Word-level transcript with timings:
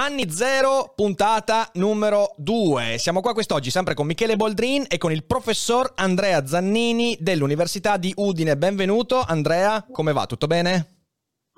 Anni 0.00 0.30
Zero, 0.30 0.92
puntata 0.94 1.68
numero 1.74 2.32
2. 2.36 2.98
Siamo 2.98 3.20
qua 3.20 3.32
quest'oggi 3.32 3.68
sempre 3.68 3.94
con 3.94 4.06
Michele 4.06 4.36
Boldrin 4.36 4.84
e 4.86 4.96
con 4.96 5.10
il 5.10 5.24
professor 5.24 5.92
Andrea 5.96 6.46
Zannini 6.46 7.16
dell'Università 7.18 7.96
di 7.96 8.12
Udine. 8.14 8.56
Benvenuto 8.56 9.24
Andrea, 9.26 9.84
come 9.90 10.12
va? 10.12 10.26
Tutto 10.26 10.46
bene? 10.46 10.97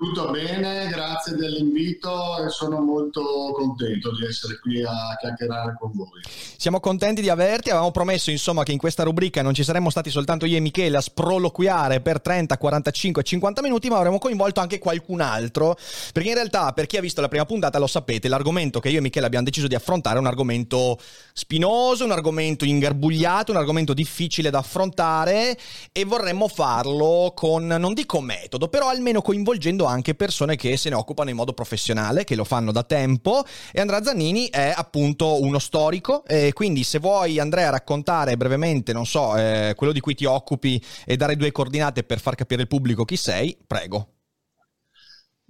Tutto 0.01 0.31
bene, 0.31 0.87
grazie 0.87 1.35
dell'invito 1.35 2.43
e 2.43 2.49
sono 2.49 2.79
molto 2.79 3.21
contento 3.53 4.11
di 4.15 4.25
essere 4.25 4.57
qui 4.57 4.81
a 4.81 5.15
chiacchierare 5.19 5.77
con 5.79 5.91
voi. 5.93 6.19
Siamo 6.57 6.79
contenti 6.79 7.21
di 7.21 7.29
averti, 7.29 7.69
avevamo 7.69 7.91
promesso 7.91 8.31
insomma 8.31 8.63
che 8.63 8.71
in 8.71 8.79
questa 8.79 9.03
rubrica 9.03 9.43
non 9.43 9.53
ci 9.53 9.63
saremmo 9.63 9.91
stati 9.91 10.09
soltanto 10.09 10.47
io 10.47 10.57
e 10.57 10.59
Michele 10.59 10.97
a 10.97 11.01
sproloquiare 11.01 12.01
per 12.01 12.19
30, 12.19 12.57
45, 12.57 13.21
50 13.21 13.61
minuti, 13.61 13.89
ma 13.89 13.97
avremmo 13.97 14.17
coinvolto 14.17 14.59
anche 14.59 14.79
qualcun 14.79 15.21
altro, 15.21 15.77
perché 16.13 16.29
in 16.29 16.33
realtà 16.35 16.73
per 16.73 16.87
chi 16.87 16.97
ha 16.97 17.01
visto 17.01 17.21
la 17.21 17.27
prima 17.27 17.45
puntata 17.45 17.77
lo 17.77 17.85
sapete, 17.85 18.27
l'argomento 18.27 18.79
che 18.79 18.89
io 18.89 18.97
e 18.97 19.01
Michele 19.01 19.27
abbiamo 19.27 19.45
deciso 19.45 19.67
di 19.67 19.75
affrontare 19.75 20.15
è 20.15 20.19
un 20.19 20.25
argomento 20.25 20.97
spinoso, 21.31 22.05
un 22.05 22.11
argomento 22.11 22.65
ingarbugliato, 22.65 23.51
un 23.51 23.57
argomento 23.59 23.93
difficile 23.93 24.49
da 24.49 24.57
affrontare 24.57 25.55
e 25.91 26.05
vorremmo 26.05 26.47
farlo 26.47 27.33
con, 27.35 27.67
non 27.67 27.93
dico 27.93 28.19
metodo, 28.19 28.67
però 28.67 28.89
almeno 28.89 29.21
coinvolgendo 29.21 29.89
anche 29.91 30.15
persone 30.15 30.55
che 30.55 30.77
se 30.77 30.89
ne 30.89 30.95
occupano 30.95 31.29
in 31.29 31.35
modo 31.35 31.53
professionale, 31.53 32.23
che 32.23 32.35
lo 32.35 32.43
fanno 32.43 32.71
da 32.71 32.83
tempo. 32.83 33.43
E 33.71 33.79
Andrea 33.79 34.03
Zannini 34.03 34.49
è 34.49 34.73
appunto 34.75 35.41
uno 35.41 35.59
storico. 35.59 36.25
E 36.25 36.53
quindi 36.53 36.83
se 36.83 36.99
vuoi 36.99 37.39
Andrea 37.39 37.69
raccontare 37.69 38.37
brevemente, 38.37 38.93
non 38.93 39.05
so, 39.05 39.35
eh, 39.35 39.73
quello 39.75 39.93
di 39.93 39.99
cui 39.99 40.15
ti 40.15 40.25
occupi 40.25 40.83
e 41.05 41.17
dare 41.17 41.35
due 41.35 41.51
coordinate 41.51 42.03
per 42.03 42.19
far 42.19 42.35
capire 42.35 42.61
al 42.61 42.67
pubblico 42.67 43.05
chi 43.05 43.15
sei, 43.15 43.57
prego. 43.65 44.13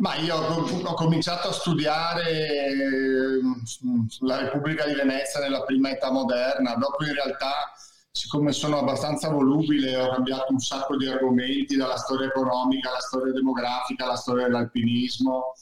Ma 0.01 0.15
io 0.15 0.35
ho 0.35 0.93
cominciato 0.95 1.49
a 1.49 1.53
studiare 1.53 2.71
mm, 3.43 4.05
la 4.21 4.39
Repubblica 4.39 4.85
di 4.85 4.95
Venezia 4.95 5.39
nella 5.39 5.61
prima 5.61 5.91
età 5.91 6.11
moderna, 6.11 6.73
dopo 6.73 7.05
in 7.05 7.13
realtà 7.13 7.71
siccome 8.11 8.51
sono 8.51 8.77
abbastanza 8.79 9.29
volubile, 9.29 9.95
ho 9.95 10.11
cambiato 10.11 10.51
un 10.51 10.59
sacco 10.59 10.97
di 10.97 11.07
argomenti, 11.07 11.77
dalla 11.77 11.97
storia 11.97 12.27
economica 12.27 12.89
alla 12.89 12.99
storia 12.99 13.31
demografica, 13.31 14.05
alla 14.05 14.15
storia 14.15 14.45
dell'alpinismo. 14.45 15.53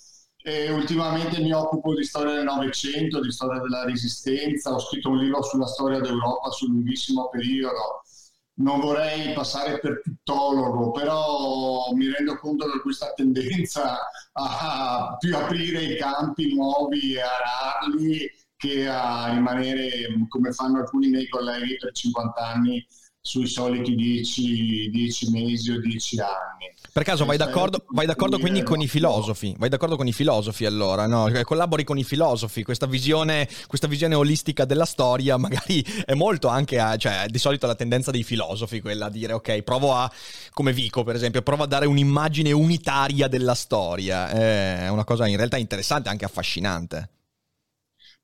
E 0.42 0.72
ultimamente 0.72 1.42
mi 1.42 1.52
occupo 1.52 1.94
di 1.94 2.04
storia 2.04 2.34
del 2.34 2.46
Novecento, 2.46 3.22
di 3.22 3.32
storia 3.32 3.60
della 3.60 3.84
Resistenza, 3.84 4.74
ho 4.74 4.80
scritto 4.80 5.10
un 5.10 5.18
libro 5.20 5.44
sulla 5.44 5.68
storia 5.68 6.00
d'Europa 6.00 6.50
sul 6.50 6.70
lunghissimo 6.70 7.30
periodo. 7.30 8.04
Non 8.60 8.80
vorrei 8.80 9.32
passare 9.34 9.80
per 9.80 10.02
tuttologo, 10.02 10.92
però 10.92 11.92
mi 11.94 12.10
rendo 12.10 12.38
conto 12.38 12.66
che 12.70 12.82
questa 12.82 13.14
tendenza 13.14 13.98
a 14.34 15.16
più 15.18 15.36
aprire 15.36 15.84
i 15.84 15.98
campi 15.98 16.54
nuovi 16.54 17.14
e 17.14 17.22
ararli 17.22 18.32
che 18.60 18.86
a 18.90 19.32
rimanere, 19.32 19.90
come 20.28 20.52
fanno 20.52 20.80
alcuni 20.80 21.08
miei 21.08 21.30
colleghi, 21.30 21.78
per 21.78 21.94
50 21.94 22.46
anni 22.46 22.86
sui 23.22 23.48
soliti 23.48 23.96
10, 23.96 24.90
10 24.90 25.32
mesi 25.32 25.72
o 25.72 25.80
10 25.80 26.20
anni. 26.20 26.74
Per 26.92 27.04
caso 27.04 27.24
vai 27.24 27.38
d'accordo, 27.38 27.86
vai 27.90 28.06
d'accordo 28.06 28.38
quindi 28.38 28.62
con 28.62 28.82
i 28.82 28.90
filosofi? 28.90 29.56
Vai 29.58 29.70
d'accordo 29.70 29.96
con 29.96 30.08
i 30.08 30.12
filosofi 30.12 30.66
allora? 30.66 31.08
No? 31.08 31.32
Cioè, 31.32 31.44
collabori 31.44 31.86
con 31.86 31.98
i 31.98 32.04
filosofi, 32.04 32.64
questa 32.64 32.86
visione, 32.86 33.48
questa 33.68 33.88
visione 33.88 34.16
olistica 34.16 34.66
della 34.66 34.86
storia 34.86 35.38
magari 35.38 35.82
è 36.04 36.14
molto 36.14 36.50
anche 36.50 36.80
a, 36.80 36.98
cioè 36.98 37.28
di 37.28 37.38
solito 37.38 37.66
la 37.66 37.76
tendenza 37.76 38.12
dei 38.12 38.24
filosofi 38.24 38.82
quella 38.82 39.06
a 39.06 39.10
dire 39.10 39.32
ok, 39.32 39.62
provo 39.62 39.96
a, 39.96 40.12
come 40.52 40.74
Vico 40.74 41.04
per 41.04 41.16
esempio, 41.16 41.42
provo 41.44 41.64
a 41.64 41.68
dare 41.68 41.86
un'immagine 41.86 42.52
unitaria 42.52 43.30
della 43.30 43.56
storia. 43.56 44.30
È 44.30 44.90
una 44.90 45.06
cosa 45.06 45.28
in 45.28 45.38
realtà 45.38 45.56
interessante, 45.56 46.10
anche 46.10 46.26
affascinante. 46.26 47.10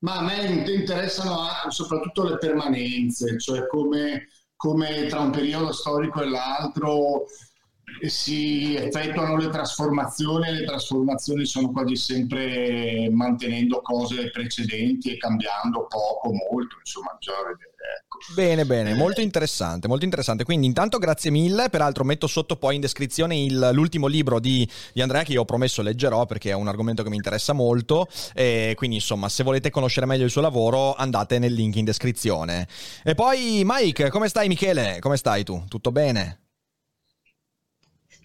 Ma 0.06 0.18
a 0.18 0.22
me 0.22 0.70
interessano 0.72 1.48
soprattutto 1.68 2.22
le 2.22 2.38
permanenze, 2.38 3.40
cioè 3.40 3.66
come, 3.66 4.28
come 4.54 5.06
tra 5.06 5.18
un 5.18 5.32
periodo 5.32 5.72
storico 5.72 6.22
e 6.22 6.28
l'altro 6.28 7.24
si 8.02 8.74
effettuano 8.74 9.36
le 9.36 9.48
trasformazioni 9.48 10.48
e 10.48 10.52
le 10.52 10.64
trasformazioni 10.64 11.44
sono 11.44 11.70
quasi 11.70 11.96
sempre 11.96 13.08
mantenendo 13.10 13.80
cose 13.80 14.30
precedenti 14.30 15.12
e 15.12 15.16
cambiando 15.16 15.86
poco, 15.86 16.32
molto, 16.32 16.76
insomma, 16.78 17.16
vedere. 17.20 17.74
Ecco. 17.86 18.18
Bene, 18.34 18.64
bene, 18.64 18.94
molto 18.94 19.20
interessante, 19.20 19.86
molto 19.86 20.04
interessante. 20.04 20.44
Quindi 20.44 20.66
intanto 20.66 20.98
grazie 20.98 21.30
mille, 21.30 21.68
peraltro 21.70 22.04
metto 22.04 22.26
sotto 22.26 22.56
poi 22.56 22.74
in 22.74 22.80
descrizione 22.80 23.38
il, 23.38 23.70
l'ultimo 23.72 24.06
libro 24.06 24.40
di, 24.40 24.68
di, 24.92 25.02
Andrea 25.02 25.22
che 25.22 25.32
io 25.32 25.42
ho 25.42 25.44
promesso 25.44 25.82
leggerò 25.82 26.26
perché 26.26 26.50
è 26.50 26.54
un 26.54 26.68
argomento 26.68 27.02
che 27.02 27.10
mi 27.10 27.16
interessa 27.16 27.52
molto 27.52 28.08
e 28.34 28.72
quindi 28.76 28.96
insomma 28.96 29.28
se 29.28 29.44
volete 29.44 29.70
conoscere 29.70 30.06
meglio 30.06 30.24
il 30.24 30.30
suo 30.30 30.40
lavoro 30.40 30.94
andate 30.94 31.38
nel 31.38 31.52
link 31.52 31.76
in 31.76 31.84
descrizione. 31.84 32.66
E 33.04 33.14
poi 33.14 33.62
Mike, 33.64 34.10
come 34.10 34.28
stai 34.28 34.48
Michele? 34.48 34.98
Come 35.00 35.16
stai 35.16 35.44
tu? 35.44 35.64
Tutto 35.68 35.92
bene? 35.92 36.45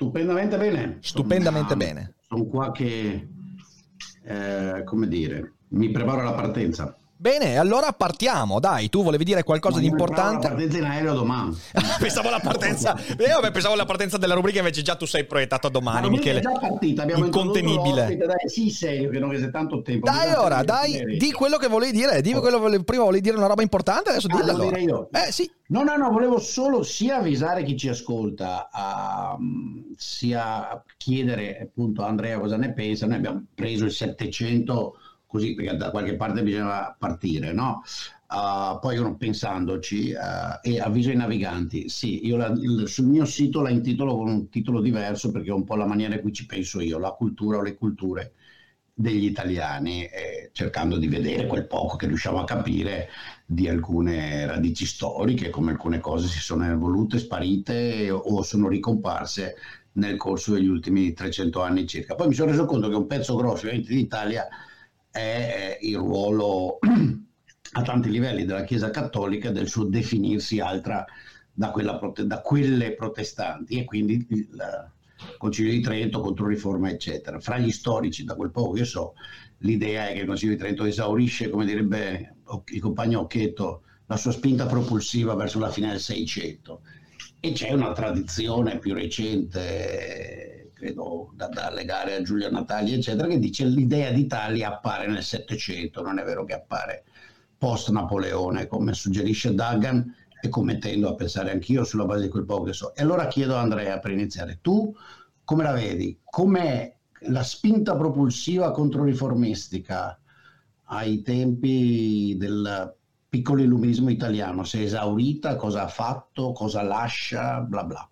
Stupendamente 0.01 0.57
bene. 0.57 0.97
Stupendamente 1.01 1.73
sono, 1.73 1.83
bene. 1.83 2.13
Sono 2.27 2.45
qua 2.45 2.71
che, 2.71 3.27
eh, 4.23 4.81
come 4.83 5.07
dire, 5.07 5.53
mi 5.69 5.91
preparo 5.91 6.21
alla 6.21 6.33
partenza. 6.33 6.97
Bene, 7.21 7.59
allora 7.59 7.93
partiamo. 7.93 8.59
Dai, 8.59 8.89
tu 8.89 9.03
volevi 9.03 9.23
dire 9.23 9.43
qualcosa 9.43 9.77
di 9.77 9.85
importante? 9.85 10.47
La 10.47 10.55
partenza 10.55 10.77
in 10.79 10.85
aereo 10.85 11.13
domani. 11.13 11.55
pensavo 12.01 12.29
alla 12.29 12.39
partenza. 12.39 12.97
eh, 12.97 13.31
vabbè, 13.31 13.51
pensavo 13.51 13.75
alla 13.75 13.85
partenza 13.85 14.17
della 14.17 14.33
rubrica, 14.33 14.57
invece 14.57 14.81
già 14.81 14.95
tu 14.95 15.05
sei 15.05 15.25
proiettato 15.25 15.67
a 15.67 15.69
domani, 15.69 16.07
Ma 16.07 16.13
Michele. 16.13 16.39
È 16.39 16.41
già 16.41 16.53
partita, 16.53 17.03
abbiamo 17.03 17.23
incontenibile. 17.23 18.17
Dai, 18.17 18.49
sì, 18.49 18.71
serio, 18.71 19.11
che 19.11 19.19
non 19.19 19.35
è 19.35 19.51
tanto 19.51 19.83
tempo. 19.83 20.09
Dai, 20.09 20.33
ora, 20.33 20.63
dai, 20.63 21.15
di 21.19 21.31
quello 21.31 21.57
che 21.57 21.67
volevi 21.67 21.91
dire. 21.91 22.21
Di 22.21 22.33
quello 22.33 22.59
che 22.59 22.83
prima 22.83 23.03
volevi 23.03 23.21
dire 23.21 23.37
una 23.37 23.45
roba 23.45 23.61
importante, 23.61 24.09
adesso 24.09 24.25
ah, 24.27 24.37
dillo 24.37 24.51
allora. 24.53 24.79
io. 24.79 25.09
Eh, 25.11 25.31
sì. 25.31 25.47
No, 25.67 25.83
no, 25.83 25.95
no, 25.97 26.09
volevo 26.09 26.39
solo 26.39 26.81
sia 26.81 27.17
avvisare 27.17 27.61
chi 27.61 27.77
ci 27.77 27.87
ascolta, 27.87 28.67
a, 28.71 29.37
sia 29.95 30.83
chiedere 30.97 31.59
appunto 31.61 32.01
a 32.01 32.07
Andrea 32.07 32.39
cosa 32.39 32.57
ne 32.57 32.73
pensa. 32.73 33.05
Noi 33.05 33.17
abbiamo 33.17 33.45
preso 33.53 33.85
il 33.85 33.91
700 33.91 34.95
così 35.31 35.53
perché 35.53 35.77
da 35.77 35.91
qualche 35.91 36.17
parte 36.17 36.43
bisogna 36.43 36.93
partire, 36.99 37.53
no? 37.53 37.83
Uh, 38.27 38.79
poi 38.79 38.97
uno 38.97 39.15
pensandoci 39.15 40.11
uh, 40.11 40.59
e 40.61 40.79
avviso 40.79 41.09
ai 41.09 41.15
naviganti, 41.15 41.87
sì, 41.87 42.25
io 42.25 42.35
la, 42.35 42.47
il, 42.47 42.83
sul 42.87 43.05
mio 43.05 43.23
sito 43.25 43.61
la 43.61 43.69
intitolo 43.69 44.15
con 44.15 44.27
un 44.27 44.49
titolo 44.49 44.81
diverso 44.81 45.31
perché 45.31 45.49
è 45.49 45.53
un 45.53 45.63
po' 45.63 45.75
la 45.75 45.85
maniera 45.85 46.15
in 46.15 46.21
cui 46.21 46.33
ci 46.33 46.45
penso 46.45 46.81
io, 46.81 46.97
la 46.97 47.11
cultura 47.11 47.57
o 47.57 47.61
le 47.61 47.75
culture 47.75 48.33
degli 48.93 49.25
italiani, 49.25 50.03
eh, 50.05 50.49
cercando 50.51 50.97
di 50.97 51.07
vedere 51.07 51.47
quel 51.47 51.65
poco 51.65 51.95
che 51.95 52.07
riusciamo 52.07 52.39
a 52.39 52.43
capire 52.45 53.07
di 53.45 53.67
alcune 53.69 54.45
radici 54.45 54.85
storiche, 54.85 55.49
come 55.49 55.71
alcune 55.71 55.99
cose 55.99 56.27
si 56.27 56.39
sono 56.39 56.65
evolute, 56.69 57.19
sparite 57.19 58.09
o 58.11 58.41
sono 58.43 58.67
ricomparse 58.67 59.55
nel 59.93 60.17
corso 60.17 60.53
degli 60.53 60.67
ultimi 60.67 61.13
300 61.13 61.61
anni 61.61 61.87
circa. 61.87 62.15
Poi 62.15 62.27
mi 62.27 62.33
sono 62.33 62.51
reso 62.51 62.65
conto 62.65 62.89
che 62.89 62.95
un 62.95 63.07
pezzo 63.07 63.35
grosso 63.35 63.67
d'Italia 63.69 64.47
è 65.11 65.77
il 65.81 65.97
ruolo 65.97 66.79
a 67.73 67.81
tanti 67.81 68.09
livelli 68.09 68.45
della 68.45 68.63
Chiesa 68.63 68.89
Cattolica 68.89 69.51
del 69.51 69.67
suo 69.67 69.83
definirsi 69.83 70.59
altra 70.59 71.05
da, 71.53 71.71
prote- 71.71 72.25
da 72.25 72.41
quelle 72.41 72.93
protestanti 72.93 73.79
e 73.79 73.85
quindi 73.85 74.25
il 74.29 74.91
Concilio 75.37 75.71
di 75.71 75.81
Trento, 75.81 76.19
Controriforma, 76.19 76.89
eccetera. 76.89 77.39
Fra 77.39 77.57
gli 77.57 77.71
storici, 77.71 78.23
da 78.23 78.35
quel 78.35 78.51
poco 78.51 78.71
che 78.71 78.85
so, 78.85 79.13
l'idea 79.59 80.07
è 80.07 80.13
che 80.13 80.21
il 80.21 80.27
Concilio 80.27 80.55
di 80.55 80.61
Trento 80.61 80.85
esaurisce, 80.85 81.49
come 81.49 81.65
direbbe 81.65 82.35
il 82.65 82.81
compagno 82.81 83.19
Occhetto, 83.19 83.83
la 84.07 84.17
sua 84.17 84.31
spinta 84.31 84.65
propulsiva 84.65 85.35
verso 85.35 85.59
la 85.59 85.69
fine 85.69 85.89
del 85.89 85.99
Seicento. 85.99 86.81
E 87.39 87.51
c'è 87.53 87.71
una 87.71 87.91
tradizione 87.91 88.77
più 88.79 88.93
recente 88.93 90.50
credo 90.81 91.31
da, 91.35 91.47
da, 91.47 91.69
legare 91.69 92.15
a 92.15 92.21
Giulio 92.23 92.49
Natali, 92.49 92.93
eccetera, 92.93 93.27
che 93.27 93.37
dice 93.37 93.65
l'idea 93.65 94.11
d'Italia 94.11 94.69
appare 94.69 95.05
nel 95.05 95.21
Settecento, 95.21 96.01
non 96.01 96.17
è 96.17 96.23
vero 96.23 96.43
che 96.43 96.53
appare 96.53 97.03
post 97.55 97.89
Napoleone, 97.89 98.65
come 98.65 98.93
suggerisce 98.93 99.53
Duggan 99.53 100.11
e 100.41 100.49
come 100.49 100.79
tendo 100.79 101.07
a 101.07 101.13
pensare 101.13 101.51
anch'io 101.51 101.83
sulla 101.83 102.05
base 102.05 102.23
di 102.23 102.29
quel 102.29 102.45
poco 102.45 102.63
che 102.63 102.73
so. 102.73 102.95
E 102.95 103.03
allora 103.03 103.27
chiedo 103.27 103.55
a 103.55 103.59
Andrea 103.59 103.99
per 103.99 104.09
iniziare, 104.09 104.57
tu 104.59 104.91
come 105.43 105.61
la 105.61 105.71
vedi? 105.71 106.19
Com'è 106.23 106.97
la 107.25 107.43
spinta 107.43 107.95
propulsiva 107.95 108.71
controriformistica 108.71 110.19
ai 110.85 111.21
tempi 111.21 112.35
del 112.39 112.95
piccolo 113.29 113.61
illuminismo 113.61 114.09
italiano? 114.09 114.63
Si 114.63 114.79
è 114.79 114.81
esaurita? 114.81 115.57
Cosa 115.57 115.83
ha 115.83 115.87
fatto? 115.87 116.53
Cosa 116.53 116.81
lascia? 116.81 117.59
Bla 117.59 117.83
bla. 117.83 118.09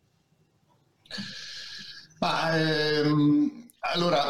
Ma, 2.19 2.57
ehm, 2.57 3.69
allora, 3.93 4.21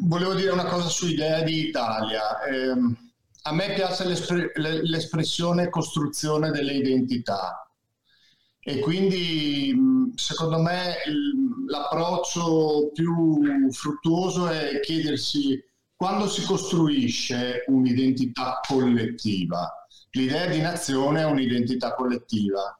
volevo 0.00 0.34
dire 0.34 0.50
una 0.50 0.66
cosa 0.66 0.88
su 0.88 1.06
Idea 1.06 1.42
di 1.42 1.68
Italia. 1.68 2.42
Eh, 2.42 2.74
a 3.42 3.52
me 3.52 3.72
piace 3.74 4.04
l'espr- 4.04 4.56
l'espressione 4.56 5.70
costruzione 5.70 6.50
delle 6.50 6.74
identità 6.74 7.62
e 8.60 8.80
quindi 8.80 9.74
secondo 10.16 10.58
me 10.58 10.96
l'approccio 11.68 12.90
più 12.92 13.70
fruttuoso 13.70 14.48
è 14.48 14.80
chiedersi 14.80 15.62
quando 15.96 16.28
si 16.28 16.44
costruisce 16.44 17.64
un'identità 17.68 18.60
collettiva, 18.66 19.86
l'idea 20.10 20.46
di 20.46 20.60
nazione 20.60 21.20
è 21.20 21.24
un'identità 21.24 21.94
collettiva. 21.94 22.77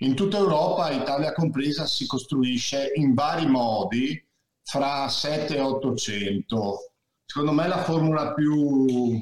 In 0.00 0.14
tutta 0.14 0.36
Europa, 0.36 0.90
Italia 0.90 1.32
compresa, 1.32 1.86
si 1.86 2.06
costruisce 2.06 2.92
in 2.96 3.14
vari 3.14 3.46
modi 3.46 4.22
fra 4.62 5.08
7 5.08 5.56
e 5.56 5.60
800. 5.60 6.92
Secondo 7.24 7.52
me 7.52 7.66
la 7.66 7.82
formula 7.82 8.34
più 8.34 9.18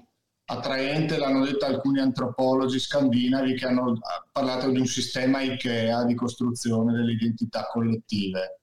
attraente 0.46 1.16
l'hanno 1.16 1.44
detta 1.44 1.66
alcuni 1.66 2.00
antropologi 2.00 2.78
scandinavi 2.78 3.54
che 3.54 3.66
hanno 3.66 3.98
parlato 4.32 4.68
di 4.70 4.78
un 4.78 4.86
sistema 4.86 5.42
IKEA 5.42 6.04
di 6.04 6.14
costruzione 6.14 6.92
delle 6.92 7.12
identità 7.12 7.68
collettive. 7.70 8.60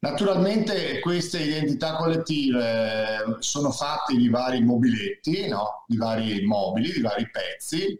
Naturalmente 0.00 1.00
queste 1.00 1.40
identità 1.40 1.96
collettive 1.96 3.38
sono 3.38 3.70
fatte 3.70 4.14
di 4.14 4.28
vari 4.28 4.62
mobiletti, 4.62 5.48
no? 5.48 5.84
di 5.86 5.96
vari 5.96 6.44
mobili, 6.44 6.92
di 6.92 7.00
vari 7.00 7.30
pezzi. 7.30 7.98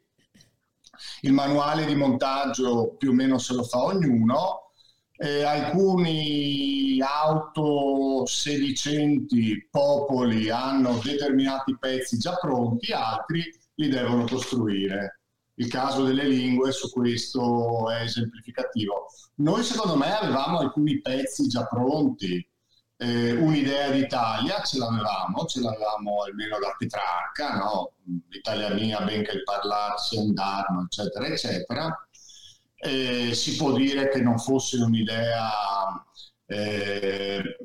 Il 1.22 1.32
manuale 1.32 1.84
di 1.84 1.94
montaggio 1.94 2.94
più 2.96 3.10
o 3.10 3.14
meno 3.14 3.38
se 3.38 3.54
lo 3.54 3.62
fa 3.62 3.82
ognuno. 3.82 4.60
Eh, 5.16 5.42
alcuni 5.42 7.00
autosedicenti 7.00 9.68
popoli 9.70 10.50
hanno 10.50 11.00
determinati 11.02 11.76
pezzi 11.78 12.18
già 12.18 12.34
pronti, 12.34 12.92
altri 12.92 13.42
li 13.74 13.88
devono 13.88 14.24
costruire. 14.24 15.20
Il 15.56 15.68
caso 15.68 16.02
delle 16.02 16.26
lingue 16.26 16.72
su 16.72 16.90
questo 16.90 17.88
è 17.90 18.02
esemplificativo. 18.02 19.06
Noi 19.36 19.62
secondo 19.62 19.96
me 19.96 20.12
avevamo 20.12 20.58
alcuni 20.58 21.00
pezzi 21.00 21.46
già 21.46 21.64
pronti, 21.66 22.44
eh, 23.04 23.32
un'idea 23.32 23.90
d'Italia 23.90 24.62
ce 24.62 24.78
l'avevamo, 24.78 25.44
ce 25.44 25.60
l'avevamo 25.60 26.22
almeno 26.22 26.58
da 26.58 26.74
Petrarca, 26.78 27.56
no? 27.56 27.92
l'Italia 28.28 28.70
mia 28.70 29.00
benché 29.00 29.32
il 29.32 29.42
parlarsi 29.42 30.18
andarono, 30.18 30.82
eccetera, 30.84 31.26
eccetera. 31.26 32.08
Eh, 32.76 33.34
si 33.34 33.56
può 33.56 33.72
dire 33.72 34.08
che 34.08 34.20
non 34.20 34.38
fosse 34.38 34.76
un'idea 34.78 35.50
eh, 36.46 37.56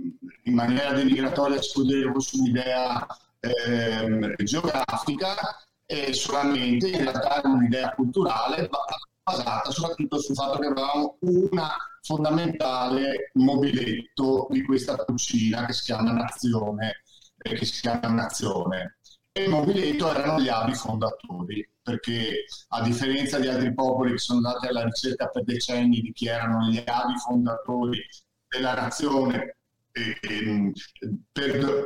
in 0.44 0.53
maniera 0.53 0.94
denigratoria, 0.94 1.62
si 1.62 1.71
può 1.74 1.83
dire 1.83 2.06
che 2.06 2.12
fosse 2.12 2.38
un'idea 2.38 3.07
ehm, 3.39 4.36
geografica, 4.38 5.36
e 5.86 6.13
solamente 6.13 6.88
in 6.88 7.01
realtà 7.01 7.41
è 7.41 7.47
un'idea 7.47 7.94
culturale 7.95 8.69
basata 9.24 9.71
soprattutto 9.71 10.19
sul 10.19 10.36
fatto 10.36 10.59
che 10.59 10.68
avevamo 10.68 11.18
una 11.21 11.75
fondamentale 12.01 13.31
mobiletto 13.34 14.48
di 14.50 14.63
questa 14.63 14.96
cucina 14.96 15.66
che 15.66 15.74
si 15.74 15.86
chiama 15.86 16.12
Nazione, 16.12 17.01
eh, 17.38 17.54
che 17.54 17.66
si 17.66 17.81
chiama 17.81 18.07
Nazione. 18.10 18.98
E 19.31 19.44
il 19.44 19.50
mobiletto 19.50 20.10
erano 20.10 20.40
gli 20.40 20.50
avi 20.50 20.74
fondatori, 20.74 21.68
perché 21.81 22.46
a 22.69 22.81
differenza 22.81 23.40
di 23.40 23.48
altri 23.48 23.74
popoli 23.74 24.12
che 24.12 24.18
sono 24.18 24.46
andati 24.46 24.68
alla 24.68 24.84
ricerca 24.84 25.28
per 25.28 25.44
decenni 25.44 26.01
di 26.01 26.12
chi 26.12 26.28
erano 26.28 26.68
gli 26.68 26.81
avi 26.86 27.16
fondatori 27.18 28.04
della 28.48 28.74
nazione, 28.74 29.58
per, 30.19 31.86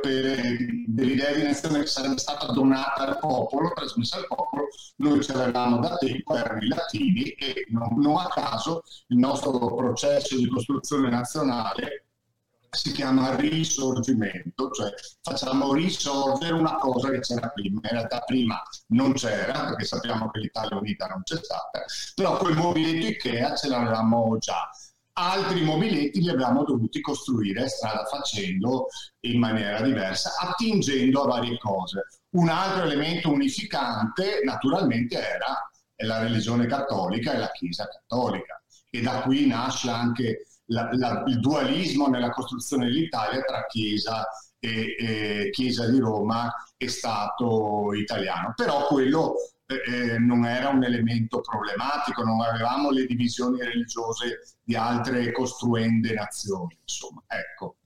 dell'idea 0.86 1.32
di 1.32 1.42
nazione 1.42 1.80
che 1.80 1.86
sarebbe 1.86 2.18
stata 2.18 2.52
donata 2.52 3.06
al 3.06 3.18
popolo, 3.18 3.72
trasmessa 3.72 4.16
al 4.16 4.26
popolo, 4.26 4.68
noi 4.96 5.22
ce 5.22 5.34
l'avevamo 5.34 5.80
da 5.80 5.96
tempo, 5.96 6.36
erano 6.36 6.60
i 6.60 6.68
latini 6.68 7.22
e 7.30 7.66
non, 7.70 7.98
non 7.98 8.16
a 8.16 8.28
caso 8.28 8.82
il 9.08 9.18
nostro 9.18 9.74
processo 9.74 10.36
di 10.36 10.48
costruzione 10.48 11.10
nazionale 11.10 12.04
si 12.74 12.92
chiama 12.92 13.36
risorgimento, 13.36 14.70
cioè 14.70 14.92
facciamo 15.22 15.72
risorgere 15.72 16.54
una 16.54 16.76
cosa 16.76 17.10
che 17.10 17.20
c'era 17.20 17.48
prima. 17.48 17.80
In 17.82 17.90
realtà 17.90 18.18
prima 18.20 18.60
non 18.88 19.12
c'era, 19.12 19.66
perché 19.66 19.84
sappiamo 19.84 20.30
che 20.30 20.40
l'Italia 20.40 20.76
unita 20.76 21.06
non 21.06 21.22
c'è 21.22 21.36
stata, 21.36 21.84
però 22.14 22.36
quel 22.38 22.56
mobiletto 22.56 23.06
Ikea 23.06 23.54
ce 23.54 23.68
l'avevamo 23.68 24.36
già 24.38 24.68
altri 25.14 25.62
mobiletti 25.62 26.20
li 26.20 26.28
abbiamo 26.28 26.64
dovuti 26.64 27.00
costruire 27.00 27.68
strada 27.68 28.04
facendo 28.04 28.86
in 29.20 29.38
maniera 29.38 29.80
diversa, 29.80 30.32
attingendo 30.40 31.22
a 31.22 31.26
varie 31.26 31.58
cose. 31.58 32.06
Un 32.30 32.48
altro 32.48 32.84
elemento 32.84 33.30
unificante 33.30 34.40
naturalmente 34.42 35.16
era 35.16 35.68
la 35.98 36.18
religione 36.20 36.66
cattolica 36.66 37.32
e 37.32 37.38
la 37.38 37.50
Chiesa 37.52 37.86
cattolica 37.86 38.60
e 38.90 39.00
da 39.00 39.22
qui 39.22 39.46
nasce 39.46 39.90
anche 39.90 40.46
la, 40.66 40.88
la, 40.92 41.24
il 41.26 41.40
dualismo 41.40 42.08
nella 42.08 42.30
costruzione 42.30 42.86
dell'Italia 42.86 43.42
tra 43.42 43.66
Chiesa 43.66 44.26
e, 44.58 44.96
e 44.98 45.50
Chiesa 45.50 45.88
di 45.88 45.98
Roma 45.98 46.52
e 46.76 46.88
Stato 46.88 47.92
italiano. 47.92 48.52
Però 48.56 48.86
quello 48.86 49.34
eh, 49.66 50.18
non 50.18 50.44
era 50.44 50.68
un 50.68 50.84
elemento 50.84 51.40
problematico, 51.40 52.22
non 52.22 52.40
avevamo 52.40 52.90
le 52.90 53.06
divisioni 53.06 53.62
religiose 53.62 54.58
di 54.62 54.76
altre 54.76 55.32
costruende 55.32 56.12
nazioni, 56.12 56.76
insomma, 56.80 57.22
ecco. 57.26 57.76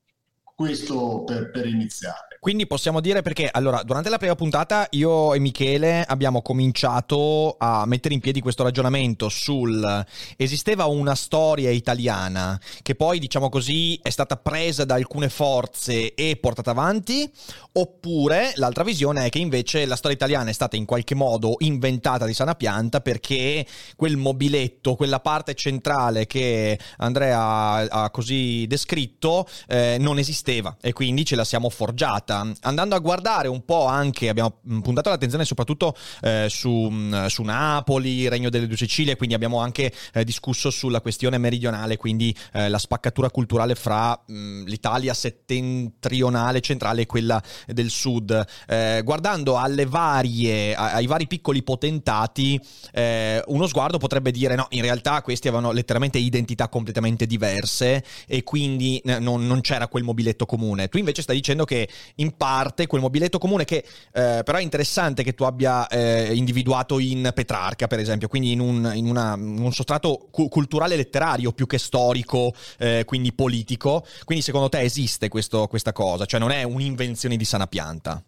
Questo 0.42 1.22
per, 1.24 1.50
per 1.50 1.66
iniziare. 1.66 2.27
Quindi 2.40 2.68
possiamo 2.68 3.00
dire 3.00 3.20
perché, 3.20 3.48
allora, 3.50 3.82
durante 3.82 4.08
la 4.08 4.16
prima 4.16 4.36
puntata 4.36 4.86
io 4.90 5.34
e 5.34 5.40
Michele 5.40 6.04
abbiamo 6.06 6.40
cominciato 6.40 7.56
a 7.58 7.84
mettere 7.84 8.14
in 8.14 8.20
piedi 8.20 8.40
questo 8.40 8.62
ragionamento 8.62 9.28
sul 9.28 10.06
esisteva 10.36 10.84
una 10.84 11.16
storia 11.16 11.70
italiana 11.70 12.60
che 12.82 12.94
poi, 12.94 13.18
diciamo 13.18 13.48
così, 13.48 13.98
è 14.00 14.10
stata 14.10 14.36
presa 14.36 14.84
da 14.84 14.94
alcune 14.94 15.28
forze 15.28 16.14
e 16.14 16.36
portata 16.36 16.70
avanti, 16.70 17.28
oppure 17.72 18.52
l'altra 18.54 18.84
visione 18.84 19.26
è 19.26 19.28
che 19.30 19.38
invece 19.38 19.84
la 19.84 19.96
storia 19.96 20.16
italiana 20.16 20.50
è 20.50 20.54
stata 20.54 20.76
in 20.76 20.84
qualche 20.84 21.16
modo 21.16 21.56
inventata 21.58 22.24
di 22.24 22.34
sana 22.34 22.54
pianta 22.54 23.00
perché 23.00 23.66
quel 23.96 24.16
mobiletto, 24.16 24.94
quella 24.94 25.18
parte 25.18 25.54
centrale 25.54 26.26
che 26.26 26.78
Andrea 26.98 27.90
ha 27.90 28.10
così 28.10 28.64
descritto 28.68 29.46
eh, 29.66 29.96
non 29.98 30.18
esisteva 30.18 30.76
e 30.80 30.92
quindi 30.92 31.24
ce 31.24 31.34
la 31.34 31.44
siamo 31.44 31.68
forgiata 31.68 32.26
puntata, 32.28 32.46
andando 32.60 32.94
a 32.94 32.98
guardare 32.98 33.48
un 33.48 33.64
po' 33.64 33.86
anche, 33.86 34.28
abbiamo 34.28 34.58
puntato 34.82 35.08
l'attenzione 35.08 35.44
soprattutto 35.44 35.96
eh, 36.20 36.46
su, 36.50 36.88
mm, 36.90 37.26
su, 37.26 37.42
Napoli, 37.42 38.28
Regno 38.28 38.50
delle 38.50 38.66
Due 38.66 38.76
Sicilie, 38.76 39.16
quindi 39.16 39.34
abbiamo 39.34 39.60
anche 39.60 39.92
eh, 40.12 40.24
discusso 40.24 40.70
sulla 40.70 41.00
questione 41.00 41.38
meridionale, 41.38 41.96
quindi 41.96 42.34
eh, 42.52 42.68
la 42.68 42.78
spaccatura 42.78 43.30
culturale 43.30 43.74
fra 43.74 44.20
mh, 44.26 44.34
mm, 44.34 44.66
l'Italia 44.66 45.14
settentrionale, 45.14 46.60
centrale 46.60 47.02
e 47.02 47.06
quella 47.06 47.42
del 47.66 47.90
sud. 47.90 48.44
Eh, 48.66 49.00
guardando 49.04 49.56
alle 49.56 49.86
varie, 49.86 50.74
ai 50.74 51.06
vari 51.06 51.26
piccoli 51.26 51.62
potentati, 51.62 52.60
eh, 52.92 53.42
uno 53.46 53.66
sguardo 53.66 53.98
potrebbe 53.98 54.30
dire 54.30 54.54
no, 54.54 54.66
in 54.70 54.82
realtà 54.82 55.22
questi 55.22 55.48
avevano 55.48 55.72
letteralmente 55.72 56.18
identità 56.18 56.68
completamente 56.68 57.26
diverse 57.26 58.04
e 58.26 58.42
quindi 58.42 58.98
eh, 58.98 59.18
non, 59.18 59.46
non 59.46 59.60
c'era 59.60 59.88
quel 59.88 60.02
mobiletto 60.02 60.44
comune. 60.44 60.88
Tu 60.88 60.98
invece 60.98 61.22
stai 61.22 61.36
dicendo 61.36 61.64
che 61.64 61.88
in 62.18 62.36
parte 62.36 62.86
quel 62.86 63.00
mobiletto 63.00 63.38
comune 63.38 63.64
che 63.64 63.84
eh, 64.12 64.42
però 64.44 64.58
è 64.58 64.62
interessante 64.62 65.22
che 65.22 65.34
tu 65.34 65.44
abbia 65.44 65.86
eh, 65.88 66.34
individuato 66.34 66.98
in 66.98 67.30
Petrarca, 67.34 67.86
per 67.86 67.98
esempio, 67.98 68.28
quindi 68.28 68.52
in 68.52 68.60
un, 68.60 68.90
in 68.94 69.08
una, 69.08 69.34
un 69.34 69.72
sostrato 69.72 70.28
cu- 70.30 70.48
culturale 70.48 70.96
letterario 70.96 71.52
più 71.52 71.66
che 71.66 71.78
storico, 71.78 72.54
eh, 72.78 73.04
quindi 73.04 73.32
politico. 73.32 74.06
Quindi 74.24 74.44
secondo 74.44 74.68
te 74.68 74.80
esiste 74.80 75.28
questo, 75.28 75.66
questa 75.66 75.92
cosa, 75.92 76.24
cioè 76.24 76.40
non 76.40 76.50
è 76.50 76.62
un'invenzione 76.62 77.36
di 77.36 77.44
sana 77.44 77.66
pianta? 77.66 78.22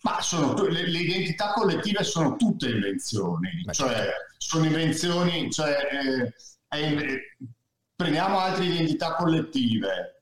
Ma 0.00 0.20
sono, 0.20 0.52
le, 0.66 0.86
le, 0.86 0.98
identità 0.98 1.52
collettive 1.52 2.04
sono 2.04 2.36
tutte 2.36 2.68
invenzioni, 2.68 3.62
Beh, 3.64 3.72
cioè 3.72 3.94
certo. 3.94 4.12
sono 4.36 4.66
invenzioni, 4.66 5.50
cioè, 5.50 5.78
eh, 6.68 6.78
eh, 6.78 7.36
prendiamo 7.96 8.38
altre 8.38 8.66
identità 8.66 9.14
collettive, 9.14 10.13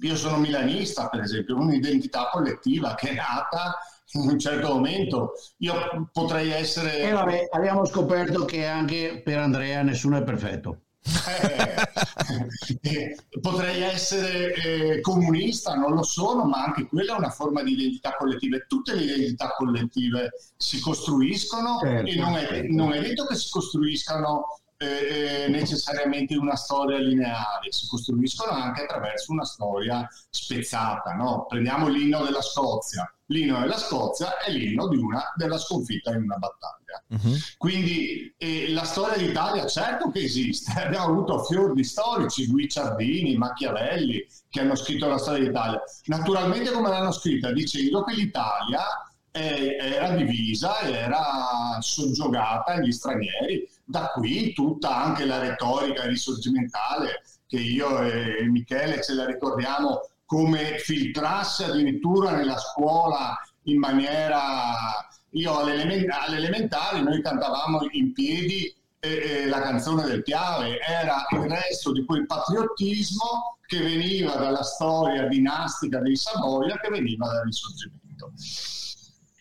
io 0.00 0.16
sono 0.16 0.38
milanista, 0.38 1.08
per 1.08 1.20
esempio, 1.20 1.56
un'identità 1.56 2.28
collettiva 2.30 2.94
che 2.94 3.10
è 3.10 3.14
nata 3.14 3.78
in 4.12 4.28
un 4.28 4.38
certo 4.38 4.74
momento. 4.74 5.32
Io 5.58 6.08
potrei 6.12 6.50
essere... 6.50 6.98
E 6.98 7.08
eh 7.08 7.12
vabbè, 7.12 7.48
abbiamo 7.50 7.84
scoperto 7.84 8.44
che 8.44 8.66
anche 8.66 9.20
per 9.24 9.38
Andrea 9.38 9.82
nessuno 9.82 10.18
è 10.18 10.22
perfetto. 10.22 10.82
Eh, 11.02 12.78
eh, 12.82 13.16
potrei 13.40 13.82
essere 13.82 14.54
eh, 14.54 15.00
comunista, 15.00 15.74
non 15.74 15.94
lo 15.94 16.02
sono, 16.02 16.44
ma 16.44 16.62
anche 16.62 16.86
quella 16.86 17.14
è 17.14 17.18
una 17.18 17.30
forma 17.30 17.62
di 17.62 17.72
identità 17.72 18.16
collettiva. 18.16 18.58
Tutte 18.66 18.94
le 18.94 19.04
identità 19.04 19.54
collettive 19.56 20.30
si 20.56 20.80
costruiscono 20.80 21.78
certo, 21.80 22.10
e 22.10 22.16
non 22.16 22.36
è, 22.36 22.46
certo. 22.46 22.72
non 22.74 22.92
è 22.92 23.00
detto 23.00 23.26
che 23.26 23.34
si 23.34 23.48
costruiscano 23.50 24.60
eh, 24.82 25.46
necessariamente 25.50 26.34
una 26.36 26.56
storia 26.56 26.98
lineare, 26.98 27.70
si 27.70 27.86
costruiscono 27.86 28.52
anche 28.52 28.84
attraverso 28.84 29.30
una 29.30 29.44
storia 29.44 30.08
spezzata. 30.30 31.12
No? 31.12 31.44
Prendiamo 31.46 31.86
l'inno 31.88 32.24
della 32.24 32.40
Scozia, 32.40 33.12
l'inno 33.26 33.60
della 33.60 33.76
Scozia 33.76 34.38
è 34.38 34.50
l'inno 34.50 34.88
di 34.88 34.96
una, 34.96 35.22
della 35.36 35.58
sconfitta 35.58 36.12
in 36.12 36.22
una 36.22 36.36
battaglia. 36.36 37.04
Uh-huh. 37.08 37.36
Quindi 37.58 38.34
eh, 38.38 38.72
la 38.72 38.84
storia 38.84 39.18
d'Italia 39.18 39.66
certo 39.66 40.10
che 40.10 40.20
esiste, 40.20 40.72
abbiamo 40.80 41.06
avuto 41.08 41.44
fior 41.44 41.74
di 41.74 41.84
storici, 41.84 42.46
Guicciardini, 42.46 43.36
Machiavelli, 43.36 44.26
che 44.48 44.60
hanno 44.60 44.76
scritto 44.76 45.06
la 45.06 45.18
storia 45.18 45.46
d'Italia. 45.46 45.82
Naturalmente 46.06 46.70
come 46.70 46.88
l'hanno 46.88 47.12
scritta? 47.12 47.52
Dicendo 47.52 48.02
che 48.02 48.14
l'Italia 48.14 48.82
era 49.32 50.10
divisa, 50.10 50.80
era 50.80 51.78
soggiogata 51.80 52.72
agli 52.72 52.92
stranieri. 52.92 53.68
Da 53.84 54.06
qui 54.14 54.52
tutta 54.52 54.94
anche 54.94 55.24
la 55.24 55.38
retorica 55.38 56.06
risorgimentale 56.06 57.22
che 57.46 57.58
io 57.58 58.00
e 58.02 58.44
Michele 58.48 59.02
ce 59.02 59.14
la 59.14 59.26
ricordiamo 59.26 60.08
come 60.24 60.78
filtrasse 60.78 61.64
addirittura 61.64 62.36
nella 62.36 62.58
scuola 62.58 63.36
in 63.64 63.78
maniera... 63.78 64.38
Io 65.34 65.58
all'elementare 65.58 67.02
noi 67.02 67.22
cantavamo 67.22 67.86
in 67.92 68.12
piedi 68.12 68.74
eh, 69.00 69.46
la 69.46 69.60
canzone 69.60 70.04
del 70.04 70.22
Piave, 70.22 70.78
era 70.80 71.24
il 71.30 71.48
resto 71.48 71.92
di 71.92 72.04
quel 72.04 72.26
patriottismo 72.26 73.58
che 73.66 73.78
veniva 73.80 74.34
dalla 74.34 74.62
storia 74.62 75.26
dinastica 75.26 76.00
dei 76.00 76.16
Savoia, 76.16 76.78
che 76.78 76.90
veniva 76.90 77.28
dal 77.28 77.44
risorgimento. 77.44 78.32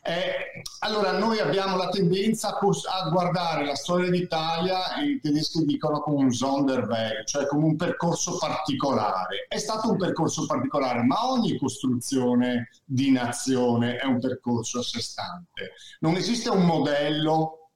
Eh, 0.10 0.64
allora, 0.80 1.20
noi 1.20 1.38
abbiamo 1.38 1.78
la 1.78 1.90
tendenza 1.90 2.58
a, 2.58 3.10
guardare 3.12 3.64
la 3.64 3.76
storia 3.76 4.10
d'Italia, 4.10 4.96
i 5.04 5.20
tedeschi 5.20 5.64
dicono 5.66 6.00
come 6.00 6.24
un 6.24 6.32
Sonderweg, 6.32 7.26
cioè 7.26 7.46
come 7.46 7.66
un 7.66 7.76
percorso 7.76 8.40
particolare. 8.40 9.46
È 9.48 9.60
stato 9.60 9.92
un 9.92 9.98
percorso 9.98 10.48
particolare, 10.48 11.04
ma 11.04 11.30
ogni 11.30 11.60
costruzione 11.60 12.70
di 12.84 13.12
nazione 13.12 13.98
è 13.98 14.06
un 14.06 14.20
percorso 14.20 14.80
a 14.80 14.84
sé 14.84 15.00
stante. 15.00 15.74
Non 16.00 16.16
esiste 16.16 16.50
un 16.50 16.66
modello 16.66 17.70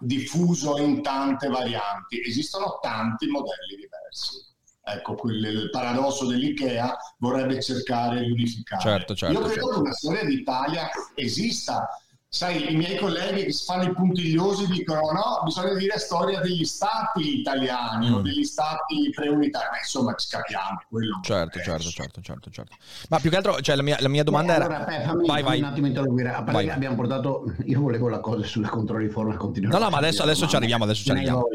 diffuso 0.00 0.78
in 0.78 1.00
tante 1.00 1.46
varianti, 1.46 2.20
esistono 2.26 2.80
tanti 2.82 3.28
modelli 3.28 3.76
diversi. 3.76 4.47
Ecco, 4.92 5.14
quel, 5.14 5.44
il 5.44 5.70
paradosso 5.70 6.26
dell'IKEA 6.26 6.96
vorrebbe 7.18 7.60
cercare 7.60 8.24
di 8.24 8.30
unificare. 8.30 8.80
Certo, 8.80 9.14
certo, 9.14 9.34
Io 9.34 9.40
credo 9.46 9.54
certo. 9.54 9.70
che 9.70 9.78
una 9.80 9.92
storia 9.92 10.24
d'Italia 10.24 10.88
esista, 11.14 11.88
Sai, 12.30 12.74
i 12.74 12.76
miei 12.76 12.98
colleghi 12.98 13.44
che 13.44 13.52
si 13.52 13.64
fanno 13.64 13.84
i 13.84 13.94
puntigliosi 13.94 14.66
dicono 14.66 15.00
no, 15.00 15.40
bisogna 15.44 15.72
dire 15.72 15.98
storia 15.98 16.40
degli 16.40 16.64
stati 16.66 17.38
italiani 17.38 18.10
mm. 18.10 18.14
o 18.14 18.20
degli 18.20 18.44
stati 18.44 19.10
preunitari, 19.14 19.68
ma 19.70 19.78
insomma 19.78 20.14
ci 20.14 20.28
capiamo. 20.28 20.82
Quello 20.90 21.20
certo, 21.22 21.58
certo, 21.60 21.88
certo, 21.88 22.20
certo, 22.20 22.50
certo. 22.50 22.76
Ma 23.08 23.18
più 23.18 23.30
che 23.30 23.36
altro, 23.36 23.58
cioè, 23.62 23.76
la, 23.76 23.82
mia, 23.82 23.96
la 24.00 24.08
mia 24.08 24.24
domanda 24.24 24.58
Beh, 24.58 24.64
era... 24.64 24.66
Allora, 24.66 24.84
beh, 24.84 25.04
fammi, 25.04 25.26
vai, 25.26 25.42
vai. 25.42 25.58
un 25.60 25.64
attimo 25.64 25.86
interloquire. 25.86 26.28
A 26.28 26.42
parte 26.42 26.70
abbiamo 26.70 26.96
portato, 26.96 27.44
io 27.64 27.80
volevo 27.80 28.10
la 28.10 28.20
cosa 28.20 28.44
sulla 28.44 28.68
controriforma 28.68 29.34
continuare. 29.38 29.78
No, 29.78 29.82
no, 29.82 29.90
ma 29.90 29.96
adesso, 29.96 30.22
adesso 30.22 30.46
ci 30.46 30.56
arriviamo, 30.56 30.84
adesso 30.84 31.04
ci 31.04 31.10
arriviamo. 31.10 31.46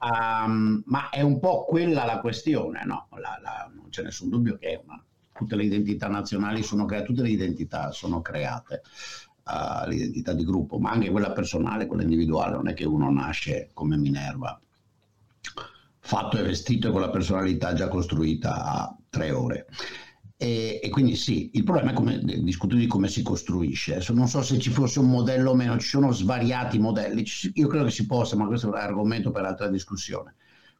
Um, 0.00 0.82
ma 0.84 1.08
è 1.08 1.22
un 1.22 1.40
po' 1.40 1.64
quella 1.64 2.04
la 2.04 2.20
questione, 2.20 2.84
no? 2.84 3.08
La, 3.12 3.38
la, 3.42 3.70
non 3.74 3.88
c'è 3.88 4.02
nessun 4.02 4.28
dubbio 4.28 4.58
che 4.58 4.82
una, 4.84 5.02
tutte 5.32 5.56
le 5.56 5.64
identità 5.64 6.08
nazionali 6.08 6.62
sono 6.62 6.84
create, 6.84 7.06
tutte 7.06 7.22
le 7.22 7.30
identità 7.30 7.90
sono 7.90 8.20
create 8.20 8.82
all'identità 9.44 10.32
di 10.32 10.44
gruppo, 10.44 10.78
ma 10.78 10.90
anche 10.90 11.10
quella 11.10 11.32
personale, 11.32 11.86
quella 11.86 12.02
individuale, 12.02 12.56
non 12.56 12.68
è 12.68 12.74
che 12.74 12.84
uno 12.84 13.10
nasce 13.10 13.70
come 13.72 13.96
Minerva, 13.96 14.58
fatto 15.98 16.38
e 16.38 16.42
vestito 16.42 16.90
con 16.90 17.00
la 17.00 17.10
personalità 17.10 17.72
già 17.74 17.88
costruita 17.88 18.64
a 18.64 18.96
tre 19.08 19.30
ore. 19.30 19.66
E, 20.36 20.80
e, 20.82 20.88
quindi 20.90 21.14
sì, 21.14 21.50
il 21.54 21.64
problema 21.64 21.92
è 21.92 21.94
come 21.94 22.18
discutere 22.18 22.80
di 22.80 22.86
come 22.86 23.08
si 23.08 23.22
costruisce. 23.22 23.94
Adesso 23.94 24.12
non 24.12 24.28
so 24.28 24.42
se 24.42 24.58
ci 24.58 24.70
fosse 24.70 24.98
un 24.98 25.08
modello 25.08 25.50
o 25.50 25.54
meno, 25.54 25.78
ci 25.78 25.88
sono 25.88 26.10
svariati 26.10 26.78
modelli, 26.78 27.24
io 27.54 27.68
credo 27.68 27.84
che 27.84 27.90
si 27.90 28.06
possa, 28.06 28.36
ma 28.36 28.46
questo 28.46 28.66
è 28.66 28.70
un 28.70 28.76
argomento 28.76 29.30
per 29.30 29.44
altra 29.44 29.68
discussione, 29.68 30.34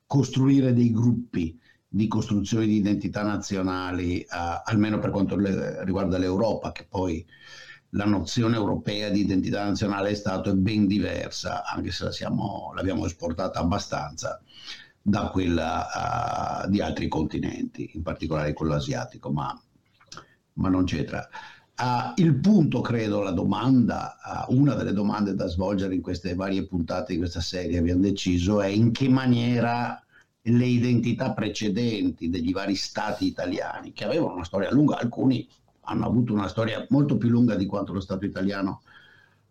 costruire 0.06 0.73
dei 0.73 0.90
gruppi 0.90 1.59
di 1.87 2.09
costruzione 2.09 2.66
di 2.66 2.76
identità 2.76 3.23
nazionali, 3.23 4.26
uh, 4.28 4.62
almeno 4.64 4.99
per 4.99 5.11
quanto 5.11 5.37
le, 5.37 5.85
riguarda 5.85 6.18
l'Europa, 6.18 6.73
che 6.73 6.87
poi 6.88 7.25
la 7.94 8.04
nozione 8.04 8.56
europea 8.56 9.08
di 9.08 9.20
identità 9.20 9.64
nazionale 9.64 10.10
è 10.10 10.14
stata 10.14 10.52
ben 10.52 10.86
diversa, 10.86 11.64
anche 11.64 11.90
se 11.90 12.04
la 12.04 12.12
siamo, 12.12 12.72
l'abbiamo 12.74 13.06
esportata 13.06 13.60
abbastanza 13.60 14.40
da 15.00 15.28
quella 15.28 16.64
uh, 16.64 16.70
di 16.70 16.80
altri 16.80 17.08
continenti, 17.08 17.90
in 17.94 18.02
particolare 18.02 18.52
quello 18.52 18.74
asiatico, 18.74 19.30
ma, 19.30 19.60
ma 20.54 20.68
non 20.68 20.84
c'entra. 20.84 21.28
Uh, 21.76 22.20
il 22.20 22.34
punto, 22.36 22.80
credo, 22.80 23.20
la 23.22 23.32
domanda, 23.32 24.16
uh, 24.48 24.56
una 24.56 24.74
delle 24.74 24.92
domande 24.92 25.34
da 25.34 25.46
svolgere 25.46 25.94
in 25.94 26.00
queste 26.00 26.34
varie 26.34 26.66
puntate 26.66 27.12
di 27.12 27.18
questa 27.18 27.40
serie, 27.40 27.78
abbiamo 27.78 28.00
deciso, 28.00 28.60
è 28.60 28.66
in 28.66 28.92
che 28.92 29.08
maniera 29.08 30.02
le 30.46 30.66
identità 30.66 31.32
precedenti 31.32 32.28
degli 32.28 32.52
vari 32.52 32.74
stati 32.74 33.26
italiani, 33.26 33.92
che 33.92 34.04
avevano 34.04 34.34
una 34.34 34.44
storia 34.44 34.72
lunga, 34.72 34.98
alcuni 34.98 35.46
hanno 35.85 36.07
avuto 36.07 36.33
una 36.33 36.49
storia 36.49 36.87
molto 36.91 37.17
più 37.17 37.29
lunga 37.29 37.55
di 37.55 37.67
quanto 37.67 37.93
lo 37.93 38.00
Stato 38.00 38.25
italiano 38.25 38.83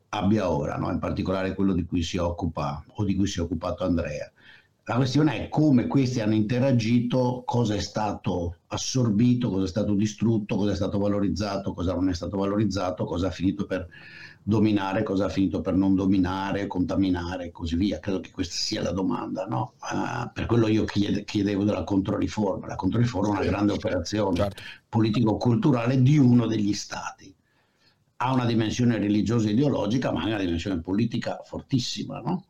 abbia 0.10 0.50
ora, 0.50 0.78
no? 0.78 0.92
in 0.92 1.00
particolare 1.00 1.56
quello 1.56 1.74
di 1.74 1.86
cui 1.86 2.04
si 2.04 2.18
occupa 2.18 2.84
o 2.88 3.04
di 3.04 3.16
cui 3.16 3.28
si 3.28 3.40
è 3.40 3.42
occupato 3.42 3.84
Andrea. 3.84 4.32
La 4.86 4.96
questione 4.96 5.46
è 5.46 5.50
come 5.50 5.88
questi 5.88 6.20
hanno 6.20 6.34
interagito, 6.34 7.44
cosa 7.46 7.74
è 7.74 7.80
stato 7.80 8.58
assorbito, 8.68 9.50
cosa 9.50 9.63
è 9.63 9.68
stato 9.68 9.94
distrutto, 9.94 10.58
cosa 10.58 10.74
è 10.74 10.75
stato 10.75 10.98
valorizzato, 11.00 11.74
cosa 11.74 11.94
non 11.94 12.10
è 12.10 12.13
stato 12.13 12.38
valorizzato, 12.38 13.06
cosa 13.06 13.28
ha 13.28 13.32
finito 13.32 13.66
per 13.66 13.88
dominare, 14.43 15.03
cosa 15.03 15.25
ha 15.25 15.29
finito 15.29 15.62
per 15.62 15.73
non 15.73 15.95
dominare, 15.95 16.67
contaminare 16.67 17.45
e 17.45 17.51
così 17.51 17.75
via. 17.75 18.00
Credo 18.00 18.19
che 18.19 18.31
questa 18.31 18.55
sia 18.55 18.81
la 18.81 18.91
domanda. 18.91 19.45
No? 19.45 19.73
Uh, 19.79 20.29
per 20.33 20.45
quello 20.45 20.67
io 20.67 20.83
chiede, 20.83 21.23
chiedevo 21.23 21.63
della 21.63 21.83
controriforma. 21.83 22.67
La 22.67 22.75
controriforma 22.75 23.29
è 23.29 23.31
una 23.31 23.45
grande 23.45 23.73
operazione 23.73 24.35
certo. 24.35 24.62
politico-culturale 24.89 26.01
di 26.01 26.17
uno 26.17 26.45
degli 26.45 26.73
stati. 26.73 27.33
Ha 28.17 28.33
una 28.33 28.45
dimensione 28.45 28.97
religiosa 28.97 29.47
e 29.47 29.51
ideologica, 29.51 30.12
ma 30.12 30.19
anche 30.19 30.33
una 30.33 30.43
dimensione 30.43 30.81
politica 30.81 31.41
fortissima. 31.43 32.19
No? 32.19 32.45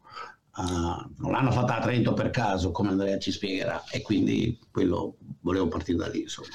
Uh, 0.55 1.11
non 1.17 1.31
l'hanno 1.31 1.51
fatta 1.51 1.77
a 1.77 1.81
Trento 1.81 2.13
per 2.13 2.29
caso, 2.29 2.71
come 2.71 2.89
Andrea 2.89 3.17
ci 3.17 3.31
spiegherà, 3.31 3.83
e 3.89 4.01
quindi 4.01 4.59
quello 4.71 5.17
volevo 5.41 5.67
partire 5.67 5.97
da 5.97 6.07
lì. 6.07 6.21
Insomma. 6.21 6.49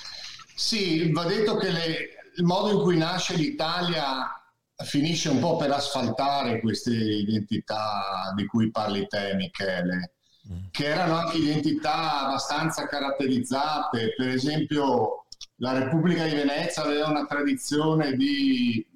Sì, 0.55 1.11
va 1.11 1.25
detto 1.25 1.57
che 1.57 1.71
le, 1.71 1.97
il 2.37 2.45
modo 2.45 2.71
in 2.71 2.81
cui 2.81 2.97
nasce 2.97 3.35
l'Italia 3.37 4.38
finisce 4.85 5.29
un 5.29 5.41
po' 5.41 5.57
per 5.57 5.73
asfaltare 5.73 6.61
queste 6.61 6.93
identità 6.95 8.33
di 8.37 8.47
cui 8.47 8.71
parli 8.71 9.07
te, 9.09 9.35
Michele, 9.35 10.15
mm. 10.51 10.67
che 10.71 10.87
erano 10.87 11.17
anche 11.17 11.39
identità 11.39 12.27
abbastanza 12.27 12.87
caratterizzate. 12.87 14.15
Per 14.17 14.29
esempio, 14.29 15.27
la 15.57 15.73
Repubblica 15.73 16.25
di 16.25 16.35
Venezia 16.35 16.83
aveva 16.83 17.09
una 17.09 17.27
tradizione 17.27 18.15
di 18.15 18.87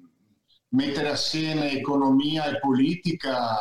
mettere 0.69 1.09
assieme 1.09 1.71
economia 1.71 2.45
e 2.45 2.59
politica 2.59 3.57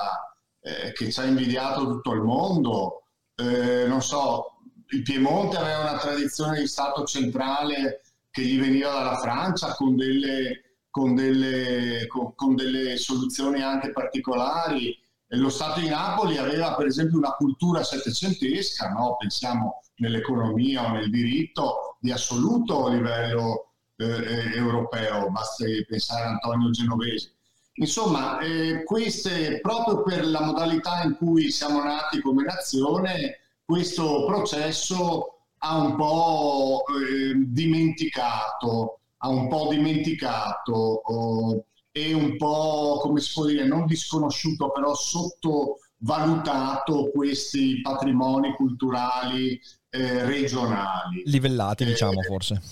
eh, 0.60 0.92
che 0.92 1.10
ci 1.10 1.20
ha 1.20 1.24
invidiato 1.24 1.86
tutto 1.86 2.12
il 2.12 2.22
mondo. 2.22 3.02
Eh, 3.34 3.86
non 3.86 4.00
so, 4.00 4.58
il 4.90 5.02
Piemonte 5.02 5.56
aveva 5.56 5.80
una 5.80 5.98
tradizione 5.98 6.60
di 6.60 6.66
Stato 6.66 7.04
centrale 7.04 8.02
che 8.30 8.42
gli 8.42 8.58
veniva 8.58 8.92
dalla 8.92 9.18
Francia 9.18 9.74
con 9.74 9.96
delle 9.96 10.71
con 10.92 11.14
delle, 11.14 12.06
con, 12.06 12.34
con 12.34 12.54
delle 12.54 12.98
soluzioni 12.98 13.62
anche 13.62 13.92
particolari. 13.92 14.96
Lo 15.28 15.48
Stato 15.48 15.80
di 15.80 15.88
Napoli 15.88 16.36
aveva 16.36 16.74
per 16.74 16.86
esempio 16.86 17.16
una 17.16 17.32
cultura 17.32 17.82
settecentesca, 17.82 18.90
no? 18.90 19.16
pensiamo 19.18 19.80
nell'economia 19.96 20.84
o 20.84 20.92
nel 20.92 21.08
diritto, 21.08 21.96
di 21.98 22.12
assoluto 22.12 22.88
livello 22.88 23.72
eh, 23.96 24.04
eh 24.04 24.56
europeo, 24.56 25.30
basta 25.30 25.64
pensare 25.88 26.24
a 26.24 26.28
Antonio 26.28 26.70
Genovesi. 26.70 27.32
Insomma, 27.76 28.38
eh, 28.40 28.84
queste, 28.84 29.60
proprio 29.62 30.02
per 30.02 30.26
la 30.26 30.42
modalità 30.42 31.02
in 31.04 31.16
cui 31.16 31.50
siamo 31.50 31.82
nati 31.82 32.20
come 32.20 32.44
nazione, 32.44 33.38
questo 33.64 34.26
processo 34.26 35.38
ha 35.56 35.78
un 35.78 35.96
po' 35.96 36.82
eh, 36.88 37.32
dimenticato 37.46 38.98
ha 39.24 39.28
un 39.28 39.48
po' 39.48 39.68
dimenticato 39.70 40.72
oh, 40.72 41.64
e 41.92 42.12
un 42.12 42.36
po', 42.36 42.98
come 43.00 43.20
si 43.20 43.32
può 43.32 43.44
dire, 43.44 43.66
non 43.66 43.86
disconosciuto, 43.86 44.72
però 44.72 44.94
sottovalutato 44.94 47.10
questi 47.10 47.80
patrimoni 47.82 48.52
culturali 48.54 49.60
eh, 49.90 50.24
regionali. 50.24 51.22
Livellati, 51.26 51.84
diciamo, 51.84 52.20
eh, 52.20 52.24
forse. 52.24 52.62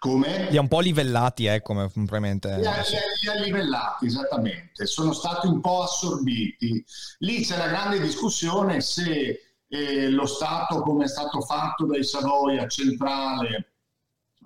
Come? 0.00 0.50
Li 0.50 0.56
ha 0.56 0.60
un 0.60 0.68
po' 0.68 0.80
livellati, 0.80 1.46
eh, 1.46 1.60
come 1.60 1.88
probabilmente... 1.88 2.56
Li 2.56 2.66
ha, 2.66 2.82
li 3.22 3.28
ha 3.28 3.40
livellati, 3.40 4.06
esattamente. 4.06 4.86
Sono 4.86 5.12
stati 5.12 5.46
un 5.46 5.60
po' 5.60 5.82
assorbiti. 5.82 6.84
Lì 7.18 7.44
c'è 7.44 7.56
la 7.56 7.68
grande 7.68 8.00
discussione 8.00 8.80
se 8.80 9.40
eh, 9.68 10.08
lo 10.08 10.26
Stato, 10.26 10.82
come 10.82 11.04
è 11.04 11.08
stato 11.08 11.42
fatto 11.42 11.86
dai 11.86 12.02
Savoia, 12.02 12.66
centrale, 12.66 13.74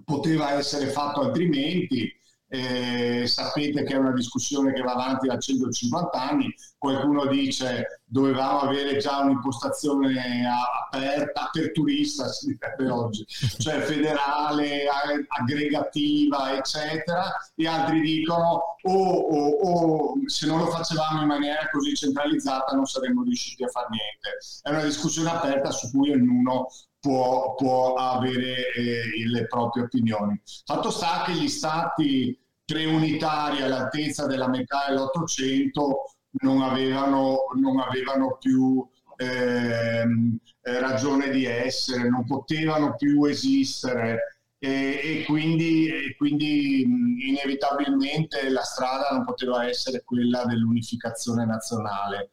poteva 0.04 0.54
essere 0.54 0.86
fatto 0.88 1.20
altrimenti. 1.20 2.20
eh, 2.54 3.26
sapete 3.26 3.82
che 3.82 3.94
è 3.94 3.96
una 3.96 4.12
discussione 4.12 4.74
che 4.74 4.82
va 4.82 4.92
avanti 4.92 5.26
da 5.26 5.38
150 5.38 6.10
anni, 6.20 6.54
qualcuno 6.76 7.24
dice 7.24 8.02
dovevamo 8.04 8.60
avere 8.60 8.98
già 8.98 9.20
un'impostazione 9.20 10.46
aperta, 10.86 11.46
aperturista 11.46 12.28
si 12.28 12.48
direbbe 12.48 12.90
oggi, 12.90 13.24
cioè 13.58 13.80
federale, 13.80 14.84
aggregativa, 15.28 16.54
eccetera, 16.54 17.32
e 17.54 17.66
altri 17.66 18.02
dicono 18.02 18.76
o 18.82 18.92
oh, 18.92 19.18
oh, 19.18 19.48
oh, 19.48 20.14
se 20.26 20.46
non 20.46 20.58
lo 20.58 20.66
facevamo 20.66 21.22
in 21.22 21.28
maniera 21.28 21.70
così 21.70 21.94
centralizzata 21.94 22.74
non 22.74 22.84
saremmo 22.84 23.22
riusciti 23.22 23.64
a 23.64 23.68
fare 23.68 23.86
niente. 23.90 24.38
È 24.60 24.68
una 24.68 24.84
discussione 24.84 25.30
aperta 25.30 25.70
su 25.70 25.90
cui 25.90 26.10
ognuno 26.10 26.68
può, 27.02 27.56
può 27.56 27.94
avere 27.94 28.72
eh, 28.74 29.26
le 29.26 29.46
proprie 29.48 29.84
opinioni. 29.84 30.40
Fatto 30.64 30.90
sta 30.90 31.24
che 31.26 31.32
gli 31.32 31.48
stati 31.48 32.38
preunitari 32.64 33.60
all'altezza 33.60 34.26
della 34.26 34.48
metà 34.48 34.84
dell'Ottocento 34.86 36.12
non 36.42 36.62
avevano, 36.62 37.46
non 37.60 37.80
avevano 37.80 38.36
più 38.38 38.88
ehm, 39.16 40.38
eh, 40.62 40.80
ragione 40.80 41.30
di 41.30 41.44
essere, 41.44 42.08
non 42.08 42.24
potevano 42.24 42.94
più 42.94 43.24
esistere 43.24 44.44
e, 44.58 45.00
e, 45.02 45.24
quindi, 45.26 45.88
e, 45.88 46.14
quindi, 46.16 46.82
inevitabilmente 47.28 48.48
la 48.48 48.62
strada 48.62 49.08
non 49.10 49.24
poteva 49.24 49.66
essere 49.68 50.04
quella 50.04 50.44
dell'unificazione 50.44 51.44
nazionale, 51.44 52.30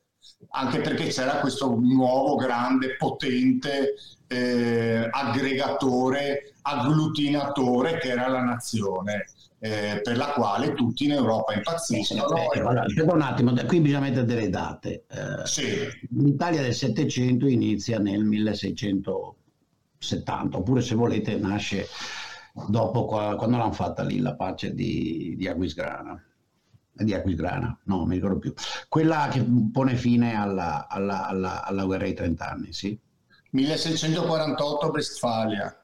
anche 0.52 0.82
perché 0.82 1.08
c'era 1.08 1.40
questo 1.40 1.76
nuovo 1.80 2.36
grande, 2.36 2.98
potente 2.98 3.96
eh, 4.28 5.08
aggregatore, 5.10 6.54
agglutinatore 6.62 7.98
che 8.00 8.10
era 8.10 8.28
la 8.28 8.42
nazione. 8.42 9.30
Eh, 9.62 10.00
per 10.02 10.16
la 10.16 10.28
quale 10.28 10.74
tutti 10.74 11.04
in 11.04 11.12
Europa 11.12 11.54
impazziscono. 11.54 12.54
Eh, 12.54 12.60
allora, 12.60 12.86
un 12.96 13.22
attimo, 13.22 13.54
qui 13.68 13.82
bisogna 13.82 14.00
mettere 14.00 14.24
delle 14.24 14.50
date. 14.50 15.04
Eh, 15.10 15.46
sì. 15.46 15.86
L'Italia 16.12 16.62
del 16.62 16.74
Settecento 16.74 17.46
inizia 17.46 18.00
nel 18.00 18.24
1670, 18.24 20.58
oppure 20.58 20.80
se 20.80 20.96
volete 20.96 21.36
nasce 21.36 21.88
dopo 22.70 23.04
quando 23.06 23.58
l'hanno 23.58 23.74
fatta 23.74 24.04
lì 24.04 24.20
la 24.20 24.36
pace 24.36 24.74
di, 24.74 25.36
di 25.38 25.46
Aquisgrana 25.46 26.24
di 26.92 27.14
Aquisgrana, 27.14 27.80
no, 27.84 27.98
non 27.98 28.08
mi 28.08 28.16
ricordo 28.16 28.40
più, 28.40 28.54
quella 28.88 29.28
che 29.32 29.46
pone 29.72 29.96
fine 29.96 30.36
alla, 30.36 30.88
alla, 30.88 31.28
alla, 31.28 31.64
alla 31.64 31.86
guerra 31.86 32.04
dei 32.04 32.14
trent'anni, 32.14 32.74
sì? 32.74 33.00
1648 33.52 34.88
Westfalia. 34.88 35.84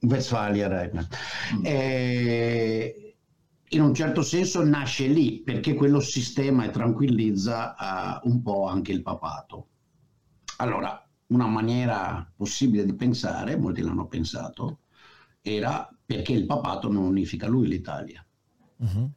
Westfalia, 0.00 0.68
Reichmann. 0.68 1.04
Mm. 1.54 1.64
Eh, 1.64 3.06
in 3.70 3.80
un 3.80 3.94
certo 3.94 4.22
senso 4.22 4.64
nasce 4.64 5.06
lì 5.06 5.40
perché 5.40 5.74
quello 5.74 6.00
sistema 6.00 6.64
e 6.64 6.70
tranquillizza 6.70 7.74
uh, 8.22 8.28
un 8.28 8.42
po' 8.42 8.66
anche 8.66 8.92
il 8.92 9.02
papato. 9.02 9.68
Allora, 10.58 11.04
una 11.28 11.46
maniera 11.46 12.30
possibile 12.36 12.84
di 12.84 12.94
pensare, 12.94 13.56
molti 13.56 13.82
l'hanno 13.82 14.06
pensato, 14.06 14.80
era 15.40 15.88
perché 16.04 16.32
il 16.32 16.46
papato 16.46 16.90
non 16.90 17.04
unifica 17.04 17.48
lui 17.48 17.66
l'Italia. 17.66 18.24
Uh-huh. 18.76 19.10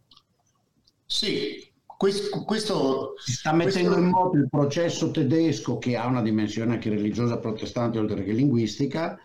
Sì, 1.11 1.67
questo, 1.83 2.43
questo, 2.43 3.13
si 3.17 3.31
sta 3.31 3.51
mettendo 3.51 3.89
questo... 3.89 4.05
in 4.05 4.09
moto 4.11 4.37
il 4.37 4.47
processo 4.47 5.09
tedesco 5.09 5.79
che 5.79 5.97
ha 5.97 6.05
una 6.05 6.21
dimensione 6.21 6.73
anche 6.73 6.91
religiosa 6.91 7.39
protestante 7.39 7.97
oltre 7.97 8.23
che 8.23 8.31
linguistica, 8.31 9.19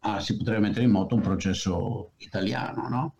ah, 0.00 0.18
si 0.18 0.36
potrebbe 0.36 0.66
mettere 0.66 0.84
in 0.86 0.90
moto 0.90 1.14
un 1.14 1.20
processo 1.20 2.10
italiano, 2.16 2.88
no? 2.88 3.14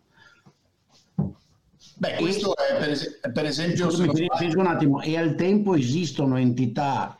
Beh, 1.95 2.15
questo 2.17 2.57
è 2.57 2.77
per, 2.77 2.89
es- 2.89 3.19
per 3.33 3.45
esempio... 3.45 3.89
Scusami, 3.89 4.27
un 4.53 4.67
attimo, 4.67 5.01
e 5.01 5.17
al 5.17 5.35
tempo 5.35 5.75
esistono 5.75 6.35
entità, 6.35 7.17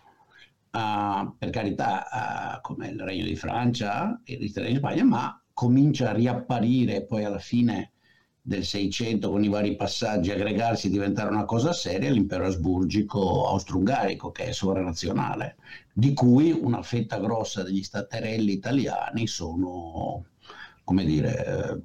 uh, 0.69 1.33
per 1.37 1.49
carità, 1.49 2.07
uh, 2.11 2.61
come 2.61 2.89
il 2.89 2.99
Regno 2.99 3.23
di 3.23 3.37
Francia 3.37 4.19
e 4.25 4.37
Regno 4.53 4.67
di 4.67 4.75
Spagna, 4.75 5.05
ma 5.05 5.41
comincia 5.53 6.09
a 6.09 6.13
riapparire 6.13 7.05
poi 7.05 7.23
alla 7.23 7.39
fine 7.39 7.93
del 8.49 8.65
600 8.65 9.29
con 9.29 9.43
i 9.43 9.47
vari 9.47 9.75
passaggi 9.75 10.31
aggregarsi 10.31 10.87
e 10.87 10.89
diventare 10.89 11.29
una 11.29 11.45
cosa 11.45 11.71
seria 11.71 12.09
l'impero 12.09 12.47
asburgico 12.47 13.47
austro-ungarico 13.47 14.31
che 14.31 14.45
è 14.45 14.51
sovranazionale, 14.51 15.57
di 15.93 16.15
cui 16.15 16.49
una 16.51 16.81
fetta 16.81 17.19
grossa 17.19 17.61
degli 17.61 17.83
staterelli 17.83 18.51
italiani 18.51 19.27
sono, 19.27 20.25
come 20.83 21.05
dire, 21.05 21.45
eh, 21.45 21.81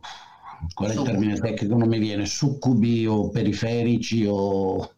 qual 0.72 0.90
è 0.90 0.94
il 0.94 1.02
termine 1.02 1.38
tecnico? 1.38 1.76
Non 1.76 1.88
mi 1.88 1.98
viene, 1.98 2.24
succubi 2.24 3.06
o 3.06 3.28
periferici 3.28 4.24
o, 4.26 4.94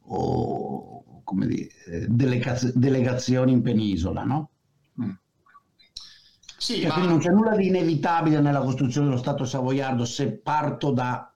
o 0.00 1.22
come 1.24 1.46
dire, 1.46 1.68
eh, 1.88 2.06
delegaz- 2.08 2.72
delegazioni 2.72 3.52
in 3.52 3.60
penisola, 3.60 4.24
no? 4.24 4.50
Mm. 5.02 5.10
Sì, 6.56 6.80
cioè, 6.80 6.88
ma... 6.88 6.92
Quindi 6.94 7.10
non 7.10 7.18
c'è 7.20 7.30
nulla 7.30 7.56
di 7.56 7.66
inevitabile 7.66 8.40
nella 8.40 8.60
costruzione 8.60 9.08
dello 9.08 9.18
Stato 9.18 9.44
savoiardo 9.44 10.04
se 10.04 10.32
parto 10.32 10.90
da, 10.90 11.30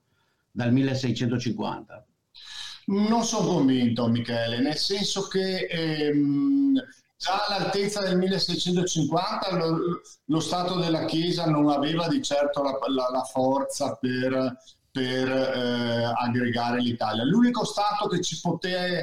dal 0.51 0.71
1650. 0.71 2.05
Non 2.87 3.23
sono 3.23 3.47
convinto, 3.47 4.07
Michele, 4.07 4.59
nel 4.59 4.75
senso 4.75 5.27
che 5.27 5.67
ehm, 5.69 6.73
già 7.15 7.45
all'altezza 7.47 8.01
del 8.01 8.17
1650 8.17 9.55
lo, 9.55 10.01
lo, 10.25 10.39
Stato 10.39 10.79
della 10.79 11.05
Chiesa 11.05 11.45
non 11.45 11.69
aveva 11.69 12.07
di 12.07 12.21
certo 12.21 12.63
la, 12.63 12.71
la, 12.87 13.09
la 13.11 13.23
forza 13.23 13.95
per, 13.95 14.57
per 14.89 15.29
eh, 15.29 16.03
aggregare 16.03 16.81
l'Italia. 16.81 17.23
L'unico 17.23 17.63
Stato 17.63 18.07
che 18.07 18.21
ci 18.21 18.39
poteva 18.41 18.97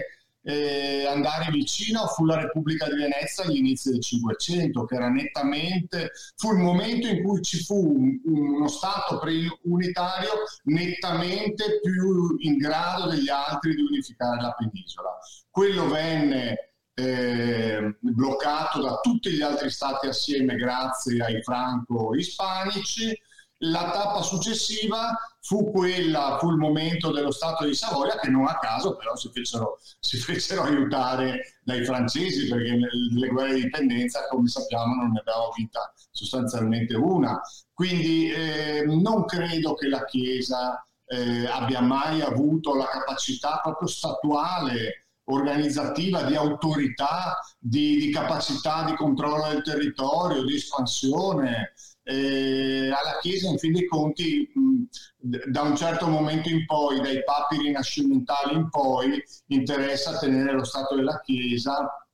eh, 0.49 1.05
andare 1.07 1.51
vicino 1.51 2.07
fu 2.07 2.25
la 2.25 2.41
Repubblica 2.41 2.89
di 2.89 2.97
Venezia 2.97 3.45
agli 3.45 3.59
inizi 3.59 3.91
del 3.91 4.01
Cinquecento, 4.01 4.87
che 4.87 4.95
era 4.95 5.11
nettamente, 5.11 6.11
fu 6.37 6.53
il 6.53 6.59
momento 6.59 7.07
in 7.07 7.23
cui 7.23 7.43
ci 7.43 7.63
fu 7.63 7.75
un, 7.75 8.19
uno 8.25 8.67
Stato 8.67 9.21
unitario 9.65 10.31
nettamente 10.65 11.81
più 11.83 12.37
in 12.39 12.57
grado 12.57 13.11
degli 13.11 13.29
altri 13.29 13.75
di 13.75 13.83
unificare 13.83 14.41
la 14.41 14.55
penisola. 14.57 15.19
Quello 15.51 15.87
venne 15.87 16.73
eh, 16.95 17.97
bloccato 18.01 18.81
da 18.81 19.01
tutti 19.03 19.31
gli 19.31 19.43
altri 19.43 19.69
stati 19.69 20.07
assieme 20.07 20.57
grazie 20.57 21.23
ai 21.23 21.43
franco-ispanici 21.43 23.21
la 23.59 23.91
tappa 23.91 24.23
successiva 24.23 25.17
fu 25.41 25.71
quella, 25.71 26.37
fu 26.41 26.51
il 26.51 26.57
momento 26.57 27.11
dello 27.11 27.31
Stato 27.31 27.65
di 27.65 27.75
Savoia 27.75 28.19
che 28.19 28.29
non 28.29 28.47
a 28.47 28.59
caso 28.59 28.97
però 28.97 29.17
si 29.17 29.31
fecero, 29.33 29.79
si 29.99 30.19
fecero 30.19 30.63
aiutare 30.63 31.59
dai 31.63 31.85
francesi 31.85 32.49
perché 32.49 32.73
nelle 32.77 33.29
guerre 33.29 33.55
di 33.55 33.63
dipendenza 33.63 34.27
come 34.29 34.49
sappiamo 34.49 34.95
non 34.95 35.13
ne 35.13 35.21
abbiamo 35.21 35.51
vinta 35.57 35.93
sostanzialmente 36.11 36.95
una. 36.97 37.41
Quindi 37.73 38.31
eh, 38.31 38.85
non 38.87 39.25
credo 39.25 39.75
che 39.75 39.89
la 39.89 40.05
Chiesa 40.05 40.85
eh, 41.07 41.47
abbia 41.47 41.81
mai 41.81 42.21
avuto 42.21 42.75
la 42.75 42.87
capacità 42.87 43.61
proprio 43.63 43.89
statuale 43.89 45.07
organizzativa, 45.31 46.23
di 46.23 46.35
autorità, 46.35 47.39
di, 47.59 47.97
di 47.99 48.11
capacità 48.11 48.85
di 48.85 48.95
controllo 48.95 49.49
del 49.49 49.63
territorio, 49.63 50.45
di 50.45 50.55
espansione 50.55 51.75
eh, 52.09 52.87
alla 52.87 53.19
Chiesa 53.21 53.51
in 53.51 53.59
fin 53.59 53.73
dei 53.73 53.87
conti 53.87 54.51
mh, 54.55 55.51
da 55.51 55.61
un 55.61 55.77
certo 55.77 56.07
momento 56.09 56.49
in 56.49 56.65
poi, 56.65 57.03
dai 57.03 57.23
papi 57.23 57.59
rinascimentali 57.59 58.55
in 58.55 58.71
poi, 58.71 59.23
interessa 59.49 60.19
tenere 60.19 60.53
lo 60.53 60.65
stato 60.65 60.95
della 60.95 61.21
Chiesa 61.21 62.07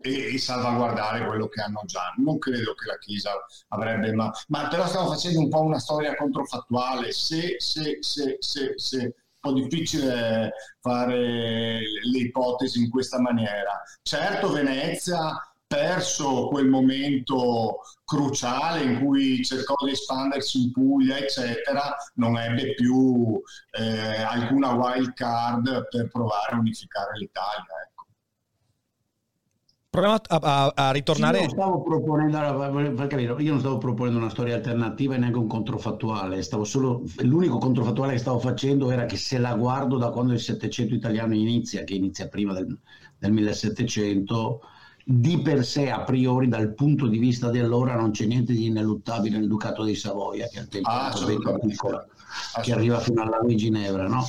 e, 0.00 0.34
e, 0.34 0.38
salvaguardare 0.38 1.26
quello 1.26 1.48
che 1.48 1.60
hanno 1.60 1.82
già. 1.84 2.14
Non 2.16 2.38
credo 2.38 2.72
che 2.72 2.86
la 2.86 2.96
Chiesa 2.96 3.32
avrebbe, 3.68 4.12
ma, 4.12 4.32
ma 4.48 4.68
però 4.68 4.86
stiamo 4.86 5.08
facendo 5.08 5.40
un 5.40 5.50
po' 5.50 5.60
una 5.60 5.80
storia 5.80 6.16
controfattuale. 6.16 7.12
Se, 7.12 7.56
se, 7.58 7.98
se, 8.00 8.36
se, 8.38 8.72
se 8.76 9.14
difficile 9.52 10.52
fare 10.80 11.78
le 11.78 12.18
ipotesi 12.18 12.80
in 12.80 12.90
questa 12.90 13.20
maniera. 13.20 13.82
Certo, 14.02 14.50
Venezia 14.50 15.40
perso 15.66 16.46
quel 16.48 16.68
momento 16.68 17.80
cruciale 18.04 18.82
in 18.84 19.00
cui 19.00 19.42
cercò 19.42 19.74
di 19.84 19.90
espandersi 19.90 20.62
in 20.62 20.72
Puglia, 20.72 21.18
eccetera, 21.18 21.94
non 22.14 22.38
ebbe 22.38 22.74
più 22.74 23.40
eh, 23.72 24.22
alcuna 24.22 24.74
wild 24.74 25.12
card 25.14 25.88
per 25.88 26.08
provare 26.08 26.54
a 26.54 26.58
unificare 26.58 27.18
l'Italia. 27.18 27.64
Ecco. 27.84 28.06
Proviamo 29.90 30.16
a, 30.28 30.36
a, 30.36 30.72
a 30.74 30.90
ritornare. 30.92 31.38
Io 31.38 31.46
non, 31.46 31.50
stavo 31.50 31.82
proponendo, 31.82 33.38
io 33.38 33.50
non 33.50 33.60
stavo 33.60 33.78
proponendo 33.78 34.18
una 34.18 34.30
storia 34.30 34.54
alternativa 34.54 35.14
e 35.14 35.18
neanche 35.18 35.38
un 35.38 35.48
controfattuale. 35.48 36.42
Stavo 36.42 36.62
solo, 36.62 37.02
l'unico 37.22 37.58
controfattuale 37.58 38.12
che 38.12 38.18
stavo 38.18 38.38
facendo 38.38 38.90
era 38.90 39.04
che 39.06 39.16
se 39.16 39.38
la 39.38 39.54
guardo 39.54 39.96
da 39.96 40.10
quando 40.10 40.32
il 40.32 40.40
Settecento 40.40 40.94
italiano 40.94 41.34
inizia, 41.34 41.82
che 41.82 41.94
inizia 41.94 42.28
prima 42.28 42.52
del, 42.52 42.78
del 43.18 43.32
1700 43.32 44.60
di 45.08 45.38
per 45.40 45.64
sé 45.64 45.88
a 45.88 46.02
priori 46.02 46.48
dal 46.48 46.74
punto 46.74 47.06
di 47.06 47.18
vista 47.18 47.48
di 47.48 47.60
allora 47.60 47.94
non 47.94 48.10
c'è 48.10 48.24
niente 48.24 48.52
di 48.52 48.66
ineluttabile 48.66 49.38
nel 49.38 49.46
Ducato 49.46 49.84
di 49.84 49.94
Savoia 49.94 50.48
che 50.48 50.58
al 50.58 50.66
tempo 50.66 50.88
ah, 50.88 51.14
era 51.14 51.58
piccola 51.58 52.04
che 52.60 52.72
arriva 52.72 52.98
fino 52.98 53.22
alla 53.22 53.38
di 53.44 53.54
Ginevra, 53.54 54.08
no? 54.08 54.26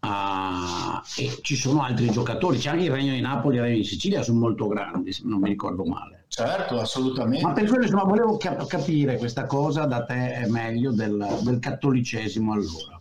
Uh, 0.00 1.00
e 1.16 1.38
ci 1.42 1.54
sono 1.54 1.82
altri 1.82 2.10
giocatori, 2.10 2.58
c'è 2.58 2.70
anche 2.70 2.84
il 2.84 2.90
Regno 2.90 3.12
di 3.12 3.20
Napoli 3.20 3.56
e 3.56 3.60
il 3.60 3.66
Regno 3.66 3.78
di 3.78 3.84
Sicilia, 3.84 4.22
sono 4.22 4.40
molto 4.40 4.66
grandi, 4.66 5.12
se 5.12 5.22
non 5.24 5.40
mi 5.40 5.48
ricordo 5.48 5.84
male. 5.84 6.24
Certo, 6.28 6.80
assolutamente. 6.80 7.46
Ma 7.46 7.52
per 7.52 7.66
quello 7.68 7.84
insomma, 7.84 8.02
volevo 8.02 8.36
cap- 8.36 8.66
capire 8.66 9.16
questa 9.16 9.46
cosa 9.46 9.84
da 9.84 10.04
te 10.04 10.32
è 10.34 10.46
meglio 10.48 10.92
del, 10.92 11.38
del 11.42 11.58
cattolicesimo 11.60 12.52
allora. 12.52 13.00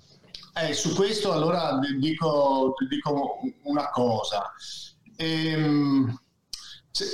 Eh, 0.58 0.74
su 0.74 0.94
questo 0.96 1.34
allora 1.34 1.80
dico, 2.00 2.76
dico 2.88 3.40
una 3.64 3.90
cosa. 3.90 4.54
Ehm, 5.18 6.18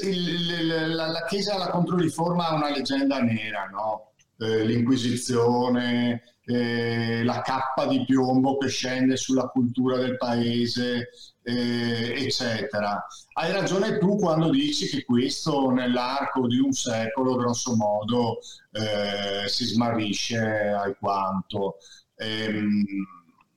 il, 0.03 0.95
la, 0.95 1.07
la, 1.07 1.25
Chiesa 1.25 1.55
alla 1.55 1.69
Controriforma 1.69 2.49
ha 2.49 2.55
una 2.55 2.69
leggenda 2.71 3.19
nera, 3.19 3.65
no? 3.71 4.11
eh, 4.41 4.65
l'Inquisizione, 4.65 6.23
eh, 6.45 7.23
la 7.23 7.41
cappa 7.41 7.85
di 7.85 8.03
piombo 8.05 8.57
che 8.57 8.67
scende 8.67 9.15
sulla 9.15 9.47
cultura 9.47 9.97
del 9.97 10.17
paese, 10.17 11.09
eh, 11.43 12.13
eccetera. 12.17 13.05
Hai 13.33 13.51
ragione 13.51 13.97
tu 13.99 14.17
quando 14.17 14.49
dici 14.49 14.87
che 14.87 15.05
questo 15.05 15.69
nell'arco 15.69 16.47
di 16.47 16.59
un 16.59 16.71
secolo, 16.71 17.35
grosso 17.35 17.75
modo, 17.75 18.39
eh, 18.71 19.47
si 19.47 19.65
smarrisce 19.65 20.37
alquanto. 20.37 21.77
Ehm, 22.15 22.83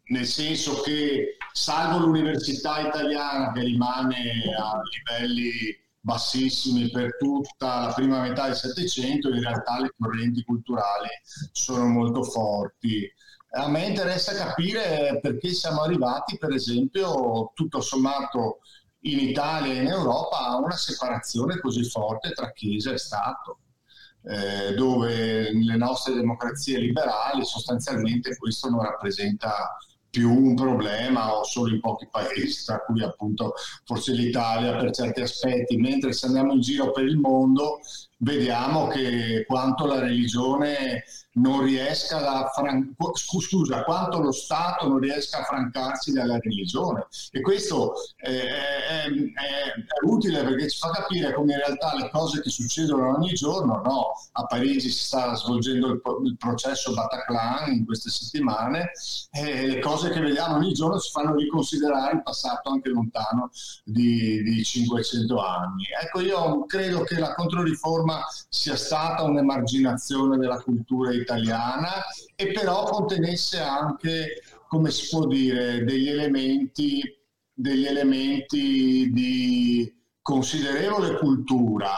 nel 0.06 0.26
senso 0.26 0.80
che, 0.82 1.36
salvo 1.52 1.98
l'università 1.98 2.80
italiana 2.80 3.52
che 3.52 3.60
rimane 3.60 4.42
a 4.58 4.80
livelli 4.90 5.83
bassissimi 6.04 6.90
per 6.90 7.16
tutta 7.16 7.86
la 7.86 7.92
prima 7.94 8.20
metà 8.20 8.44
del 8.44 8.56
Settecento, 8.56 9.30
in 9.30 9.40
realtà 9.40 9.80
le 9.80 9.94
correnti 9.98 10.44
culturali 10.44 11.08
sono 11.50 11.86
molto 11.86 12.22
forti. 12.22 13.10
A 13.56 13.68
me 13.68 13.86
interessa 13.86 14.34
capire 14.34 15.18
perché 15.22 15.54
siamo 15.54 15.80
arrivati, 15.80 16.36
per 16.36 16.52
esempio, 16.52 17.52
tutto 17.54 17.80
sommato 17.80 18.58
in 19.06 19.18
Italia 19.18 19.72
e 19.72 19.82
in 19.82 19.86
Europa 19.86 20.40
a 20.40 20.58
una 20.58 20.76
separazione 20.76 21.58
così 21.58 21.84
forte 21.84 22.32
tra 22.32 22.52
Chiesa 22.52 22.92
e 22.92 22.98
Stato, 22.98 23.60
eh, 24.24 24.74
dove 24.74 25.52
nelle 25.54 25.76
nostre 25.76 26.12
democrazie 26.12 26.80
liberali 26.80 27.46
sostanzialmente 27.46 28.36
questo 28.36 28.68
non 28.68 28.82
rappresenta 28.82 29.74
più 30.14 30.30
un 30.30 30.54
problema 30.54 31.36
o 31.36 31.42
solo 31.42 31.74
in 31.74 31.80
pochi 31.80 32.06
paesi, 32.08 32.64
tra 32.64 32.78
cui 32.78 33.02
appunto 33.02 33.54
forse 33.84 34.12
l'Italia 34.12 34.76
per 34.76 34.92
certi 34.92 35.22
aspetti, 35.22 35.76
mentre 35.76 36.12
se 36.12 36.26
andiamo 36.26 36.52
in 36.52 36.60
giro 36.60 36.92
per 36.92 37.02
il 37.02 37.16
mondo 37.16 37.80
vediamo 38.18 38.86
che 38.86 39.44
quanto 39.44 39.86
la 39.86 39.98
religione 39.98 41.02
non 41.34 41.62
riesca 41.62 42.44
a 42.44 42.48
fran- 42.48 42.94
scusa, 43.14 43.84
quanto 43.84 44.20
lo 44.20 44.32
Stato 44.32 44.88
non 44.88 44.98
riesca 44.98 45.40
a 45.40 45.44
francarsi 45.44 46.12
dalla 46.12 46.38
religione. 46.38 47.06
E 47.30 47.40
questo 47.40 47.94
è, 48.16 48.28
è, 48.28 49.04
è, 49.04 49.06
è, 49.06 50.06
utile 50.06 50.44
perché 50.44 50.68
ci 50.68 50.78
fa 50.78 50.90
capire 50.90 51.32
come 51.32 51.52
in 51.52 51.58
realtà 51.58 51.94
le 51.96 52.10
cose 52.10 52.40
che 52.40 52.50
succedono 52.50 53.16
ogni 53.16 53.32
giorno, 53.32 53.80
no? 53.84 54.12
A 54.32 54.44
Parigi 54.44 54.90
si 54.90 55.04
sta 55.04 55.34
svolgendo 55.34 55.88
il, 55.88 56.00
il 56.24 56.36
processo 56.36 56.92
Bataclan 56.92 57.72
in 57.72 57.84
queste 57.84 58.10
settimane 58.10 58.90
e 59.30 59.66
le 59.66 59.80
cose 59.80 60.10
che 60.10 60.20
vediamo 60.20 60.56
ogni 60.56 60.72
giorno 60.72 60.98
ci 60.98 61.10
fanno 61.10 61.34
riconsiderare 61.34 62.16
il 62.16 62.22
passato 62.22 62.70
anche 62.70 62.90
lontano 62.90 63.50
di, 63.84 64.42
di 64.42 64.62
500 64.62 65.38
anni. 65.38 65.84
Ecco, 66.02 66.20
io 66.20 66.64
credo 66.66 67.02
che 67.02 67.18
la 67.18 67.34
controriforma 67.34 68.20
sia 68.48 68.76
stata 68.76 69.22
un'emarginazione 69.22 70.36
della 70.36 70.60
cultura 70.60 71.12
italiana 71.24 71.90
e 72.36 72.52
però 72.52 72.84
contenesse 72.84 73.58
anche, 73.58 74.42
come 74.68 74.90
si 74.90 75.08
può 75.08 75.26
dire, 75.26 75.82
degli 75.84 76.08
elementi, 76.08 77.02
degli 77.52 77.86
elementi 77.86 79.10
di 79.12 79.92
considerevole 80.22 81.18
cultura. 81.18 81.90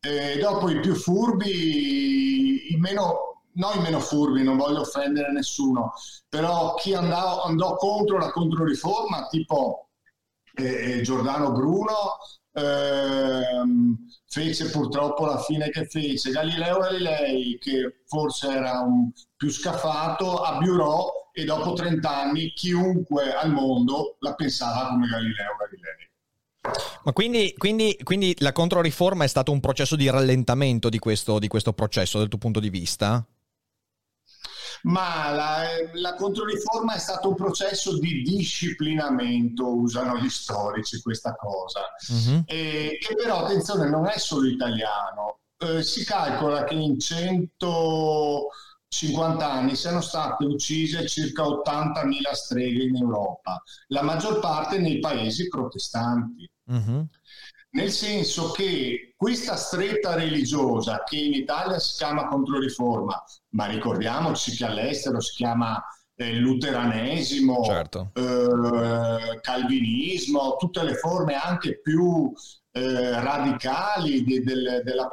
E 0.00 0.38
dopo 0.38 0.68
i 0.68 0.80
più 0.80 0.94
furbi, 0.94 2.72
i 2.72 2.76
meno, 2.76 3.42
non 3.54 3.78
i 3.78 3.80
meno 3.80 4.00
furbi, 4.00 4.42
non 4.42 4.56
voglio 4.56 4.80
offendere 4.80 5.32
nessuno, 5.32 5.92
però 6.28 6.74
chi 6.74 6.92
andò, 6.94 7.44
andò 7.44 7.76
contro 7.76 8.18
la 8.18 8.30
controriforma, 8.30 9.26
tipo 9.28 9.88
eh, 10.56 11.00
Giordano 11.02 11.52
Bruno, 11.52 12.18
ehm, 12.52 13.96
fece 14.34 14.68
purtroppo 14.68 15.26
la 15.26 15.38
fine 15.38 15.70
che 15.70 15.86
fece. 15.86 16.32
Galileo 16.32 16.78
Galilei, 16.78 17.56
che 17.60 18.00
forse 18.04 18.48
era 18.48 18.80
un 18.80 19.12
più 19.36 19.48
scafato, 19.48 20.42
abiurò 20.42 21.30
e 21.32 21.44
dopo 21.44 21.72
30 21.74 22.08
anni 22.08 22.52
chiunque 22.52 23.32
al 23.32 23.52
mondo 23.52 24.16
la 24.18 24.34
pensava 24.34 24.88
come 24.88 25.06
Galileo 25.06 25.54
Galilei. 25.56 26.12
Ma 27.04 27.12
quindi, 27.12 27.54
quindi, 27.56 27.96
quindi, 28.02 28.34
la 28.38 28.50
controriforma 28.50 29.22
è 29.22 29.28
stato 29.28 29.52
un 29.52 29.60
processo 29.60 29.94
di 29.94 30.10
rallentamento 30.10 30.88
di 30.88 30.98
questo, 30.98 31.38
di 31.38 31.46
questo 31.46 31.72
processo 31.72 32.18
dal 32.18 32.28
tuo 32.28 32.38
punto 32.38 32.58
di 32.58 32.70
vista? 32.70 33.24
Ma 34.84 35.30
la, 35.30 35.66
la 35.92 36.14
controriforma 36.14 36.94
è 36.94 36.98
stato 36.98 37.28
un 37.28 37.34
processo 37.34 37.98
di 37.98 38.22
disciplinamento, 38.22 39.74
usano 39.74 40.16
gli 40.18 40.28
storici 40.28 41.00
questa 41.00 41.34
cosa, 41.34 41.80
e, 42.46 42.98
che 43.00 43.14
però, 43.14 43.44
attenzione, 43.44 43.88
non 43.88 44.06
è 44.06 44.18
solo 44.18 44.46
italiano. 44.46 45.38
Eh, 45.56 45.82
si 45.82 46.04
calcola 46.04 46.64
che 46.64 46.74
in 46.74 46.98
150 46.98 49.50
anni 49.50 49.74
siano 49.76 50.02
state 50.02 50.44
uccise 50.44 51.06
circa 51.06 51.44
80.000 51.44 52.32
streghe 52.32 52.82
in 52.84 52.96
Europa, 52.96 53.62
la 53.88 54.02
maggior 54.02 54.40
parte 54.40 54.78
nei 54.78 54.98
paesi 54.98 55.48
protestanti. 55.48 56.46
Uh-huh 56.66 57.06
nel 57.74 57.90
senso 57.90 58.50
che 58.50 59.14
questa 59.16 59.56
stretta 59.56 60.14
religiosa 60.14 61.02
che 61.04 61.16
in 61.16 61.32
Italia 61.32 61.78
si 61.78 61.96
chiama 61.96 62.26
controriforma, 62.26 63.22
ma 63.50 63.66
ricordiamoci 63.66 64.54
che 64.56 64.64
all'estero 64.64 65.20
si 65.20 65.34
chiama 65.34 65.82
eh, 66.16 66.34
luteranesimo, 66.34 67.62
certo. 67.64 68.10
eh, 68.14 69.40
calvinismo, 69.40 70.56
tutte 70.56 70.84
le 70.84 70.94
forme 70.94 71.34
anche 71.34 71.80
più 71.80 72.32
eh, 72.70 73.20
radicali 73.20 74.22
di, 74.22 74.42
del, 74.42 74.82
della, 74.84 75.08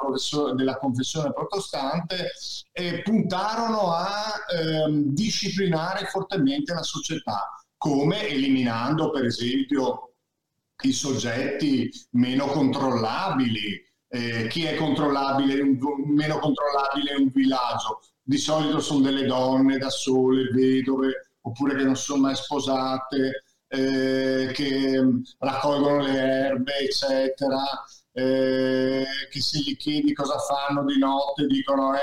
della, 0.56 0.78
confessione 0.78 1.34
protestante, 1.34 2.32
puntarono 3.04 3.92
a 3.92 4.34
ehm, 4.56 5.14
disciplinare 5.14 6.06
fortemente 6.06 6.74
la 6.74 6.84
società, 6.84 7.50
come 7.78 8.28
eliminando 8.28 9.10
per 9.10 9.26
esempio 9.26 10.11
i 10.82 10.94
soggetti 10.94 11.90
meno 12.12 12.48
controllabili. 12.48 13.84
Eh, 14.08 14.48
chi 14.48 14.66
è 14.66 14.76
controllabile, 14.76 15.62
un, 15.62 15.78
meno 16.08 16.40
controllabile 16.40 17.16
in 17.16 17.24
un 17.24 17.32
villaggio? 17.34 18.02
Di 18.22 18.38
solito 18.38 18.80
sono 18.80 19.02
delle 19.02 19.26
donne 19.26 19.78
da 19.78 19.90
sole, 19.90 20.50
vedove, 20.52 21.36
oppure 21.42 21.76
che 21.76 21.84
non 21.84 21.96
sono 21.96 22.22
mai 22.22 22.36
sposate, 22.36 23.44
eh, 23.68 24.52
che 24.54 25.02
mm, 25.02 25.22
raccolgono 25.40 26.02
le 26.02 26.20
erbe, 26.20 26.78
eccetera. 26.80 27.62
Eh, 28.14 29.06
che 29.30 29.40
se 29.42 29.60
gli 29.60 29.78
chiedi 29.78 30.12
cosa 30.14 30.38
fanno 30.38 30.84
di 30.84 30.98
notte 30.98 31.46
dicono 31.46 31.94
eh, 31.96 32.02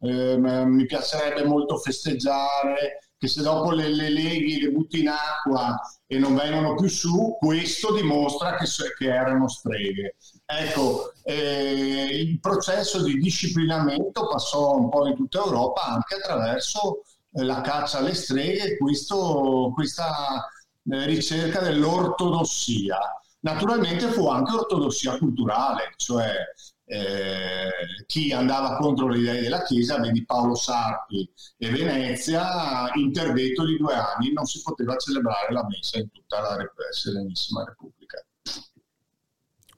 eh, 0.00 0.36
mi 0.36 0.84
piacerebbe 0.84 1.44
molto 1.44 1.76
festeggiare 1.76 2.98
che 3.20 3.28
se 3.28 3.42
dopo 3.42 3.70
le, 3.72 3.88
le 3.88 4.08
leghi, 4.08 4.62
le 4.62 4.70
butti 4.70 5.00
in 5.00 5.08
acqua 5.08 5.78
e 6.06 6.18
non 6.18 6.34
vengono 6.34 6.74
più 6.74 6.88
su, 6.88 7.36
questo 7.38 7.92
dimostra 7.92 8.56
che, 8.56 8.64
che 8.96 9.12
erano 9.12 9.46
streghe. 9.46 10.16
Ecco, 10.46 11.12
eh, 11.22 12.08
il 12.12 12.40
processo 12.40 13.02
di 13.02 13.18
disciplinamento 13.18 14.26
passò 14.26 14.74
un 14.74 14.88
po' 14.88 15.06
in 15.06 15.16
tutta 15.16 15.44
Europa 15.44 15.82
anche 15.82 16.14
attraverso 16.14 17.02
eh, 17.32 17.44
la 17.44 17.60
caccia 17.60 17.98
alle 17.98 18.14
streghe 18.14 18.62
e 18.62 18.76
questa 18.78 20.48
eh, 20.90 21.04
ricerca 21.04 21.60
dell'ortodossia. 21.60 22.96
Naturalmente 23.40 24.06
fu 24.06 24.28
anche 24.28 24.54
ortodossia 24.54 25.18
culturale, 25.18 25.92
cioè 25.96 26.32
eh, 26.86 27.29
chi 28.10 28.32
andava 28.32 28.76
contro 28.76 29.06
le 29.06 29.18
idee 29.18 29.42
della 29.42 29.62
Chiesa, 29.62 30.00
vedi 30.00 30.24
Paolo 30.24 30.56
Sarpi 30.56 31.30
e 31.56 31.70
Venezia, 31.70 32.90
interdetto 32.94 33.64
di 33.64 33.76
due 33.76 33.94
anni, 33.94 34.32
non 34.32 34.46
si 34.46 34.60
poteva 34.62 34.96
celebrare 34.96 35.52
la 35.52 35.64
messa 35.64 35.98
in 35.98 36.10
tutta 36.10 36.40
la 36.40 36.56
Serenissima 36.90 37.64
Repubblica. 37.64 38.20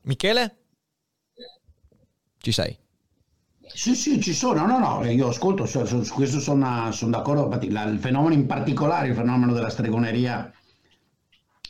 Michele? 0.05 0.57
Ci 2.39 2.53
sei? 2.53 2.79
Sì, 3.75 3.95
sì, 3.95 4.19
ci 4.19 4.33
sono, 4.33 4.65
no, 4.65 4.79
no, 4.79 5.05
io 5.05 5.29
ascolto, 5.29 5.67
su, 5.67 5.85
su 5.85 6.15
questo 6.15 6.41
sono, 6.41 6.91
sono 6.91 7.11
d'accordo, 7.11 7.45
infatti 7.45 7.67
il 7.67 7.99
fenomeno 8.01 8.33
in 8.33 8.47
particolare, 8.47 9.09
il 9.09 9.15
fenomeno 9.15 9.53
della 9.53 9.69
stregoneria 9.69 10.51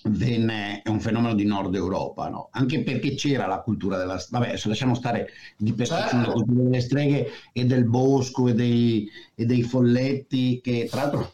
venne, 0.05 0.83
è 0.83 0.89
un 0.89 1.01
fenomeno 1.01 1.35
di 1.35 1.45
Nord 1.45 1.75
Europa, 1.75 2.29
no? 2.29 2.49
anche 2.53 2.83
perché 2.83 3.15
c'era 3.15 3.47
la 3.47 3.61
cultura 3.61 3.97
della 3.97 4.23
vabbè 4.29 4.49
adesso 4.49 4.69
lasciamo 4.69 4.95
stare 4.95 5.29
di 5.57 5.73
per 5.73 5.87
certo. 5.87 6.33
cultura 6.33 6.63
delle 6.63 6.81
streghe 6.81 7.31
e 7.53 7.65
del 7.65 7.85
bosco 7.85 8.49
e 8.49 8.55
dei, 8.55 9.09
e 9.35 9.47
dei 9.47 9.63
folletti 9.63 10.61
che 10.61 10.89
tra 10.91 11.03
l'altro 11.03 11.33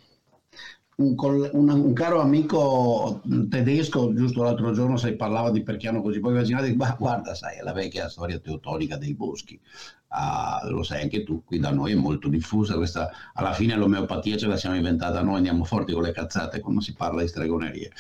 un, 0.97 1.15
un, 1.53 1.69
un, 1.69 1.93
caro 1.93 2.21
amico 2.21 3.23
tedesco 3.49 4.13
giusto 4.15 4.43
l'altro 4.43 4.73
giorno 4.73 4.97
se 4.97 5.15
parlava 5.15 5.53
di 5.53 5.63
perché 5.63 5.87
hanno 5.87 6.03
così 6.03 6.19
pochi 6.19 6.35
vaccinati 6.35 6.75
ma 6.75 6.97
guarda 6.99 7.37
sai 7.37 7.59
è 7.59 7.63
la 7.63 7.73
vecchia 7.73 8.09
storia 8.09 8.41
teutonica 8.41 8.97
dei 8.97 9.15
boschi 9.15 9.59
ah, 10.09 10.61
lo 10.69 10.83
sai 10.83 11.03
anche 11.03 11.23
tu 11.25 11.45
qui 11.45 11.59
da 11.59 11.71
noi 11.71 11.93
è 11.93 11.95
molto 11.95 12.29
diffusa 12.29 12.77
questa 12.77 13.11
alla 13.35 13.53
fine 13.53 13.77
l'omeopatia 13.77 14.37
ce 14.37 14.47
la 14.47 14.57
siamo 14.57 14.77
inventata 14.77 15.23
noi 15.23 15.37
andiamo 15.37 15.65
forti 15.65 15.93
con 15.93 16.03
le 16.03 16.13
cazzate 16.13 16.61
quando 16.61 16.81
si 16.81 16.95
parla 16.95 17.23
di 17.23 17.29
stregonerie 17.29 17.91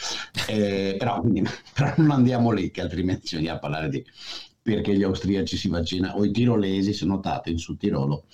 eh, 0.48 0.96
però, 0.98 1.20
quindi, 1.20 1.44
però 1.74 1.92
non 1.96 2.10
andiamo 2.10 2.50
lì 2.50 2.70
che 2.70 2.80
altrimenti 2.80 3.26
ci 3.26 3.36
andiamo 3.36 3.56
a 3.56 3.60
parlare 3.60 3.88
di 3.88 4.04
perché 4.60 4.94
gli 4.94 5.02
austriaci 5.02 5.56
si 5.56 5.68
vaccinano 5.68 6.18
o 6.18 6.24
i 6.24 6.30
tirolesi 6.30 6.92
se 6.92 7.06
notate 7.06 7.50
in 7.50 7.58
Sud 7.58 7.78
Tirolo 7.78 8.24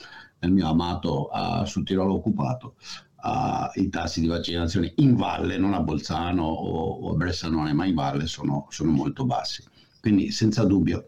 nel 0.40 0.52
mio 0.52 0.68
amato 0.68 1.30
uh, 1.32 1.64
Sud 1.64 1.84
Tirolo 1.84 2.14
occupato 2.14 2.74
uh, 3.24 3.80
i 3.80 3.88
tassi 3.88 4.20
di 4.20 4.26
vaccinazione 4.26 4.92
in 4.96 5.16
valle, 5.16 5.56
non 5.56 5.74
a 5.74 5.80
Bolzano 5.80 6.44
o, 6.44 7.06
o 7.06 7.10
a 7.10 7.14
Bressanone, 7.14 7.72
ma 7.72 7.86
in 7.86 7.94
valle 7.94 8.26
sono, 8.26 8.66
sono, 8.70 8.90
molto 8.90 9.24
bassi. 9.24 9.64
Quindi 10.00 10.30
senza 10.30 10.64
dubbio. 10.64 11.06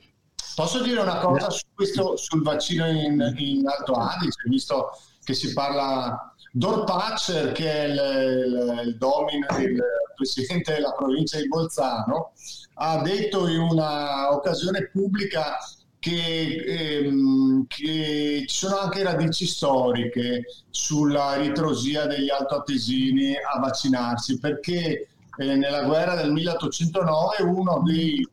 Posso 0.57 0.81
dire 0.81 1.03
una 1.03 1.19
cosa 1.19 1.51
su 1.51 1.65
questo, 1.75 2.17
sul 2.17 2.43
vaccino 2.43 2.89
in, 2.89 3.35
in 3.37 3.69
Alto 3.69 3.93
Adige, 3.93 4.41
visto 4.49 4.89
che 5.23 5.35
si 5.35 5.53
parla 5.53 6.35
Dorpatcher, 6.51 7.53
che 7.53 7.71
è 7.71 7.85
il, 7.85 7.93
il, 7.93 8.83
il 8.87 8.97
domino, 8.97 9.47
il 9.59 9.79
presidente 10.15 10.73
della 10.73 10.93
provincia 10.93 11.39
di 11.39 11.47
Bolzano, 11.47 12.33
ha 12.77 13.03
detto 13.03 13.49
in 13.49 13.61
una 13.61 14.33
occasione 14.33 14.89
pubblica 14.89 15.59
che, 15.99 16.65
ehm, 16.67 17.67
che, 17.67 18.45
ci 18.47 18.57
sono 18.57 18.79
anche 18.79 19.03
radici 19.03 19.45
storiche 19.47 20.45
sulla 20.71 21.35
ritrosia 21.35 22.07
degli 22.07 22.31
altoatesini 22.31 23.35
a 23.35 23.59
vaccinarsi, 23.59 24.39
perché 24.39 25.09
eh, 25.37 25.55
nella 25.55 25.83
guerra 25.83 26.15
del 26.15 26.33
1809 26.33 27.43
uno 27.43 27.83
dei, 27.85 28.27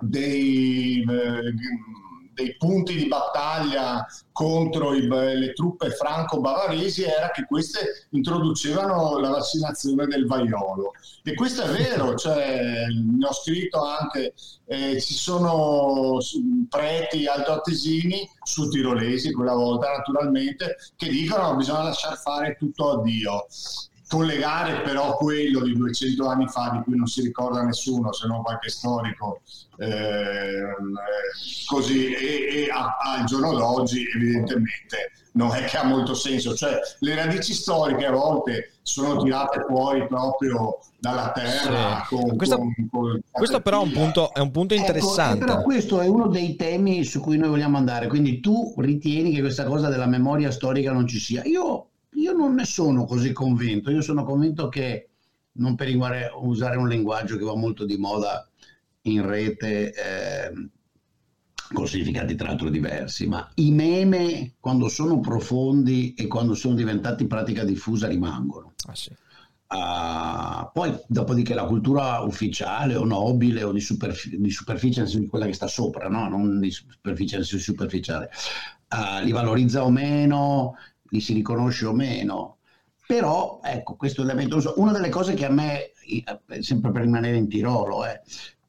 dei 0.00 1.02
eh, 1.02 1.54
dei 2.40 2.56
punti 2.56 2.94
di 2.94 3.06
battaglia 3.06 4.06
contro 4.32 4.94
i, 4.94 5.06
le 5.06 5.52
truppe 5.52 5.90
franco-bavaresi 5.90 7.02
era 7.02 7.30
che 7.30 7.44
queste 7.44 8.06
introducevano 8.10 9.18
la 9.18 9.28
vaccinazione 9.28 10.06
del 10.06 10.26
vaiolo. 10.26 10.92
E 11.22 11.34
questo 11.34 11.62
è 11.62 11.68
vero, 11.68 12.14
cioè, 12.14 12.86
ne 12.88 13.26
ho 13.26 13.32
scritto 13.32 13.84
anche, 13.84 14.32
eh, 14.66 15.00
ci 15.00 15.14
sono 15.14 16.18
preti 16.68 17.26
altoatesini, 17.26 18.28
su 18.42 18.68
tirolesi 18.68 19.32
quella 19.32 19.54
volta 19.54 19.90
naturalmente, 19.96 20.76
che 20.96 21.08
dicono 21.08 21.50
che 21.50 21.56
bisogna 21.56 21.84
lasciare 21.84 22.16
fare 22.16 22.56
tutto 22.58 22.90
a 22.90 23.02
Dio 23.02 23.46
collegare 24.10 24.80
però 24.80 25.16
quello 25.16 25.62
di 25.62 25.72
200 25.72 26.26
anni 26.26 26.48
fa 26.48 26.70
di 26.72 26.82
cui 26.82 26.96
non 26.96 27.06
si 27.06 27.22
ricorda 27.22 27.62
nessuno 27.62 28.12
se 28.12 28.26
non 28.26 28.42
qualche 28.42 28.68
storico 28.68 29.40
eh, 29.78 30.74
così 31.66 32.12
e, 32.12 32.64
e 32.64 32.68
al 32.70 33.24
giorno 33.24 33.52
d'oggi 33.52 34.04
evidentemente 34.14 35.12
non 35.32 35.54
è 35.54 35.64
che 35.64 35.76
ha 35.76 35.84
molto 35.84 36.14
senso. 36.14 36.54
Cioè 36.54 36.78
le 36.98 37.14
radici 37.14 37.52
storiche 37.54 38.06
a 38.06 38.10
volte 38.10 38.72
sono 38.82 39.22
tirate 39.22 39.64
fuori 39.68 40.06
proprio 40.06 40.78
dalla 40.98 41.30
terra 41.32 42.04
sì. 42.08 42.16
con, 42.16 42.36
questo, 42.36 42.56
con, 42.56 42.74
con 42.90 43.20
questo 43.30 43.60
però 43.60 43.80
è 43.80 43.84
un 43.84 43.92
punto, 43.92 44.34
è 44.34 44.40
un 44.40 44.50
punto 44.50 44.74
ecco, 44.74 44.82
interessante. 44.82 45.44
ecco, 45.44 45.46
però 45.46 45.62
questo 45.62 46.00
è 46.00 46.06
uno 46.08 46.26
dei 46.26 46.56
temi 46.56 47.04
su 47.04 47.20
cui 47.20 47.38
noi 47.38 47.48
vogliamo 47.48 47.76
andare 47.76 48.08
quindi 48.08 48.40
tu 48.40 48.74
ritieni 48.76 49.32
che 49.32 49.40
questa 49.40 49.64
cosa 49.64 49.88
della 49.88 50.06
memoria 50.06 50.50
storica 50.50 50.92
non 50.92 51.06
ci 51.06 51.20
sia. 51.20 51.44
Io 51.44 51.89
io 52.20 52.32
non 52.32 52.54
ne 52.54 52.64
sono 52.64 53.04
così 53.04 53.32
convinto, 53.32 53.90
io 53.90 54.02
sono 54.02 54.24
convinto 54.24 54.68
che, 54.68 55.08
non 55.52 55.74
per 55.74 55.88
usare 56.40 56.76
un 56.76 56.88
linguaggio 56.88 57.36
che 57.36 57.44
va 57.44 57.56
molto 57.56 57.84
di 57.84 57.96
moda 57.96 58.48
in 59.02 59.26
rete, 59.26 59.92
eh, 59.92 60.52
con 61.72 61.86
significati 61.86 62.34
tra 62.34 62.48
l'altro 62.48 62.68
diversi, 62.68 63.26
ma 63.26 63.48
i 63.54 63.70
meme 63.70 64.54
quando 64.60 64.88
sono 64.88 65.20
profondi 65.20 66.14
e 66.14 66.26
quando 66.26 66.54
sono 66.54 66.74
diventati 66.74 67.26
pratica 67.26 67.64
diffusa 67.64 68.08
rimangono. 68.08 68.74
Ah, 68.86 68.94
sì. 68.94 69.10
Uh, 69.72 70.68
poi, 70.72 70.98
dopodiché, 71.06 71.54
la 71.54 71.64
cultura 71.64 72.22
ufficiale 72.22 72.96
o 72.96 73.04
nobile 73.04 73.62
o 73.62 73.70
di, 73.70 73.80
superf- 73.80 74.34
di 74.34 74.50
superficie, 74.50 74.98
nel 75.00 75.08
senso 75.08 75.22
di 75.22 75.30
quella 75.30 75.46
che 75.46 75.52
sta 75.52 75.68
sopra, 75.68 76.08
no? 76.08 76.28
non 76.28 76.58
di 76.58 76.72
superficie, 76.72 77.36
nel 77.36 77.44
senso 77.44 77.70
superficiale, 77.70 78.30
uh, 78.88 79.22
li 79.22 79.30
valorizza 79.30 79.84
o 79.84 79.90
meno, 79.90 80.74
li 81.10 81.20
si 81.20 81.34
riconosce 81.34 81.86
o 81.86 81.92
meno. 81.92 82.58
Però, 83.06 83.60
ecco, 83.62 83.96
questo 83.96 84.22
elemento, 84.22 84.60
una 84.76 84.92
delle 84.92 85.08
cose 85.08 85.34
che 85.34 85.44
a 85.44 85.50
me, 85.50 85.92
sempre 86.60 86.92
per 86.92 87.02
rimanere 87.02 87.36
in 87.36 87.48
Tirolo, 87.48 88.06
eh, 88.06 88.20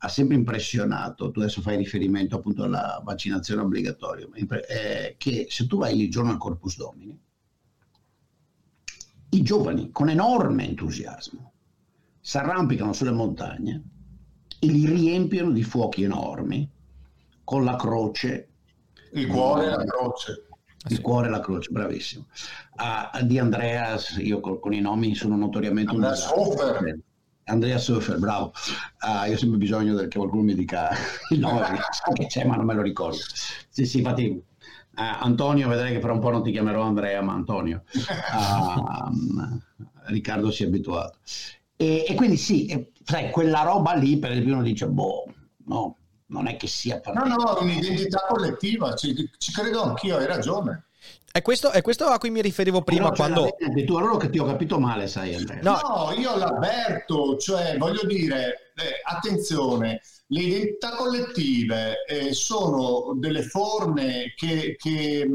ha 0.04 0.08
sempre 0.08 0.36
impressionato, 0.36 1.30
tu 1.30 1.39
adesso 1.39 1.62
fai 1.62 1.77
riferimento 1.77 2.36
appunto 2.36 2.63
alla 2.63 2.99
vaccinazione 3.04 3.62
obbligatoria, 3.62 4.27
è 4.67 5.15
che 5.17 5.45
se 5.47 5.67
tu 5.67 5.77
vai 5.77 6.01
il 6.01 6.10
giorno 6.10 6.32
al 6.32 6.39
Corpus 6.39 6.75
Domini, 6.75 7.19
i 9.34 9.41
giovani 9.43 9.91
con 9.91 10.10
enorme 10.10 10.67
entusiasmo 10.67 11.54
si 12.19 12.38
arrampicano 12.38 12.93
sulle 12.93 13.12
montagne 13.12 13.84
e 14.60 14.67
li 14.67 14.88
riempiono 14.88 15.51
di 15.51 15.63
fuochi 15.63 16.04
enormi 16.04 16.67
con 17.43 17.63
la 17.63 17.75
croce. 17.75 18.49
Il 19.13 19.27
cuore 19.27 19.65
e 19.65 19.69
la 19.69 19.84
croce 19.84 20.47
il 20.89 20.96
sì. 20.96 21.02
cuore 21.02 21.28
e 21.28 21.30
la 21.30 21.39
croce, 21.39 21.70
bravissimo. 21.72 22.26
Uh, 22.78 23.24
di 23.26 23.38
Andreas, 23.38 24.17
io 24.20 24.39
con, 24.39 24.60
con, 24.60 24.74
i 24.74 24.82
nomi 24.82 25.15
sono 25.15 25.36
notoriamente 25.36 25.91
Andrea 25.91 26.12
un 26.12 26.15
Soffer. 26.15 27.00
Andrea 27.46 27.78
Soffer, 27.78 28.17
bravo. 28.17 28.54
Uh, 29.02 29.28
io 29.28 29.34
ho 29.34 29.38
sempre 29.38 29.58
bisogno 29.58 29.94
del, 29.94 30.08
che 30.08 30.17
qualcuno 30.17 30.44
mi 30.44 30.56
dica 30.56 30.89
il 31.30 31.39
nome, 31.39 31.80
che 32.13 32.28
c'è 32.28 32.46
ma 32.46 32.56
non 32.56 32.65
me 32.65 32.74
lo 32.74 32.82
ricordo. 32.82 33.17
Sì, 33.70 33.86
sì, 33.86 33.98
infatti 33.98 34.50
Uh, 34.94 35.24
Antonio, 35.24 35.70
vedrai 35.70 35.94
che 35.94 36.02
fra 36.02 36.12
un 36.12 36.20
po' 36.20 36.32
non 36.32 36.44
ti 36.44 36.52
chiamerò 36.52 36.82
Andrea, 36.82 37.22
ma 37.22 37.34
Antonio. 37.34 37.84
Uh, 38.34 39.58
Riccardo 40.12 40.52
si 40.52 40.63
è 40.63 40.67
abituato. 40.67 41.17
E, 41.78 42.06
e 42.08 42.13
quindi 42.13 42.36
sì, 42.36 42.65
e, 42.65 42.91
sai, 43.04 43.32
quella 43.32 43.62
roba 43.62 43.94
lì, 43.94 44.17
per 44.17 44.32
esempio, 44.32 44.54
uno 44.54 44.63
dice, 44.63 44.88
boh, 44.88 45.24
no, 45.65 45.98
non 46.32 46.48
è 46.48 46.58
che 46.58 46.67
sia 46.67 47.00
per 47.00 47.13
No, 47.13 47.26
no, 47.26 47.58
un'identità 47.60 48.26
collettiva, 48.28 48.96
ci, 48.96 49.30
ci 49.38 49.52
credo 49.52 49.84
anch'io, 49.84 50.17
hai 50.17 50.26
ragione. 50.26 50.86
È 51.32 51.41
questo, 51.41 51.72
è 51.72 51.82
questo, 51.82 52.06
a 52.06 52.17
cui 52.17 52.30
mi 52.30 52.41
riferivo 52.41 52.82
prima 52.82 53.12
quando... 53.12 53.56
Tu 53.86 53.96
allora 53.96 54.17
che 54.17 54.30
ti 54.30 54.39
ho 54.39 54.46
capito 54.46 54.80
male, 54.80 55.08
sai 55.08 55.36
Andrea. 55.36 55.62
No, 55.62 55.80
no 55.82 56.12
io 56.17 56.36
l'avverto, 56.36 57.38
cioè 57.38 57.78
voglio 57.78 58.06
dire, 58.06 58.72
eh, 58.76 59.02
attenzione, 59.04 60.02
le 60.28 60.41
identità 60.41 60.96
collettive 60.96 62.04
eh, 62.06 62.34
sono 62.34 63.13
delle 63.15 63.44
forme 63.44 64.34
che, 64.36 64.76
che, 64.78 65.30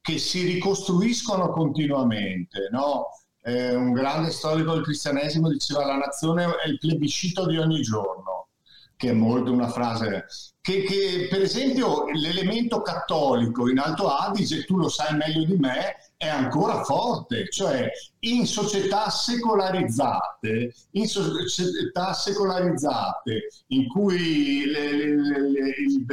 che, 0.00 0.18
si 0.18 0.44
ricostruiscono 0.44 1.50
continuamente, 1.50 2.68
no? 2.70 3.06
eh, 3.42 3.74
un 3.74 3.92
grande 3.92 4.30
storico 4.30 4.74
del 4.74 4.82
cristianesimo 4.82 5.48
diceva 5.48 5.84
la 5.84 5.96
nazione 5.96 6.44
è 6.44 6.68
il 6.68 6.78
plebiscito 6.78 7.46
di 7.46 7.56
ogni 7.56 7.80
giorno 7.82 8.49
che 9.00 9.08
è 9.08 9.12
molto 9.14 9.50
una 9.50 9.68
frase 9.68 10.26
che, 10.60 10.82
che, 10.82 11.26
per 11.30 11.40
esempio 11.40 12.04
l'elemento 12.12 12.82
cattolico 12.82 13.66
in 13.66 13.78
Alto 13.78 14.08
Adige, 14.08 14.66
tu 14.66 14.76
lo 14.76 14.90
sai 14.90 15.16
meglio 15.16 15.46
di 15.46 15.56
me, 15.56 16.12
è 16.18 16.28
ancora 16.28 16.84
forte, 16.84 17.48
cioè 17.48 17.90
in 18.18 18.46
società 18.46 19.08
secolarizzate, 19.08 20.74
in 20.90 21.08
società 21.08 22.12
secolarizzate 22.12 23.48
in 23.68 23.88
cui 23.88 24.66
le, 24.66 24.92
le, 24.92 25.14
le, 25.14 25.74
il 25.78 26.04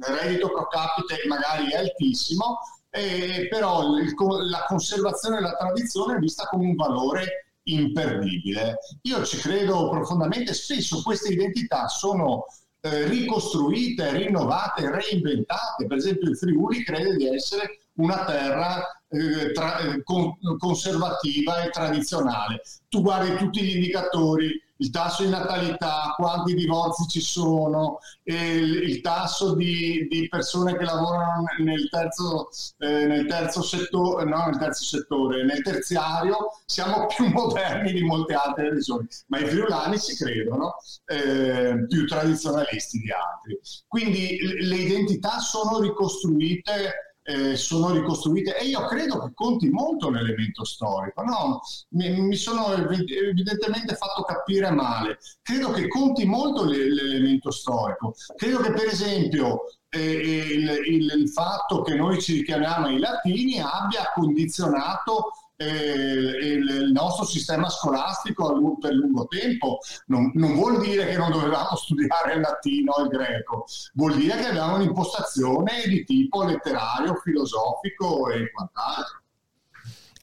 reddito 0.00 0.48
pro 0.48 0.68
capite 0.68 1.26
magari 1.28 1.70
è 1.70 1.76
altissimo, 1.76 2.60
eh, 2.88 3.46
però 3.50 3.94
il, 3.98 4.14
la 4.48 4.64
conservazione 4.68 5.36
della 5.36 5.54
tradizione 5.56 6.16
è 6.16 6.18
vista 6.18 6.46
come 6.46 6.64
un 6.64 6.76
valore 6.76 7.41
imperdibile. 7.64 8.78
Io 9.02 9.24
ci 9.24 9.38
credo 9.38 9.88
profondamente, 9.90 10.54
spesso 10.54 11.02
queste 11.02 11.32
identità 11.32 11.88
sono 11.88 12.44
eh, 12.80 13.06
ricostruite, 13.06 14.12
rinnovate, 14.12 14.90
reinventate. 14.90 15.86
Per 15.86 15.96
esempio 15.96 16.30
il 16.30 16.36
Friuli 16.36 16.82
crede 16.82 17.16
di 17.16 17.28
essere 17.28 17.86
una 17.94 18.24
terra 18.24 18.82
eh, 19.08 19.52
tra, 19.52 19.78
eh, 19.78 20.02
con, 20.02 20.36
conservativa 20.58 21.62
e 21.62 21.70
tradizionale. 21.70 22.62
Tu 22.88 23.02
guardi 23.02 23.36
tutti 23.36 23.62
gli 23.62 23.76
indicatori, 23.76 24.60
il 24.82 24.90
tasso 24.90 25.22
di 25.22 25.30
natalità, 25.30 26.12
quanti 26.16 26.54
divorzi 26.54 27.06
ci 27.06 27.20
sono, 27.20 28.00
il, 28.24 28.82
il 28.82 29.00
tasso 29.00 29.54
di, 29.54 30.08
di, 30.10 30.28
persone 30.28 30.76
che 30.76 30.84
lavorano 30.84 31.44
nel 31.58 31.88
terzo, 31.88 32.48
eh, 32.78 33.06
nel 33.06 33.26
terzo 33.26 33.62
settore, 33.62 34.24
no, 34.24 34.46
nel 34.46 34.58
terzo 34.58 34.82
settore, 34.82 35.44
nel 35.44 35.62
terziario, 35.62 36.50
siamo 36.66 37.06
più 37.14 37.28
moderni 37.28 37.92
di 37.92 38.02
molte 38.02 38.34
altre 38.34 38.70
regioni, 38.70 39.06
ma 39.28 39.38
i 39.38 39.46
friulani 39.46 39.96
si 39.98 40.16
credono 40.16 40.74
eh, 41.06 41.86
più 41.88 42.04
tradizionalisti 42.06 42.98
di 42.98 43.10
altri. 43.12 43.60
Quindi 43.86 44.36
le 44.62 44.76
identità 44.76 45.38
sono 45.38 45.78
ricostruite 45.78 47.11
eh, 47.24 47.56
sono 47.56 47.90
ricostruite 47.90 48.56
e 48.58 48.64
io 48.66 48.84
credo 48.86 49.22
che 49.22 49.32
conti 49.34 49.68
molto 49.68 50.10
l'elemento 50.10 50.64
storico. 50.64 51.22
No? 51.22 51.60
Mi, 51.90 52.20
mi, 52.20 52.36
sono 52.36 52.72
evidentemente 52.72 53.94
fatto 53.94 54.22
capire 54.22 54.70
male. 54.70 55.18
Credo 55.42 55.70
che 55.70 55.88
conti 55.88 56.24
molto 56.24 56.64
l'elemento 56.64 57.50
storico. 57.50 58.14
Credo 58.36 58.58
che 58.58 58.72
per 58.72 58.86
esempio 58.86 59.64
eh, 59.88 60.00
il, 60.00 60.68
il, 60.86 61.12
il, 61.16 61.28
fatto 61.28 61.82
che 61.82 61.94
noi 61.94 62.20
ci 62.20 62.34
richiamiamo 62.34 62.86
ai 62.86 62.98
latini 62.98 63.60
abbia 63.60 64.10
condizionato 64.14 65.32
il 65.62 66.90
nostro 66.92 67.24
sistema 67.24 67.68
scolastico 67.68 68.76
per 68.78 68.92
lungo 68.92 69.26
tempo. 69.26 69.78
Non, 70.06 70.30
non, 70.34 70.54
vuol 70.54 70.80
dire 70.80 71.06
che 71.06 71.16
non 71.16 71.30
dovevamo 71.30 71.76
studiare 71.76 72.34
il 72.34 72.40
latino 72.40 72.96
e 72.98 73.02
il 73.02 73.08
greco, 73.08 73.66
vuol 73.94 74.14
dire 74.14 74.36
che 74.38 74.46
avevamo 74.46 74.76
un'impostazione 74.76 75.84
di 75.86 76.04
tipo 76.04 76.44
letterario, 76.44 77.20
filosofico 77.22 78.30
e 78.30 78.50
quant'altro. 78.50 79.20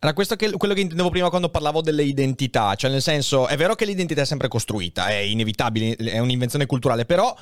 Era 0.02 0.13
questo 0.13 0.38
che, 0.38 0.49
quello 0.52 0.73
che 0.73 0.80
intendevo 0.80 1.10
prima 1.10 1.30
quando 1.30 1.49
parlavo 1.49 1.82
delle 1.82 2.04
identità, 2.04 2.73
cioè 2.75 2.89
nel 2.89 3.02
senso 3.02 3.47
è 3.47 3.58
vero 3.58 3.75
che 3.75 3.84
l'identità 3.84 4.21
è 4.21 4.25
sempre 4.25 4.47
costruita, 4.47 5.08
è 5.08 5.15
inevitabile, 5.15 5.97
è 5.97 6.19
un'invenzione 6.19 6.65
culturale, 6.65 7.04
però 7.04 7.36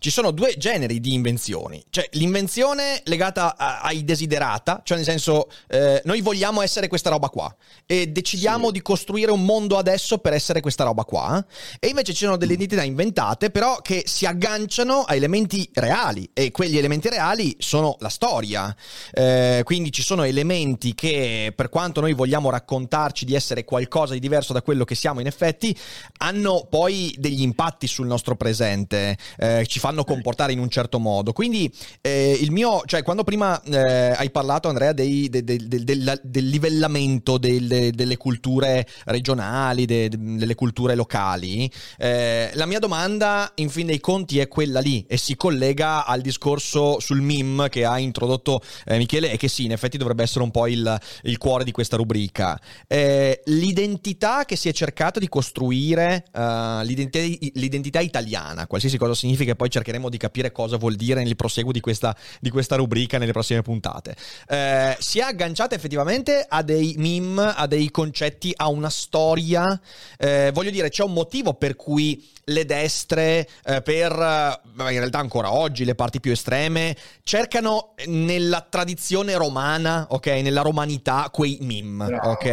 ci 0.00 0.10
sono 0.10 0.30
due 0.30 0.54
generi 0.56 0.98
di 0.98 1.12
invenzioni. 1.12 1.84
Cioè, 1.90 2.08
l'invenzione 2.12 3.02
legata 3.04 3.54
a, 3.56 3.80
ai 3.82 4.02
desiderata, 4.02 4.80
cioè 4.82 4.96
nel 4.96 5.06
senso, 5.06 5.50
eh, 5.68 6.00
noi 6.06 6.22
vogliamo 6.22 6.62
essere 6.62 6.88
questa 6.88 7.10
roba 7.10 7.28
qua 7.28 7.54
e 7.84 8.08
decidiamo 8.08 8.66
sì. 8.66 8.72
di 8.72 8.82
costruire 8.82 9.30
un 9.30 9.44
mondo 9.44 9.76
adesso 9.76 10.16
per 10.16 10.32
essere 10.32 10.62
questa 10.62 10.84
roba 10.84 11.04
qua. 11.04 11.44
E 11.78 11.88
invece 11.88 12.14
ci 12.14 12.24
sono 12.24 12.38
delle 12.38 12.54
identità 12.54 12.82
inventate, 12.82 13.50
però 13.50 13.76
che 13.82 14.04
si 14.06 14.24
agganciano 14.24 15.02
a 15.02 15.14
elementi 15.14 15.68
reali. 15.74 16.30
E 16.32 16.50
quegli 16.50 16.78
elementi 16.78 17.10
reali 17.10 17.54
sono 17.58 17.96
la 18.00 18.08
storia. 18.08 18.74
Eh, 19.12 19.60
quindi 19.64 19.92
ci 19.92 20.02
sono 20.02 20.22
elementi 20.22 20.94
che, 20.94 21.52
per 21.54 21.68
quanto 21.68 22.00
noi 22.00 22.14
vogliamo 22.14 22.48
raccontarci 22.48 23.26
di 23.26 23.34
essere 23.34 23.64
qualcosa 23.64 24.14
di 24.14 24.20
diverso 24.20 24.54
da 24.54 24.62
quello 24.62 24.84
che 24.84 24.94
siamo 24.94 25.20
in 25.20 25.26
effetti, 25.26 25.76
hanno 26.18 26.66
poi 26.70 27.14
degli 27.18 27.42
impatti 27.42 27.86
sul 27.86 28.06
nostro 28.06 28.34
presente. 28.34 29.18
Eh, 29.36 29.66
ci 29.66 29.78
fanno 29.78 29.89
fanno 29.90 30.04
comportare 30.04 30.52
in 30.52 30.60
un 30.60 30.68
certo 30.68 30.98
modo. 30.98 31.32
Quindi 31.32 31.70
eh, 32.00 32.38
il 32.40 32.52
mio, 32.52 32.82
cioè 32.86 33.02
quando 33.02 33.24
prima 33.24 33.60
eh, 33.62 34.14
hai 34.16 34.30
parlato 34.30 34.68
Andrea 34.68 34.92
dei, 34.92 35.28
de, 35.28 35.42
de, 35.42 35.56
de, 35.66 35.84
del, 35.84 36.20
del, 36.22 36.48
livellamento 36.48 37.38
delle 37.38 38.16
culture 38.16 38.86
regionali, 39.06 39.84
delle 39.84 40.54
culture 40.54 40.94
locali, 40.94 41.70
eh, 41.98 42.50
la 42.54 42.66
mia 42.66 42.78
domanda 42.78 43.50
in 43.56 43.68
fin 43.68 43.86
dei 43.86 44.00
conti 44.00 44.38
è 44.38 44.46
quella 44.46 44.80
lì 44.80 45.04
e 45.08 45.16
si 45.16 45.34
collega 45.34 46.06
al 46.06 46.20
discorso 46.20 47.00
sul 47.00 47.20
MIM 47.20 47.68
che 47.68 47.84
ha 47.84 47.98
introdotto 47.98 48.62
eh, 48.84 48.96
Michele 48.96 49.32
e 49.32 49.36
che 49.36 49.48
sì, 49.48 49.64
in 49.64 49.72
effetti 49.72 49.98
dovrebbe 49.98 50.22
essere 50.22 50.44
un 50.44 50.52
po' 50.52 50.68
il, 50.68 50.98
il 51.22 51.38
cuore 51.38 51.64
di 51.64 51.72
questa 51.72 51.96
rubrica. 51.96 52.58
Eh, 52.86 53.42
l'identità 53.46 54.44
che 54.44 54.54
si 54.54 54.68
è 54.68 54.72
cercato 54.72 55.18
di 55.18 55.28
costruire, 55.28 56.24
uh, 56.32 56.82
l'identità, 56.82 57.48
l'identità 57.54 58.00
italiana, 58.00 58.66
qualsiasi 58.66 58.98
cosa 58.98 59.14
significa, 59.14 59.54
poi 59.54 59.68
cercheremo 59.80 60.08
di 60.08 60.18
capire 60.18 60.52
cosa 60.52 60.76
vuol 60.76 60.94
dire 60.94 61.22
nel 61.22 61.36
proseguo 61.36 61.72
di 61.72 61.80
questa, 61.80 62.14
di 62.38 62.50
questa 62.50 62.76
rubrica 62.76 63.18
nelle 63.18 63.32
prossime 63.32 63.62
puntate. 63.62 64.14
Eh, 64.46 64.96
si 65.00 65.18
è 65.18 65.22
agganciata 65.22 65.74
effettivamente 65.74 66.44
a 66.48 66.62
dei 66.62 66.94
meme, 66.98 67.52
a 67.56 67.66
dei 67.66 67.90
concetti, 67.90 68.52
a 68.54 68.68
una 68.68 68.90
storia. 68.90 69.80
Eh, 70.18 70.50
voglio 70.52 70.70
dire, 70.70 70.90
c'è 70.90 71.02
un 71.02 71.12
motivo 71.12 71.54
per 71.54 71.76
cui 71.76 72.28
le 72.44 72.64
destre, 72.64 73.48
eh, 73.64 73.80
per 73.82 74.12
in 74.12 74.98
realtà 74.98 75.18
ancora 75.18 75.52
oggi 75.52 75.84
le 75.84 75.94
parti 75.94 76.20
più 76.20 76.32
estreme, 76.32 76.96
cercano 77.22 77.94
nella 78.06 78.66
tradizione 78.68 79.36
romana, 79.36 80.06
ok, 80.10 80.26
nella 80.26 80.62
romanità, 80.62 81.28
quei 81.32 81.58
meme, 81.60 82.18
ok? 82.20 82.44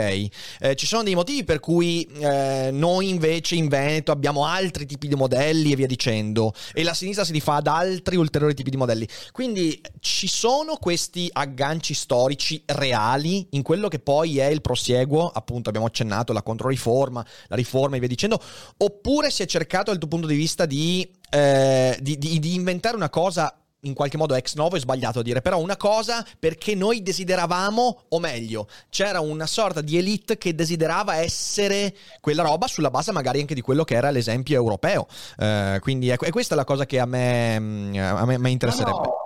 Eh, 0.60 0.76
ci 0.76 0.86
sono 0.86 1.04
dei 1.04 1.16
motivi 1.16 1.44
per 1.44 1.60
cui 1.60 2.08
eh, 2.20 2.70
noi 2.72 3.10
invece 3.10 3.56
in 3.56 3.68
Veneto 3.68 4.12
abbiamo 4.12 4.46
altri 4.46 4.86
tipi 4.86 5.08
di 5.08 5.16
modelli 5.16 5.72
e 5.72 5.76
via 5.76 5.88
dicendo, 5.88 6.54
e 6.74 6.84
la 6.84 6.94
sinistra 6.94 7.17
si 7.24 7.32
rifà 7.32 7.56
ad 7.56 7.68
altri 7.68 8.16
ulteriori 8.16 8.54
tipi 8.54 8.70
di 8.70 8.78
modelli. 8.78 9.08
Quindi 9.32 9.82
ci 10.00 10.28
sono 10.28 10.78
questi 10.78 11.30
agganci 11.32 11.94
storici 11.94 12.64
reali 12.66 13.48
in 13.52 13.62
quello 13.62 13.88
che 13.88 14.00
poi 14.00 14.40
è 14.40 14.46
il 14.46 14.62
prosieguo, 14.62 15.30
appunto 15.30 15.70
abbiamo 15.70 15.88
accennato 15.88 16.34
la 16.34 16.44
controriforma, 16.44 17.26
la 17.48 17.56
riforma 17.56 17.96
e 17.96 18.00
via 18.00 18.08
dicendo, 18.08 18.42
oppure 18.78 19.30
si 19.30 19.44
è 19.44 19.46
cercato 19.46 19.92
dal 19.92 20.00
tuo 20.00 20.08
punto 20.08 20.28
di 20.28 20.36
vista 20.36 20.66
di, 20.66 21.10
eh, 21.30 21.98
di, 22.02 22.18
di, 22.18 22.40
di 22.40 22.54
inventare 22.56 22.96
una 22.96 23.10
cosa 23.10 23.54
in 23.88 23.94
qualche 23.94 24.18
modo 24.18 24.36
ex 24.36 24.54
novo 24.56 24.76
è 24.76 24.80
sbagliato 24.80 25.20
a 25.20 25.24
dire, 25.24 25.42
però 25.42 25.60
una 25.60 25.78
cosa 25.78 26.26
perché 26.38 26.76
noi 26.76 27.02
desideravamo, 27.02 28.04
o 28.10 28.20
meglio, 28.20 28.68
c'era 28.90 29.20
una 29.20 29.48
sorta 29.48 29.82
di 29.82 29.98
elite 29.98 30.38
che 30.38 30.54
desiderava 30.54 31.16
essere 31.16 31.96
quella 32.20 32.44
roba 32.44 32.68
sulla 32.68 32.92
base 32.92 33.12
magari 33.12 33.40
anche 33.40 33.56
di 33.56 33.62
quello 33.62 33.84
che 33.84 33.96
era 33.96 34.12
l'esempio 34.12 34.56
europeo. 34.56 35.08
Uh, 35.38 35.80
quindi 35.80 36.10
è, 36.10 36.18
è, 36.18 36.30
questa 36.30 36.56
la 36.56 36.66
cosa 36.66 36.86
che 36.86 37.00
a 37.00 37.06
me, 37.06 37.60
mm, 37.60 37.96
a 37.96 38.26
me, 38.26 38.36
a 38.36 38.40
me 38.40 38.50
interesserebbe. 38.50 38.92
No. 38.92 39.26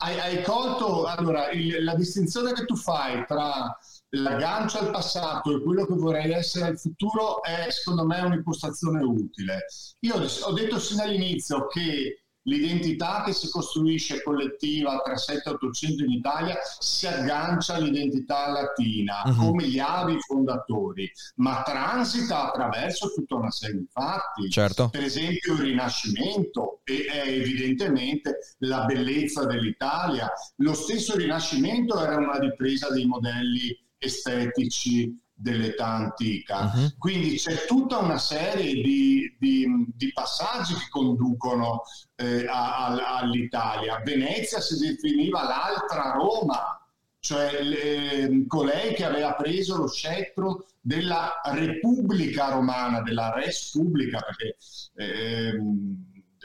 Hai, 0.00 0.18
hai, 0.20 0.42
colto, 0.44 1.06
allora, 1.06 1.50
il, 1.50 1.82
la 1.82 1.96
distinzione 1.96 2.52
che 2.52 2.64
tu 2.64 2.76
fai 2.76 3.24
tra 3.26 3.76
l'aggancio 4.10 4.78
al 4.78 4.90
passato 4.90 5.54
e 5.54 5.62
quello 5.62 5.86
che 5.86 5.94
vorrei 5.94 6.32
essere 6.32 6.66
al 6.66 6.78
futuro 6.78 7.42
è 7.42 7.66
secondo 7.70 8.06
me 8.06 8.20
un'impostazione 8.20 9.02
utile. 9.02 9.64
Io 10.00 10.14
ho 10.14 10.52
detto 10.52 10.78
sin 10.78 10.98
dall'inizio 10.98 11.66
che 11.66 12.27
l'identità 12.48 13.22
che 13.24 13.32
si 13.32 13.48
costruisce 13.50 14.22
collettiva 14.22 15.00
tra 15.04 15.16
7 15.16 15.48
e 15.48 15.52
800 15.52 16.04
in 16.04 16.10
Italia 16.10 16.56
si 16.78 17.06
aggancia 17.06 17.74
all'identità 17.74 18.48
latina 18.48 19.22
uh-huh. 19.26 19.34
come 19.34 19.68
gli 19.68 19.78
avi 19.78 20.18
fondatori, 20.18 21.10
ma 21.36 21.62
transita 21.62 22.48
attraverso 22.48 23.12
tutta 23.12 23.36
una 23.36 23.50
serie 23.50 23.80
di 23.80 23.88
fatti. 23.90 24.50
Certo. 24.50 24.88
Per 24.88 25.02
esempio 25.02 25.52
il 25.54 25.60
Rinascimento 25.60 26.80
e 26.84 27.04
è 27.04 27.28
evidentemente 27.28 28.38
la 28.58 28.84
bellezza 28.84 29.44
dell'Italia. 29.44 30.30
Lo 30.56 30.72
stesso 30.72 31.16
Rinascimento 31.16 32.00
era 32.00 32.16
una 32.16 32.38
ripresa 32.38 32.90
dei 32.90 33.04
modelli 33.04 33.78
estetici 33.98 35.16
dell'età 35.38 35.86
antica. 35.86 36.72
Uh-huh. 36.74 36.94
Quindi 36.98 37.36
c'è 37.36 37.64
tutta 37.64 37.98
una 37.98 38.18
serie 38.18 38.74
di, 38.74 39.36
di, 39.38 39.66
di 39.94 40.12
passaggi 40.12 40.74
che 40.74 40.88
conducono 40.90 41.82
eh, 42.16 42.46
a, 42.46 42.86
a, 42.86 43.16
all'Italia. 43.18 44.00
Venezia 44.04 44.60
si 44.60 44.76
definiva 44.78 45.44
l'altra 45.44 46.12
Roma, 46.12 46.84
cioè 47.20 47.62
le, 47.62 48.44
colei 48.48 48.94
che 48.94 49.04
aveva 49.04 49.34
preso 49.34 49.76
lo 49.76 49.88
scettro 49.88 50.66
della 50.80 51.40
Repubblica 51.44 52.50
Romana, 52.50 53.00
della 53.00 53.32
Res 53.32 53.70
Pubblica, 53.72 54.20
perché 54.20 54.56
eh, 54.96 55.56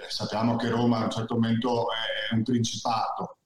sappiamo 0.08 0.56
che 0.56 0.70
Roma 0.70 1.00
a 1.00 1.04
un 1.06 1.12
certo 1.12 1.34
momento 1.34 1.88
è 1.92 2.34
un 2.36 2.44
principato 2.44 3.38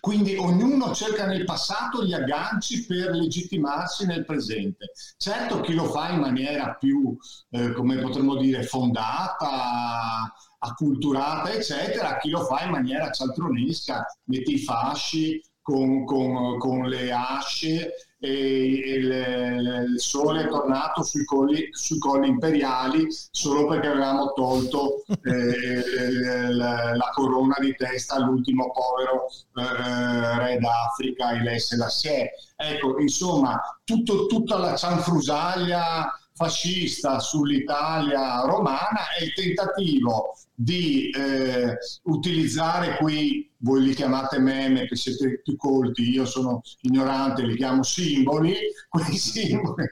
quindi 0.00 0.36
ognuno 0.36 0.94
cerca 0.94 1.26
nel 1.26 1.44
passato 1.44 2.04
gli 2.04 2.12
agganci 2.12 2.86
per 2.86 3.10
legittimarsi 3.10 4.06
nel 4.06 4.24
presente. 4.24 4.92
Certo 5.16 5.60
chi 5.60 5.74
lo 5.74 5.84
fa 5.84 6.10
in 6.10 6.20
maniera 6.20 6.74
più, 6.74 7.16
eh, 7.50 7.72
come 7.72 7.98
potremmo 7.98 8.36
dire, 8.36 8.62
fondata, 8.62 10.32
acculturata, 10.58 11.52
eccetera, 11.52 12.18
chi 12.18 12.30
lo 12.30 12.44
fa 12.44 12.64
in 12.64 12.70
maniera 12.70 13.10
cialtronesca, 13.10 14.04
mette 14.24 14.50
i 14.50 14.58
fasci 14.58 15.42
con, 15.62 16.04
con, 16.04 16.58
con 16.58 16.88
le 16.88 17.12
asce 17.12 17.92
e 18.22 18.64
il, 18.96 19.88
il 19.92 19.94
sole 19.98 20.44
è 20.44 20.48
tornato 20.48 21.02
sui 21.02 21.24
colli, 21.24 21.68
sui 21.72 21.98
colli, 21.98 22.28
imperiali 22.28 23.06
solo 23.30 23.66
perché 23.66 23.88
avevamo 23.88 24.32
tolto 24.34 25.02
eh, 25.24 26.50
la, 26.52 26.94
la, 26.94 27.10
corona 27.14 27.56
di 27.58 27.74
testa 27.74 28.16
all'ultimo 28.16 28.70
povero 28.72 29.26
eh, 29.54 30.38
re 30.38 30.58
d'Africa, 30.58 31.32
il 31.32 31.58
Selassie. 31.60 32.32
Ecco, 32.56 32.98
insomma, 32.98 33.58
tutto, 33.84 34.26
tutta 34.26 34.58
la 34.58 34.76
cianfrusaglia 34.76 36.19
fascista 36.40 37.18
sull'Italia 37.18 38.40
romana 38.46 39.10
è 39.18 39.24
il 39.24 39.34
tentativo 39.34 40.38
di 40.54 41.10
eh, 41.10 41.76
utilizzare 42.04 42.96
quei, 42.96 43.52
voi 43.58 43.82
li 43.82 43.94
chiamate 43.94 44.38
meme 44.38 44.86
che 44.86 44.96
siete 44.96 45.42
più 45.42 45.56
colti, 45.56 46.08
io 46.08 46.24
sono 46.24 46.62
ignorante, 46.80 47.44
li 47.44 47.56
chiamo 47.56 47.82
simboli, 47.82 48.54
quei 48.88 49.18
simboli 49.18 49.84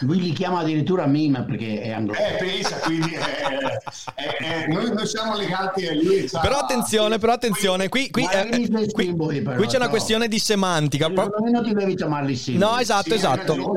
Lui 0.00 0.20
li 0.20 0.32
chiama 0.32 0.60
addirittura 0.60 1.06
meme 1.06 1.44
perché 1.44 1.80
è 1.80 1.90
anglo. 1.90 2.12
Eh, 2.12 2.36
pensa, 2.38 2.76
quindi 2.78 3.14
eh, 3.14 4.64
eh, 4.64 4.66
noi, 4.68 4.92
noi, 4.92 5.06
siamo 5.06 5.36
legati 5.36 5.86
a 5.86 5.94
lui. 5.94 6.28
Però 6.30 6.58
attenzione, 6.58 7.18
però 7.18 7.32
attenzione, 7.32 7.88
qui, 7.88 8.10
qui, 8.10 8.24
qui, 8.24 8.92
qui 8.92 9.42
però, 9.42 9.66
c'è 9.66 9.76
una 9.76 9.84
no. 9.86 9.90
questione 9.90 10.28
di 10.28 10.38
semantica. 10.38 11.08
Non 11.08 11.62
ti 11.64 11.72
devi 11.72 11.96
chiamarli 11.96 12.36
simboli. 12.36 12.70
No, 12.70 12.78
esatto, 12.78 13.10
sì, 13.10 13.14
esatto. 13.14 13.52
Sì, 13.54 13.58
no, 13.58 13.72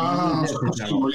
no, 0.00 0.34
no, 0.34 0.46
sono 0.46 0.72
simboli. 0.72 1.14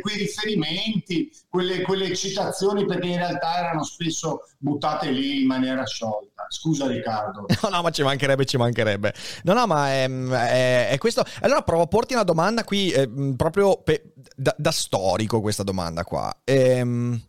Quei 0.00 0.16
riferimenti, 0.18 1.30
quelle, 1.48 1.80
quelle 1.82 2.14
citazioni, 2.14 2.84
perché 2.84 3.06
in 3.06 3.16
realtà 3.16 3.56
erano 3.56 3.82
spesso 3.82 4.40
buttate 4.58 5.10
lì 5.10 5.40
in 5.40 5.46
maniera 5.46 5.84
sciolta. 5.86 6.25
Scusa 6.48 6.86
Riccardo. 6.86 7.46
No, 7.62 7.68
no, 7.68 7.82
ma 7.82 7.90
ci 7.90 8.02
mancherebbe, 8.02 8.44
ci 8.44 8.56
mancherebbe. 8.56 9.14
No, 9.44 9.54
no, 9.54 9.66
ma 9.66 9.90
è, 9.90 10.08
è, 10.08 10.88
è 10.90 10.98
questo. 10.98 11.24
Allora 11.40 11.62
provo 11.62 11.82
a 11.82 11.86
porti 11.86 12.14
una 12.14 12.22
domanda 12.22 12.64
qui, 12.64 12.90
eh, 12.90 13.08
proprio 13.36 13.78
pe, 13.82 14.12
da, 14.34 14.54
da, 14.56 14.70
storico 14.70 15.40
questa 15.40 15.62
domanda 15.62 16.04
qua. 16.04 16.34
Ehm, 16.44 17.20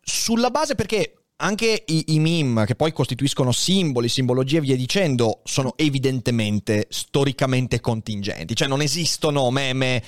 sulla 0.00 0.50
base 0.50 0.74
perché 0.74 1.14
anche 1.36 1.82
i, 1.86 2.14
i, 2.14 2.18
meme 2.20 2.66
che 2.66 2.74
poi 2.74 2.92
costituiscono 2.92 3.52
simboli, 3.52 4.08
simbologie 4.08 4.58
e 4.58 4.60
via 4.60 4.76
dicendo, 4.76 5.40
sono 5.44 5.74
evidentemente 5.76 6.86
storicamente 6.88 7.80
contingenti, 7.80 8.54
cioè 8.54 8.68
non 8.68 8.80
esistono 8.80 9.50
meme 9.50 10.02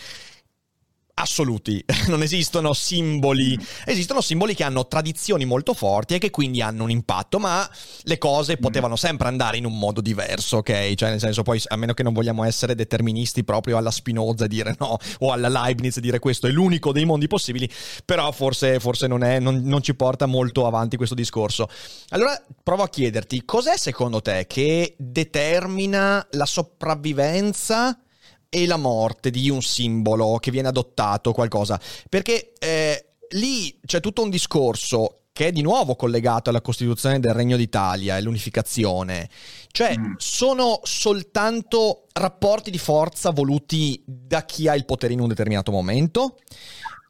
assoluti, 1.15 1.85
non 2.09 2.23
esistono 2.23 2.73
simboli, 2.73 3.59
esistono 3.85 4.21
simboli 4.21 4.55
che 4.55 4.65
hanno 4.65 4.87
tradizioni 4.87 5.45
molto 5.45 5.73
forti 5.75 6.15
e 6.15 6.19
che 6.19 6.31
quindi 6.31 6.61
hanno 6.61 6.85
un 6.85 6.91
impatto, 6.91 7.39
ma 7.39 7.69
le 8.03 8.19
cose 8.19 8.57
potevano 8.57 8.97
sempre 8.97 9.29
andare 9.29 9.57
in 9.57 9.65
un 9.65 9.79
modo 9.79 10.01
diverso, 10.01 10.59
ok? 10.59 10.95
Cioè 10.95 11.11
nel 11.11 11.21
senso 11.21 11.43
poi 11.43 11.61
a 11.69 11.77
meno 11.77 11.95
che 11.95 12.03
non 12.03 12.13
vogliamo 12.13 12.45
essere 12.45 12.75
deterministi 12.75 13.45
proprio 13.45 13.77
alla 13.77 13.91
Spinoza 13.91 14.45
e 14.45 14.49
dire 14.49 14.75
no, 14.79 14.99
o 15.21 15.33
alla 15.33 15.49
Leibniz 15.49 15.97
e 15.97 16.01
dire 16.01 16.19
questo 16.19 16.47
è 16.47 16.51
l'unico 16.51 16.93
dei 16.93 17.05
mondi 17.05 17.29
possibili, 17.29 17.71
però 18.05 18.33
forse, 18.33 18.81
forse 18.81 19.07
non, 19.07 19.23
è, 19.23 19.39
non, 19.39 19.63
non 19.63 19.83
ci 19.83 19.95
porta 19.95 20.27
molto 20.27 20.67
avanti 20.67 20.97
questo 20.97 21.15
discorso. 21.15 21.69
Allora 22.09 22.41
provo 22.63 22.83
a 22.83 22.89
chiederti, 22.89 23.45
cos'è 23.45 23.77
secondo 23.77 24.21
te 24.21 24.47
che 24.49 24.95
determina 24.99 26.27
la 26.33 26.47
sopravvivenza 26.47 27.99
e 28.55 28.69
la 28.69 28.77
morte 28.77 29.31
di 29.31 29.51
un 29.51 29.63
simbolo 29.63 30.39
che 30.39 30.53
viene 30.53 30.69
adottato, 30.69 31.33
qualcosa. 31.33 31.81
Perché 32.09 32.53
eh, 32.61 33.15
lì 33.31 33.81
c'è 33.85 33.99
tutto 33.99 34.23
un 34.23 34.31
discorso 34.31 35.23
che 35.33 35.49
è 35.49 35.51
di 35.51 35.61
nuovo 35.61 35.97
collegato 35.97 36.51
alla 36.51 36.61
Costituzione 36.61 37.19
del 37.19 37.35
Regno 37.35 37.57
d'Italia 37.57 38.17
e 38.17 38.23
l'unificazione. 38.23 39.29
Cioè, 39.73 39.99
mm. 39.99 40.13
sono 40.19 40.79
soltanto 40.85 42.05
rapporti 42.13 42.71
di 42.71 42.79
forza 42.79 43.31
voluti 43.31 44.01
da 44.07 44.45
chi 44.45 44.69
ha 44.69 44.77
il 44.77 44.85
potere 44.85 45.15
in 45.15 45.21
un 45.21 45.27
determinato 45.27 45.73
momento? 45.73 46.37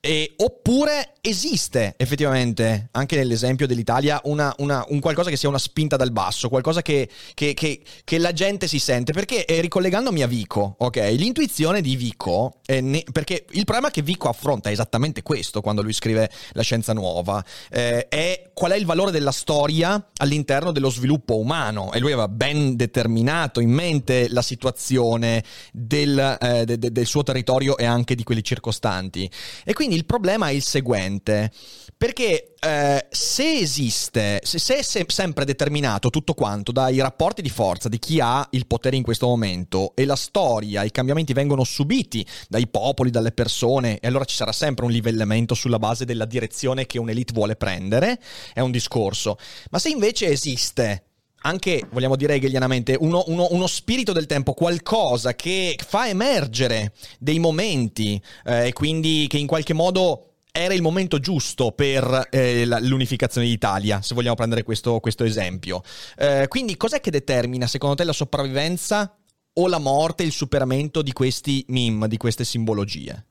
E, 0.06 0.34
oppure 0.36 1.14
esiste 1.22 1.94
effettivamente, 1.96 2.88
anche 2.90 3.16
nell'esempio 3.16 3.66
dell'Italia, 3.66 4.20
una, 4.24 4.54
una, 4.58 4.84
un 4.88 5.00
qualcosa 5.00 5.30
che 5.30 5.38
sia 5.38 5.48
una 5.48 5.56
spinta 5.56 5.96
dal 5.96 6.12
basso, 6.12 6.50
qualcosa 6.50 6.82
che, 6.82 7.08
che, 7.32 7.54
che, 7.54 7.80
che 8.04 8.18
la 8.18 8.34
gente 8.34 8.68
si 8.68 8.78
sente. 8.78 9.14
Perché 9.14 9.46
eh, 9.46 9.62
ricollegandomi 9.62 10.22
a 10.22 10.26
Vico, 10.26 10.74
ok? 10.78 10.96
L'intuizione 11.16 11.80
di 11.80 11.96
Vico, 11.96 12.60
eh, 12.66 12.82
ne, 12.82 13.02
perché 13.10 13.46
il 13.52 13.64
problema 13.64 13.90
che 13.90 14.02
Vico 14.02 14.28
affronta 14.28 14.68
è 14.68 14.72
esattamente 14.72 15.22
questo 15.22 15.62
quando 15.62 15.80
lui 15.80 15.94
scrive 15.94 16.30
La 16.52 16.60
scienza 16.60 16.92
nuova, 16.92 17.42
eh, 17.70 18.06
è 18.08 18.50
qual 18.52 18.72
è 18.72 18.76
il 18.76 18.84
valore 18.84 19.10
della 19.10 19.32
storia 19.32 20.10
all'interno 20.18 20.70
dello 20.70 20.90
sviluppo 20.90 21.38
umano. 21.38 21.92
E 21.94 21.98
lui 21.98 22.12
aveva 22.12 22.28
ben 22.28 22.76
determinato 22.76 23.60
in 23.60 23.70
mente 23.70 24.28
la 24.28 24.42
situazione 24.42 25.42
del, 25.72 26.36
eh, 26.38 26.66
de, 26.66 26.78
de, 26.78 26.92
del 26.92 27.06
suo 27.06 27.22
territorio 27.22 27.78
e 27.78 27.86
anche 27.86 28.14
di 28.14 28.22
quelli 28.22 28.44
circostanti. 28.44 29.30
E 29.64 29.72
quindi 29.72 29.92
il 29.94 30.04
problema 30.04 30.48
è 30.48 30.52
il 30.52 30.62
seguente, 30.62 31.50
perché 31.96 32.54
eh, 32.58 33.06
se 33.08 33.58
esiste, 33.58 34.40
se, 34.42 34.58
se 34.58 34.76
è 34.76 34.82
se- 34.82 35.06
sempre 35.08 35.44
determinato 35.44 36.10
tutto 36.10 36.34
quanto 36.34 36.72
dai 36.72 37.00
rapporti 37.00 37.40
di 37.40 37.48
forza 37.48 37.88
di 37.88 37.98
chi 37.98 38.20
ha 38.20 38.46
il 38.50 38.66
potere 38.66 38.96
in 38.96 39.02
questo 39.02 39.26
momento 39.26 39.92
e 39.94 40.04
la 40.04 40.16
storia, 40.16 40.82
i 40.82 40.90
cambiamenti 40.90 41.32
vengono 41.32 41.64
subiti 41.64 42.26
dai 42.48 42.66
popoli, 42.66 43.10
dalle 43.10 43.32
persone 43.32 43.98
e 43.98 44.06
allora 44.08 44.24
ci 44.24 44.36
sarà 44.36 44.52
sempre 44.52 44.84
un 44.84 44.90
livellamento 44.90 45.54
sulla 45.54 45.78
base 45.78 46.04
della 46.04 46.24
direzione 46.24 46.86
che 46.86 46.98
un'elite 46.98 47.32
vuole 47.32 47.56
prendere, 47.56 48.20
è 48.52 48.60
un 48.60 48.70
discorso. 48.70 49.38
Ma 49.70 49.78
se 49.78 49.88
invece 49.88 50.28
esiste 50.28 51.04
anche, 51.46 51.86
vogliamo 51.90 52.16
dire 52.16 52.34
hegelianamente, 52.34 52.96
uno, 52.98 53.24
uno, 53.26 53.48
uno, 53.50 53.66
spirito 53.66 54.12
del 54.12 54.26
tempo, 54.26 54.54
qualcosa 54.54 55.34
che 55.34 55.78
fa 55.84 56.08
emergere 56.08 56.92
dei 57.18 57.38
momenti 57.38 58.20
eh, 58.44 58.68
e 58.68 58.72
quindi 58.72 59.26
che 59.28 59.38
in 59.38 59.46
qualche 59.46 59.74
modo 59.74 60.30
era 60.50 60.72
il 60.72 60.82
momento 60.82 61.18
giusto 61.18 61.72
per 61.72 62.28
eh, 62.30 62.64
l'unificazione 62.64 63.46
d'Italia, 63.46 64.00
se 64.00 64.14
vogliamo 64.14 64.36
prendere 64.36 64.62
questo, 64.62 65.00
questo 65.00 65.24
esempio. 65.24 65.82
Eh, 66.16 66.46
quindi 66.48 66.76
cos'è 66.76 67.00
che 67.00 67.10
determina, 67.10 67.66
secondo 67.66 67.96
te, 67.96 68.04
la 68.04 68.12
sopravvivenza 68.12 69.16
o 69.54 69.68
la 69.68 69.78
morte, 69.78 70.22
il 70.22 70.32
superamento 70.32 71.02
di 71.02 71.12
questi 71.12 71.64
meme, 71.68 72.08
di 72.08 72.16
queste 72.16 72.44
simbologie? 72.44 73.26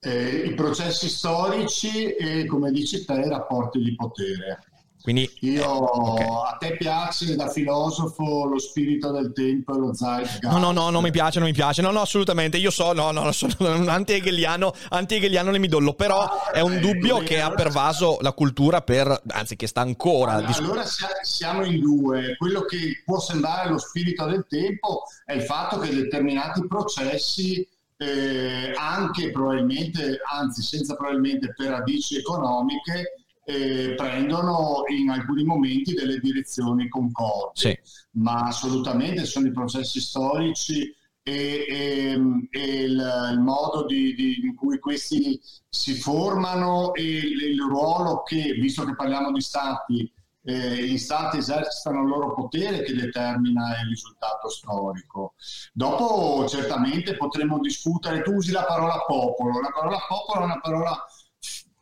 Eh, 0.00 0.46
I 0.46 0.54
processi 0.54 1.08
storici 1.08 2.12
e, 2.12 2.44
come 2.46 2.70
dici 2.72 3.04
te, 3.04 3.14
i 3.14 3.28
rapporti 3.28 3.78
di 3.78 3.94
potere. 3.94 4.58
Quindi, 5.02 5.30
Io, 5.40 5.66
okay. 5.66 6.26
a 6.26 6.56
te 6.58 6.76
piace 6.76 7.34
da 7.34 7.48
filosofo 7.48 8.44
lo 8.44 8.58
spirito 8.58 9.10
del 9.10 9.32
tempo 9.32 9.74
e 9.74 9.78
lo 9.78 9.94
zeitgeist? 9.94 10.42
No, 10.44 10.58
no, 10.58 10.72
no, 10.72 10.90
non 10.90 11.02
mi 11.02 11.10
piace, 11.10 11.38
non 11.38 11.48
mi 11.48 11.54
piace. 11.54 11.80
No, 11.80 11.90
no, 11.90 12.00
assolutamente. 12.00 12.58
Io 12.58 12.70
so, 12.70 12.92
no, 12.92 13.10
no, 13.10 13.32
sono 13.32 13.54
un 13.58 13.88
anti-hegeliano, 13.88 14.72
anti-hegeliano 14.90 15.50
ne 15.50 15.58
mi 15.58 15.68
dollo, 15.68 15.94
però 15.94 16.20
ah, 16.20 16.50
è 16.50 16.60
un 16.60 16.74
eh, 16.74 16.80
dubbio 16.80 17.18
che 17.18 17.40
allora... 17.40 17.54
ha 17.54 17.62
pervaso 17.62 18.18
la 18.20 18.32
cultura 18.32 18.82
per, 18.82 19.22
anzi 19.28 19.56
che 19.56 19.66
sta 19.66 19.80
ancora. 19.80 20.32
Allora, 20.32 20.46
discu- 20.46 20.64
allora 20.64 20.84
siamo 21.22 21.64
in 21.64 21.80
due. 21.80 22.36
Quello 22.36 22.62
che 22.62 23.02
può 23.04 23.18
sembrare 23.18 23.70
lo 23.70 23.78
spirito 23.78 24.26
del 24.26 24.44
tempo 24.48 25.04
è 25.24 25.32
il 25.32 25.42
fatto 25.42 25.78
che 25.78 25.94
determinati 25.94 26.66
processi 26.66 27.66
eh, 27.96 28.72
anche 28.74 29.30
probabilmente, 29.30 30.20
anzi 30.30 30.62
senza 30.62 30.94
probabilmente 30.94 31.52
per 31.54 31.68
radici 31.68 32.16
economiche, 32.16 33.19
eh, 33.50 33.94
prendono 33.94 34.84
in 34.88 35.10
alcuni 35.10 35.42
momenti 35.44 35.94
delle 35.94 36.18
direzioni 36.18 36.88
concordi, 36.88 37.60
sì. 37.60 37.78
ma 38.12 38.42
assolutamente 38.42 39.24
sono 39.24 39.48
i 39.48 39.52
processi 39.52 40.00
storici 40.00 40.94
e, 41.22 41.66
e, 41.68 42.20
e 42.50 42.82
il, 42.82 43.30
il, 43.32 43.40
modo 43.40 43.84
di, 43.86 44.14
di, 44.14 44.40
in 44.42 44.54
cui 44.54 44.78
questi 44.78 45.40
si 45.68 45.94
formano 45.94 46.94
e 46.94 47.02
il, 47.02 47.42
il, 47.52 47.60
ruolo 47.60 48.22
che, 48.22 48.52
visto 48.60 48.84
che 48.84 48.94
parliamo 48.94 49.32
di 49.32 49.40
stati, 49.40 50.12
eh, 50.42 50.86
gli 50.86 50.96
stati 50.96 51.38
esercitano 51.38 52.02
il 52.02 52.08
loro 52.08 52.34
potere 52.34 52.82
che 52.82 52.94
determina 52.94 53.80
il 53.82 53.88
risultato 53.88 54.48
storico. 54.48 55.34
Dopo 55.72 56.46
certamente 56.48 57.16
potremmo 57.16 57.58
discutere, 57.58 58.22
tu 58.22 58.32
usi 58.32 58.52
la 58.52 58.64
parola 58.64 59.04
popolo, 59.06 59.60
la 59.60 59.70
parola 59.74 59.98
popolo 60.08 60.40
è 60.40 60.44
una 60.44 60.60
parola 60.60 61.04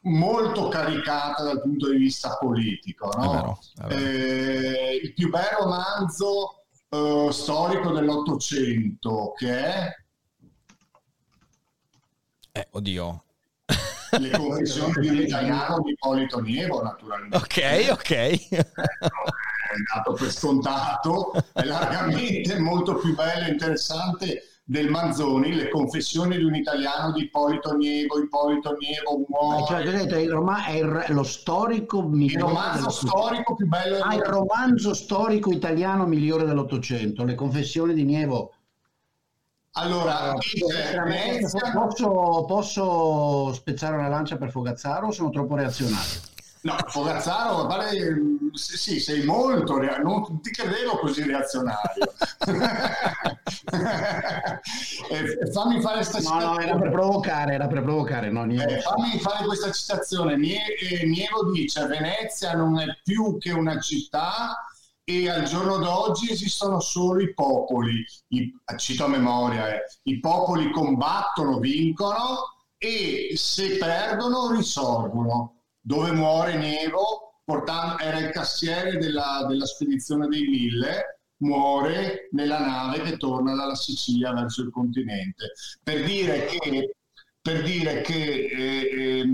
molto 0.02 0.68
caricata 0.68 1.42
dal 1.42 1.60
punto 1.60 1.90
di 1.90 1.96
vista 1.96 2.36
politico. 2.38 3.10
No? 3.16 3.22
È 3.22 3.34
vero, 3.34 3.58
è 3.76 3.86
vero. 3.86 4.00
Eh, 4.00 5.00
il 5.02 5.12
più 5.14 5.30
bel 5.30 5.48
romanzo 5.58 6.64
eh, 6.88 7.28
storico 7.30 7.92
dell'Ottocento 7.92 9.32
che 9.36 9.64
è... 9.64 9.96
Eh, 12.52 12.68
oddio. 12.70 13.24
Le 14.18 14.30
confessioni 14.30 15.00
di 15.00 15.08
un 15.08 15.18
italiano 15.18 15.80
di 15.82 15.94
Polito 15.94 16.40
Nievo, 16.40 16.82
naturalmente. 16.82 17.36
Ok, 17.36 17.88
ok. 17.90 18.10
è 18.48 18.64
dato 19.94 20.14
per 20.14 20.30
scontato, 20.30 21.32
è 21.52 21.62
largamente 21.64 22.58
molto 22.58 22.96
più 22.96 23.14
bello 23.14 23.46
e 23.46 23.50
interessante 23.50 24.47
del 24.70 24.90
Manzoni, 24.90 25.54
le 25.54 25.70
confessioni 25.70 26.36
di 26.36 26.44
un 26.44 26.54
italiano 26.54 27.12
di 27.12 27.22
Ippolito 27.22 27.74
Nievo, 27.74 28.18
Ippolito 28.18 28.76
Nievo 28.78 29.24
muore. 29.26 29.64
Cioè, 29.66 29.82
detto, 29.82 30.18
il 30.18 30.30
rom- 30.30 30.62
è 30.62 30.72
il, 30.72 31.04
lo 31.08 31.22
storico 31.22 32.02
migliore. 32.02 32.34
Il 32.34 32.40
romanzo 32.40 32.90
storico 32.90 33.54
più 33.54 33.66
bello. 33.66 33.98
Ah, 34.02 34.14
il 34.14 34.24
romanzo 34.24 34.92
storico 34.92 35.50
italiano 35.52 36.04
migliore 36.04 36.44
dell'Ottocento, 36.44 37.24
le 37.24 37.34
confessioni 37.34 37.94
di 37.94 38.04
Nievo. 38.04 38.52
Allora, 39.72 40.34
Venezia... 41.06 41.72
posso, 41.72 42.44
posso 42.46 43.52
spezzare 43.54 43.96
una 43.96 44.08
lancia 44.08 44.36
per 44.36 44.50
Fogazzaro 44.50 45.06
o 45.06 45.12
sono 45.12 45.30
troppo 45.30 45.54
reazionario? 45.54 46.20
No, 46.62 46.76
Fogazzaro, 46.86 47.66
vale, 47.66 48.18
sì, 48.52 48.98
sei 49.00 49.24
molto, 49.24 49.78
non 50.02 50.40
ti 50.40 50.50
credevo 50.50 50.98
così 50.98 51.22
reazionario. 51.22 52.12
eh, 55.10 55.50
fammi 55.52 55.80
fare 55.80 55.96
questa 55.96 56.18
citazione. 56.18 56.44
No, 56.44 56.52
no, 56.52 56.58
era 56.60 56.76
per 56.76 56.90
provocare, 56.90 57.54
era 57.54 57.66
per 57.66 57.82
provocare. 57.82 58.30
No, 58.30 58.44
eh, 58.44 58.80
fammi 58.80 59.18
fare 59.20 59.44
questa 59.44 59.70
citazione. 59.70 60.36
Nie, 60.36 60.64
eh, 60.76 61.06
Nievo 61.06 61.50
dice 61.52 61.86
Venezia 61.86 62.54
non 62.54 62.78
è 62.80 62.86
più 63.02 63.38
che 63.38 63.52
una 63.52 63.78
città 63.78 64.56
e 65.04 65.30
al 65.30 65.44
giorno 65.44 65.78
d'oggi 65.78 66.30
esistono 66.30 66.80
solo 66.80 67.22
i 67.22 67.32
popoli, 67.32 68.04
I, 68.28 68.52
cito 68.76 69.06
a 69.06 69.08
memoria, 69.08 69.74
eh, 69.74 69.84
i 70.02 70.20
popoli 70.20 70.70
combattono, 70.70 71.58
vincono 71.58 72.56
e 72.76 73.32
se 73.34 73.78
perdono 73.78 74.50
risorgono. 74.52 75.57
Dove 75.80 76.12
muore 76.12 76.56
Nevo, 76.56 77.40
portando, 77.44 77.98
era 77.98 78.18
il 78.18 78.30
cassiere 78.30 78.98
della, 78.98 79.44
della 79.48 79.66
spedizione 79.66 80.28
dei 80.28 80.46
Mille, 80.46 81.20
muore 81.38 82.28
nella 82.32 82.58
nave 82.58 83.02
che 83.02 83.16
torna 83.16 83.54
dalla 83.54 83.74
Sicilia 83.74 84.32
verso 84.32 84.62
il 84.62 84.70
continente. 84.70 85.52
Per 85.82 86.04
dire 86.04 86.46
che, 86.46 86.96
per 87.40 87.62
dire 87.62 88.00
che 88.00 88.46
eh, 88.46 89.20
eh, 89.20 89.26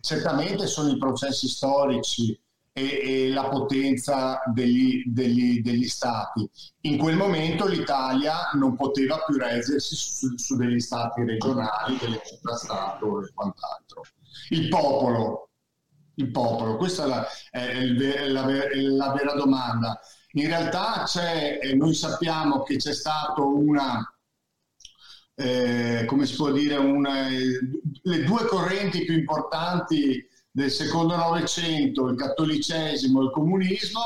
certamente 0.00 0.66
sono 0.66 0.90
i 0.90 0.98
processi 0.98 1.48
storici 1.48 2.38
e, 2.72 3.26
e 3.26 3.28
la 3.28 3.48
potenza 3.48 4.40
degli, 4.46 5.02
degli, 5.06 5.60
degli, 5.60 5.86
stati. 5.86 6.48
In 6.82 6.96
quel 6.96 7.16
momento 7.16 7.66
l'Italia 7.66 8.50
non 8.54 8.76
poteva 8.76 9.22
più 9.26 9.36
reggersi 9.36 9.94
su, 9.94 10.36
su 10.36 10.56
degli 10.56 10.80
stati 10.80 11.22
regionali, 11.22 11.98
delle 11.98 12.20
città-stato 12.24 13.22
e 13.22 13.30
quant'altro. 13.34 14.02
Il 14.48 14.68
popolo, 14.68 15.50
il 16.16 16.30
popolo, 16.30 16.76
questa 16.76 17.04
è 17.04 17.06
la, 17.06 17.26
è 17.50 18.28
la, 18.28 18.46
è 18.68 18.80
la 18.80 19.12
vera 19.12 19.34
domanda. 19.34 20.00
In 20.32 20.46
realtà 20.46 21.02
c'è, 21.04 21.58
noi 21.74 21.94
sappiamo 21.94 22.62
che 22.62 22.76
c'è 22.76 22.92
stato 22.92 23.46
una, 23.54 24.02
eh, 25.34 26.04
come 26.06 26.26
si 26.26 26.36
può 26.36 26.50
dire, 26.50 26.76
una, 26.76 27.28
le 27.28 28.24
due 28.24 28.46
correnti 28.46 29.04
più 29.04 29.14
importanti 29.14 30.26
del 30.50 30.70
secondo 30.70 31.16
Novecento, 31.16 32.08
il 32.08 32.16
cattolicesimo 32.16 33.20
e 33.20 33.24
il 33.24 33.30
comunismo, 33.30 34.00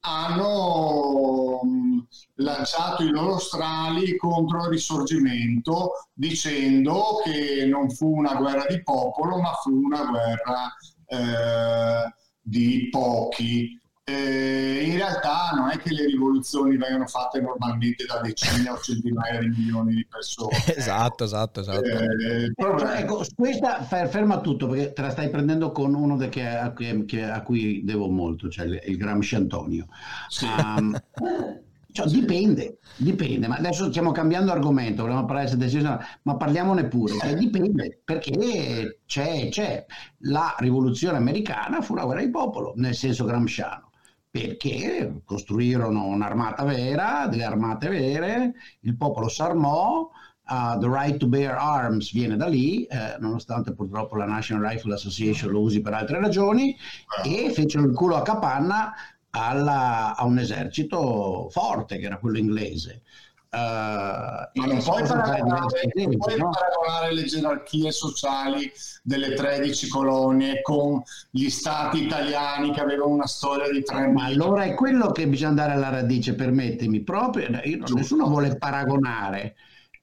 hanno 0.00 1.60
mm, 1.64 1.98
lanciato 2.36 3.02
i 3.02 3.10
loro 3.10 3.38
strali 3.38 4.16
contro 4.16 4.64
il 4.64 4.70
risorgimento 4.70 6.08
dicendo 6.12 7.20
che 7.24 7.66
non 7.66 7.90
fu 7.90 8.16
una 8.16 8.36
guerra 8.36 8.66
di 8.68 8.82
popolo 8.82 9.40
ma 9.40 9.52
fu 9.54 9.72
una 9.72 10.04
guerra 10.04 10.76
eh, 11.06 12.14
di 12.40 12.88
pochi 12.90 13.80
eh, 14.08 14.84
in 14.84 14.94
realtà 14.98 15.50
non 15.56 15.68
è 15.68 15.78
che 15.78 15.92
le 15.92 16.06
rivoluzioni 16.06 16.76
vengono 16.76 17.08
fatte 17.08 17.40
normalmente 17.40 18.04
da 18.04 18.20
decine 18.20 18.70
o 18.70 18.78
centinaia 18.78 19.40
di 19.40 19.48
milioni 19.48 19.94
di 19.94 20.06
persone. 20.08 20.56
esatto, 20.76 21.24
esatto, 21.24 21.58
esatto. 21.58 21.84
Eh, 21.84 22.52
però, 22.54 22.78
ecco, 22.92 23.24
questa 23.34 23.82
ferma 23.82 24.40
tutto 24.40 24.68
perché 24.68 24.92
te 24.92 25.02
la 25.02 25.10
stai 25.10 25.28
prendendo 25.28 25.72
con 25.72 25.92
uno 25.92 26.16
che, 26.28 26.46
a, 26.46 26.72
che, 26.72 27.24
a, 27.24 27.42
cui 27.42 27.82
devo 27.82 28.08
molto, 28.08 28.48
cioè 28.48 28.66
il, 28.66 28.80
il 28.86 28.96
Gramsci 28.96 29.34
Antonio. 29.34 29.88
Sì. 30.28 30.46
Um, 30.46 30.96
cioè, 31.96 32.06
dipende, 32.08 32.78
dipende, 32.96 33.48
ma 33.48 33.56
adesso 33.56 33.88
stiamo 33.88 34.12
cambiando 34.12 34.52
argomento, 34.52 35.02
volevamo 35.02 35.24
parlare 35.24 35.48
di 35.50 35.56
decisione, 35.56 35.98
ma 36.22 36.36
parliamone 36.36 36.88
pure, 36.88 37.16
cioè, 37.18 37.34
dipende, 37.34 38.00
perché 38.04 39.00
c'è, 39.06 39.48
c'è, 39.48 39.86
la 40.18 40.54
rivoluzione 40.58 41.16
americana 41.16 41.80
fu 41.80 41.94
una 41.94 42.04
guerra 42.04 42.20
di 42.20 42.30
popolo, 42.30 42.74
nel 42.76 42.94
senso 42.94 43.24
gramsciano 43.24 43.84
perché 44.28 45.22
costruirono 45.24 46.04
un'armata 46.04 46.62
vera, 46.64 47.26
delle 47.26 47.44
armate 47.44 47.88
vere, 47.88 48.52
il 48.80 48.94
popolo 48.94 49.28
s'armò, 49.28 50.00
uh, 50.00 50.78
The 50.78 50.86
Right 50.86 51.16
to 51.16 51.26
Bear 51.26 51.56
Arms 51.56 52.12
viene 52.12 52.36
da 52.36 52.46
lì, 52.46 52.84
eh, 52.84 53.16
nonostante 53.18 53.72
purtroppo 53.72 54.16
la 54.16 54.26
National 54.26 54.68
Rifle 54.68 54.92
Association 54.92 55.50
lo 55.50 55.60
usi 55.60 55.80
per 55.80 55.94
altre 55.94 56.20
ragioni, 56.20 56.76
e 57.24 57.50
fecero 57.50 57.86
il 57.86 57.94
culo 57.94 58.16
a 58.16 58.22
capanna 58.22 58.92
alla, 59.36 60.16
a 60.16 60.24
un 60.24 60.38
esercito 60.38 61.48
forte, 61.50 61.98
che 61.98 62.06
era 62.06 62.18
quello 62.18 62.38
inglese. 62.38 63.02
Uh, 63.48 64.50
Ma 64.58 64.66
non 64.66 64.82
puoi, 64.82 65.02
paragonare, 65.04 65.88
tempi, 65.94 66.16
puoi 66.16 66.36
no? 66.36 66.50
paragonare 66.50 67.14
le 67.14 67.24
gerarchie 67.24 67.90
sociali 67.90 68.70
delle 69.02 69.34
13 69.34 69.88
colonie 69.88 70.60
con 70.60 71.00
gli 71.30 71.48
stati 71.48 72.02
italiani 72.02 72.72
che 72.72 72.80
avevano 72.80 73.12
una 73.12 73.26
storia 73.26 73.70
di 73.70 73.82
tre 73.82 74.08
Ma 74.08 74.24
allora 74.24 74.64
è 74.64 74.74
quello 74.74 75.10
che 75.10 75.26
bisogna 75.26 75.50
andare 75.50 75.72
alla 75.72 75.88
radice, 75.88 76.34
permettimi, 76.34 77.02
proprio, 77.02 77.48
io, 77.64 77.84
nessuno 77.94 78.26
vuole 78.26 78.56
paragonare. 78.56 79.54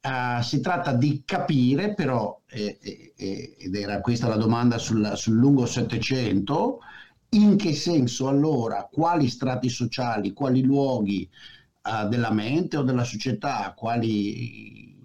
Uh, 0.02 0.42
si 0.42 0.60
tratta 0.60 0.92
di 0.94 1.22
capire 1.26 1.94
però, 1.94 2.42
eh, 2.50 2.78
eh, 3.16 3.56
ed 3.58 3.76
era 3.76 4.02
questa 4.02 4.28
la 4.28 4.36
domanda 4.36 4.78
sul, 4.78 5.14
sul 5.16 5.36
lungo 5.36 5.66
Settecento, 5.66 6.80
in 7.34 7.56
che 7.58 7.74
senso 7.74 8.28
allora, 8.28 8.88
quali 8.92 9.28
strati 9.28 9.70
sociali, 9.70 10.34
quali 10.34 10.62
luoghi 10.64 11.30
uh, 11.84 12.08
della 12.08 12.32
mente 12.32 12.78
o 12.78 12.84
della 12.84 13.04
società, 13.04 13.74
quali 13.76 14.96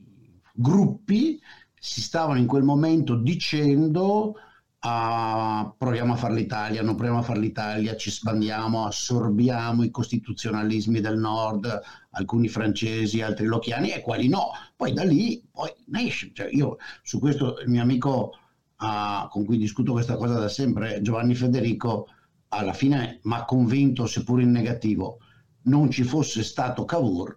gruppi 0.53 1.41
si 1.79 2.01
stavano 2.01 2.39
in 2.39 2.47
quel 2.47 2.64
momento 2.64 3.14
dicendo 3.14 4.35
uh, 4.81 5.74
proviamo 5.76 6.12
a 6.12 6.16
fare 6.16 6.35
l'Italia, 6.35 6.83
non 6.83 6.97
proviamo 6.97 7.20
a 7.20 7.24
fare 7.24 7.41
l'Italia, 7.41 7.97
ci 7.97 8.11
sbandiamo, 8.11 8.85
assorbiamo 8.85 9.83
i 9.83 9.91
costituzionalismi 9.91 11.01
del 11.01 11.18
nord, 11.18 11.81
alcuni 12.11 12.49
francesi, 12.49 13.22
altri 13.22 13.47
lochiani 13.47 13.93
e 13.93 14.01
quali 14.01 14.29
no. 14.29 14.51
Poi 14.76 14.93
da 14.93 15.05
lì 15.05 15.43
poi 15.51 15.70
nasce, 15.87 16.31
cioè 16.33 16.49
io 16.51 16.76
su 17.03 17.18
questo 17.18 17.59
il 17.61 17.68
mio 17.68 17.83
amico 17.83 18.33
uh, 18.79 19.29
con 19.29 19.45
cui 19.45 19.57
discuto 19.57 19.93
questa 19.93 20.16
cosa 20.16 20.39
da 20.39 20.49
sempre, 20.49 21.01
Giovanni 21.01 21.35
Federico, 21.35 22.09
alla 22.49 22.72
fine 22.72 23.20
mi 23.22 23.34
ha 23.34 23.44
convinto, 23.44 24.07
seppur 24.07 24.40
in 24.40 24.51
negativo, 24.51 25.18
non 25.62 25.90
ci 25.90 26.03
fosse 26.03 26.42
stato 26.42 26.84
Cavour, 26.84 27.36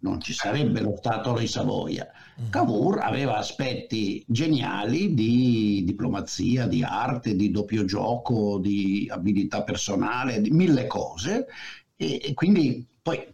non 0.00 0.20
ci 0.20 0.32
sarebbe 0.32 0.80
lo 0.80 0.94
Stato 0.96 1.36
di 1.38 1.46
Savoia. 1.46 2.08
Mm. 2.40 2.50
Cavour 2.50 3.00
aveva 3.00 3.36
aspetti 3.36 4.24
geniali 4.26 5.14
di 5.14 5.82
diplomazia, 5.84 6.66
di 6.66 6.82
arte, 6.82 7.36
di 7.36 7.50
doppio 7.50 7.84
gioco, 7.84 8.58
di 8.58 9.08
abilità 9.10 9.62
personale, 9.62 10.40
di 10.40 10.50
mille 10.50 10.86
cose. 10.86 11.46
E, 11.96 12.20
e 12.24 12.34
quindi 12.34 12.86
poi 13.02 13.26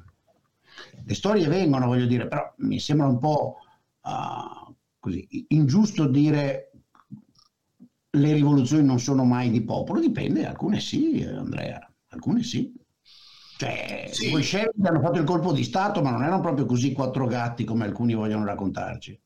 le 1.04 1.14
storie 1.14 1.46
vengono, 1.46 1.86
voglio 1.86 2.06
dire, 2.06 2.26
però 2.26 2.52
mi 2.58 2.80
sembra 2.80 3.06
un 3.06 3.18
po' 3.18 3.58
uh, 4.02 4.74
così 4.98 5.46
ingiusto 5.48 6.08
dire 6.08 6.72
le 8.16 8.32
rivoluzioni 8.32 8.84
non 8.84 8.98
sono 8.98 9.24
mai 9.24 9.50
di 9.50 9.62
popolo, 9.62 10.00
dipende, 10.00 10.46
alcune 10.46 10.80
sì, 10.80 11.26
Andrea, 11.28 11.78
alcune 12.10 12.42
sì. 12.42 12.72
Cioè, 13.58 14.10
sì. 14.12 14.26
i 14.26 14.30
bolscevichi 14.30 14.86
hanno 14.86 15.00
fatto 15.00 15.18
il 15.18 15.24
colpo 15.24 15.52
di 15.52 15.64
Stato, 15.64 16.02
ma 16.02 16.10
non 16.10 16.22
erano 16.22 16.40
proprio 16.40 16.66
così 16.66 16.92
quattro 16.92 17.26
gatti 17.26 17.64
come 17.64 17.84
alcuni 17.84 18.14
vogliono 18.14 18.44
raccontarci. 18.44 19.18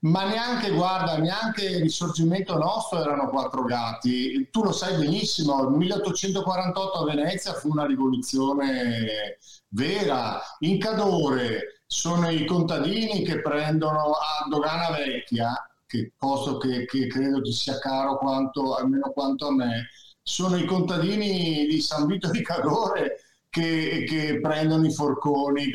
Ma 0.00 0.28
neanche, 0.28 0.70
guarda, 0.70 1.16
neanche 1.16 1.64
il 1.64 1.80
risorgimento 1.80 2.56
nostro 2.56 3.00
erano 3.00 3.28
quattro 3.30 3.64
gatti. 3.64 4.48
Tu 4.50 4.62
lo 4.62 4.72
sai 4.72 4.96
benissimo, 4.96 5.68
il 5.68 5.76
1848 5.76 6.98
a 6.98 7.04
Venezia 7.04 7.54
fu 7.54 7.70
una 7.70 7.84
rivoluzione 7.84 9.38
vera. 9.68 10.40
In 10.60 10.78
Cadore 10.78 11.82
sono 11.86 12.28
i 12.28 12.44
contadini 12.44 13.24
che 13.24 13.40
prendono 13.40 14.12
a 14.12 14.46
Dogana 14.48 14.90
Vecchia, 14.90 15.52
che 15.88 16.12
posto 16.16 16.58
che, 16.58 16.84
che 16.84 17.06
credo 17.06 17.40
ti 17.40 17.50
sia 17.50 17.78
caro 17.78 18.18
quanto, 18.18 18.74
almeno 18.74 19.10
quanto 19.10 19.48
a 19.48 19.54
me, 19.54 19.88
sono 20.22 20.56
i 20.58 20.66
contadini 20.66 21.66
di 21.66 21.80
San 21.80 22.06
Vito 22.06 22.30
di 22.30 22.42
Cadore 22.42 23.22
che, 23.48 24.04
che 24.06 24.38
prendono 24.40 24.86
i 24.86 24.92
forconi. 24.92 25.70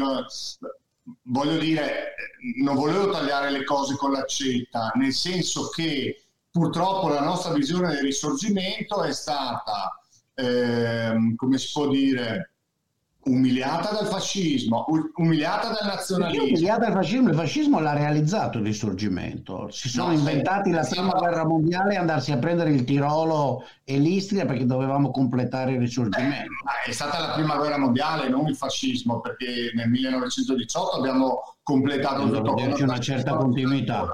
Voglio 1.24 1.58
dire, 1.58 2.14
non 2.62 2.76
volevo 2.76 3.10
tagliare 3.10 3.50
le 3.50 3.64
cose 3.64 3.96
con 3.96 4.12
l'accetta, 4.12 4.92
nel 4.96 5.14
senso 5.14 5.70
che 5.70 6.28
purtroppo 6.52 7.10
la 7.10 7.22
nostra 7.22 7.52
visione 7.52 7.90
del 7.90 8.04
risorgimento 8.04 9.02
è 9.02 9.12
stata, 9.12 10.00
eh, 10.36 11.34
come 11.36 11.58
si 11.58 11.72
può 11.74 11.88
dire, 11.90 12.53
umiliata 13.26 13.92
dal 13.92 14.08
fascismo, 14.08 14.86
umiliata 15.16 15.70
dal 15.70 15.86
nazionalismo. 15.86 16.44
Umiliata 16.44 16.86
dal 16.86 16.94
fascismo, 16.94 17.30
il 17.30 17.36
fascismo 17.36 17.80
l'ha 17.80 17.94
realizzato 17.94 18.58
il 18.58 18.66
risorgimento. 18.66 19.70
Si 19.72 19.90
sono 19.90 20.08
no, 20.08 20.14
inventati 20.14 20.72
la 20.72 20.86
prima 20.86 21.12
sì, 21.12 21.18
guerra 21.18 21.46
mondiale 21.46 21.94
e 21.94 21.98
andarsi 21.98 22.32
a 22.32 22.38
prendere 22.38 22.72
il 22.72 22.84
Tirolo 22.84 23.66
e 23.84 23.98
l'Istria 23.98 24.46
perché 24.46 24.66
dovevamo 24.66 25.12
completare 25.12 25.74
il 25.74 25.80
risorgimento. 25.80 26.52
Eh, 26.86 26.90
è 26.90 26.92
stata 26.92 27.20
la 27.20 27.34
prima 27.34 27.56
guerra 27.56 27.78
mondiale, 27.78 28.30
non 28.30 28.48
il 28.48 28.56
fascismo, 28.56 29.22
perché 29.22 29.72
nel 29.74 29.90
1918 29.90 30.98
abbiamo 30.98 31.56
completato 31.64 32.30
tutto. 32.30 32.54
C'è 32.54 32.84
una 32.84 33.00
certa 33.00 33.36
continuità. 33.36 34.08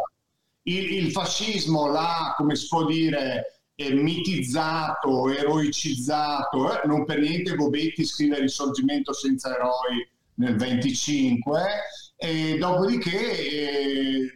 Il, 0.64 1.06
il 1.06 1.12
fascismo 1.12 1.88
l'ha, 1.88 2.36
come 2.38 2.56
si 2.56 2.68
può 2.68 2.86
dire, 2.86 3.59
eh, 3.80 3.94
mitizzato, 3.94 5.30
eroicizzato, 5.30 6.74
eh? 6.74 6.86
non 6.86 7.06
per 7.06 7.20
niente 7.20 7.56
Gobetti 7.56 8.04
scrive 8.04 8.40
Risorgimento 8.40 9.14
senza 9.14 9.56
eroi 9.56 10.06
nel 10.36 10.58
25, 10.58 11.66
e 12.18 12.58
dopodiché 12.58 13.50
eh, 13.50 14.34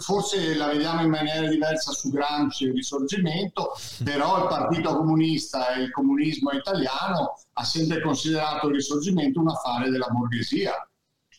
forse 0.00 0.56
la 0.56 0.66
vediamo 0.66 1.02
in 1.02 1.10
maniera 1.10 1.48
diversa 1.48 1.92
su 1.92 2.10
Gramsci 2.10 2.64
e 2.64 2.68
il 2.68 2.74
risorgimento, 2.74 3.72
però 4.02 4.42
il 4.42 4.48
Partito 4.48 4.96
Comunista 4.96 5.74
e 5.74 5.82
il 5.82 5.92
comunismo 5.92 6.50
italiano 6.50 7.34
ha 7.52 7.64
sempre 7.64 8.00
considerato 8.00 8.66
il 8.66 8.74
risorgimento 8.74 9.38
un 9.38 9.48
affare 9.48 9.90
della 9.90 10.08
borghesia. 10.08 10.72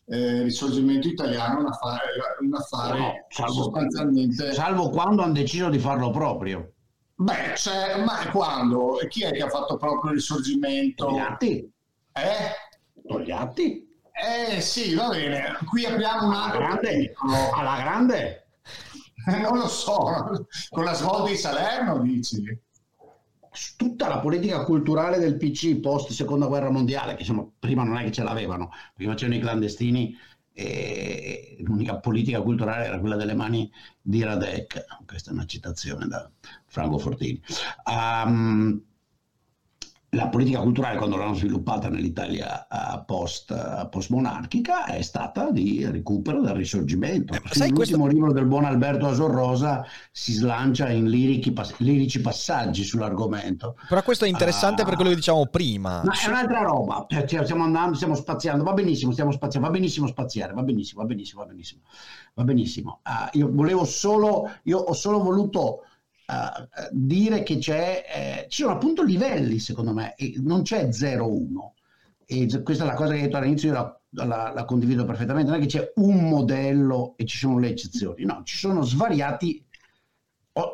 Eh, 0.05 0.17
il 0.17 0.43
risorgimento 0.43 1.09
italiano 1.09 1.57
è 1.57 1.59
un 1.61 1.67
affare, 1.67 2.01
un 2.39 2.55
affare 2.55 2.99
no, 2.99 3.13
salvo, 3.27 3.53
sostanzialmente... 3.53 4.53
Salvo 4.53 4.89
quando 4.89 5.23
hanno 5.23 5.33
deciso 5.33 5.69
di 5.69 5.79
farlo 5.79 6.09
proprio. 6.09 6.72
Beh, 7.23 7.55
cioè, 7.55 8.03
ma 8.03 8.29
quando? 8.31 8.97
Chi 9.07 9.23
è 9.23 9.31
che 9.31 9.43
ha 9.43 9.47
fatto 9.47 9.77
proprio 9.77 10.11
il 10.11 10.17
risorgimento? 10.17 11.05
Togliatti. 11.05 11.71
Eh? 12.11 13.01
Togliatti. 13.07 13.87
Eh 14.11 14.59
sì, 14.59 14.93
va 14.93 15.07
bene. 15.07 15.57
Qui 15.65 15.85
apriamo 15.85 16.27
un 16.27 16.33
altro... 16.33 16.65
Alla 16.65 16.75
grande? 16.75 17.13
Alla 17.55 17.77
grande? 17.77 18.47
non 19.41 19.57
lo 19.57 19.69
so, 19.69 20.45
con 20.69 20.83
la 20.83 20.93
svolta 20.93 21.29
di 21.29 21.37
Salerno 21.37 21.99
dici? 21.99 22.43
Tutta 23.77 24.09
la 24.09 24.19
politica 24.19 24.65
culturale 24.65 25.17
del 25.17 25.37
PC 25.37 25.79
post 25.79 26.11
seconda 26.11 26.47
guerra 26.47 26.71
mondiale, 26.71 27.13
che 27.13 27.21
insomma, 27.21 27.47
prima 27.57 27.83
non 27.83 27.97
è 27.97 28.03
che 28.03 28.11
ce 28.11 28.23
l'avevano, 28.23 28.69
perché 28.93 29.09
facevano 29.09 29.37
i 29.37 29.41
clandestini 29.41 30.13
e 30.53 31.57
l'unica 31.61 31.97
politica 31.97 32.41
culturale 32.41 32.85
era 32.85 32.99
quella 32.99 33.15
delle 33.15 33.33
mani 33.33 33.71
di 34.01 34.23
Radek. 34.23 34.85
Questa 35.05 35.31
è 35.31 35.33
una 35.33 35.45
citazione 35.45 36.07
da 36.07 36.29
Franco 36.65 36.97
Fortini. 36.99 37.41
Um, 37.85 38.81
la 40.13 40.27
politica 40.27 40.59
culturale 40.59 40.97
quando 40.97 41.17
l'hanno 41.17 41.33
sviluppata 41.33 41.89
nell'Italia 41.89 42.67
uh, 42.69 43.05
post, 43.05 43.51
uh, 43.51 43.89
post-monarchica 43.89 44.85
è 44.85 45.01
stata 45.01 45.49
di 45.51 45.85
recupero 45.89 46.41
del 46.41 46.53
risorgimento. 46.53 47.33
Eh, 47.33 47.41
L'ultimo 47.43 47.75
questo... 47.75 48.07
libro 48.07 48.31
del 48.31 48.45
buon 48.45 48.65
Alberto 48.65 49.07
Asorrosa 49.07 49.85
si 50.11 50.33
slancia 50.33 50.89
in 50.89 51.09
lirici, 51.09 51.51
pass- 51.51 51.75
lirici 51.77 52.21
passaggi 52.21 52.83
sull'argomento. 52.83 53.75
Però 53.87 54.03
questo 54.03 54.25
è 54.25 54.27
interessante 54.27 54.83
uh, 54.83 54.85
per 54.85 54.95
quello 54.95 55.09
che 55.09 55.15
dicevamo 55.15 55.47
prima. 55.47 56.01
Ma 56.03 56.13
è 56.13 56.27
un'altra 56.27 56.61
roba, 56.61 57.05
cioè, 57.09 57.25
cioè, 57.25 57.43
stiamo 57.43 57.63
andando, 57.63 57.95
stiamo 57.95 58.15
spaziando, 58.15 58.63
va 58.63 58.73
benissimo, 58.73 59.11
stiamo 59.11 59.31
spaziando, 59.31 59.67
va 59.67 59.73
benissimo 59.73 60.07
spaziare, 60.07 60.53
va 60.53 60.63
benissimo, 60.63 61.01
va 61.01 61.07
benissimo, 61.07 61.41
va 61.41 61.47
benissimo. 61.47 61.81
Va 62.35 62.43
benissimo. 62.43 62.99
Ah, 63.03 63.29
io 63.33 63.49
volevo 63.51 63.85
solo, 63.85 64.49
io 64.63 64.79
ho 64.79 64.93
solo 64.93 65.21
voluto 65.21 65.85
uh, 66.27 66.67
dire 66.91 67.43
che 67.43 67.57
c'è, 67.57 68.03
eh, 68.43 68.45
ci 68.49 68.61
sono 68.61 68.73
appunto 68.73 69.03
livelli 69.03 69.59
secondo 69.59 69.93
me, 69.93 70.15
e 70.15 70.33
non 70.37 70.61
c'è 70.63 70.87
0-1. 70.87 71.71
E 72.25 72.61
questa 72.63 72.83
è 72.83 72.87
la 72.87 72.93
cosa 72.93 73.11
che 73.11 73.17
hai 73.17 73.23
detto 73.23 73.37
all'inizio, 73.37 73.69
io 73.69 73.73
la, 73.73 74.25
la, 74.25 74.51
la, 74.53 74.65
condivido 74.65 75.05
perfettamente, 75.05 75.51
non 75.51 75.59
è 75.59 75.63
che 75.63 75.69
c'è 75.69 75.91
un 75.95 76.27
modello 76.29 77.13
e 77.17 77.25
ci 77.25 77.37
sono 77.37 77.59
le 77.59 77.69
eccezioni, 77.69 78.23
no, 78.23 78.41
ci 78.43 78.57
sono 78.57 78.81
svariati, 78.83 79.63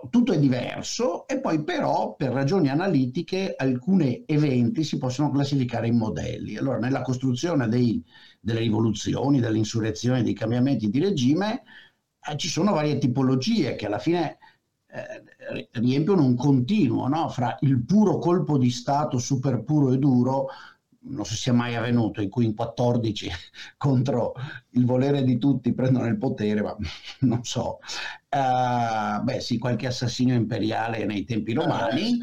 tutto 0.09 0.33
è 0.33 0.39
diverso 0.39 1.25
e 1.25 1.39
poi 1.39 1.63
però 1.63 2.15
per 2.15 2.31
ragioni 2.31 2.69
analitiche 2.69 3.53
alcuni 3.57 4.23
eventi 4.25 4.83
si 4.83 4.97
possono 4.97 5.31
classificare 5.31 5.87
in 5.87 5.97
modelli. 5.97 6.57
Allora 6.57 6.79
nella 6.79 7.01
costruzione 7.01 7.69
dei, 7.69 8.03
delle 8.41 8.59
rivoluzioni, 8.59 9.39
delle 9.39 9.57
insurrezioni, 9.57 10.21
dei 10.21 10.33
cambiamenti 10.33 10.89
di 10.89 10.99
regime 10.99 11.63
eh, 12.29 12.35
ci 12.35 12.49
sono 12.49 12.73
varie 12.73 12.97
tipologie 12.97 13.75
che 13.75 13.85
alla 13.85 13.99
fine 13.99 14.37
eh, 14.91 15.69
riempiono 15.73 16.23
un 16.23 16.35
continuo 16.35 17.07
no? 17.07 17.29
fra 17.29 17.57
il 17.61 17.83
puro 17.83 18.17
colpo 18.17 18.57
di 18.57 18.71
Stato 18.71 19.19
super 19.19 19.61
puro 19.61 19.93
e 19.93 19.97
duro, 19.97 20.47
non 21.01 21.25
so 21.25 21.33
se 21.33 21.37
sia 21.37 21.53
mai 21.53 21.75
avvenuto, 21.75 22.21
in 22.21 22.29
cui 22.29 22.45
in 22.45 22.55
14 22.55 23.29
contro 23.77 24.33
il 24.71 24.85
volere 24.85 25.23
di 25.23 25.37
tutti 25.37 25.73
prendono 25.73 26.07
il 26.07 26.17
potere, 26.17 26.61
ma 26.61 26.75
non 27.21 27.43
so. 27.43 27.79
Uh, 28.29 29.21
beh 29.23 29.39
sì, 29.39 29.57
qualche 29.57 29.87
assassinio 29.87 30.35
imperiale 30.35 31.05
nei 31.05 31.23
tempi 31.23 31.53
romani. 31.53 32.17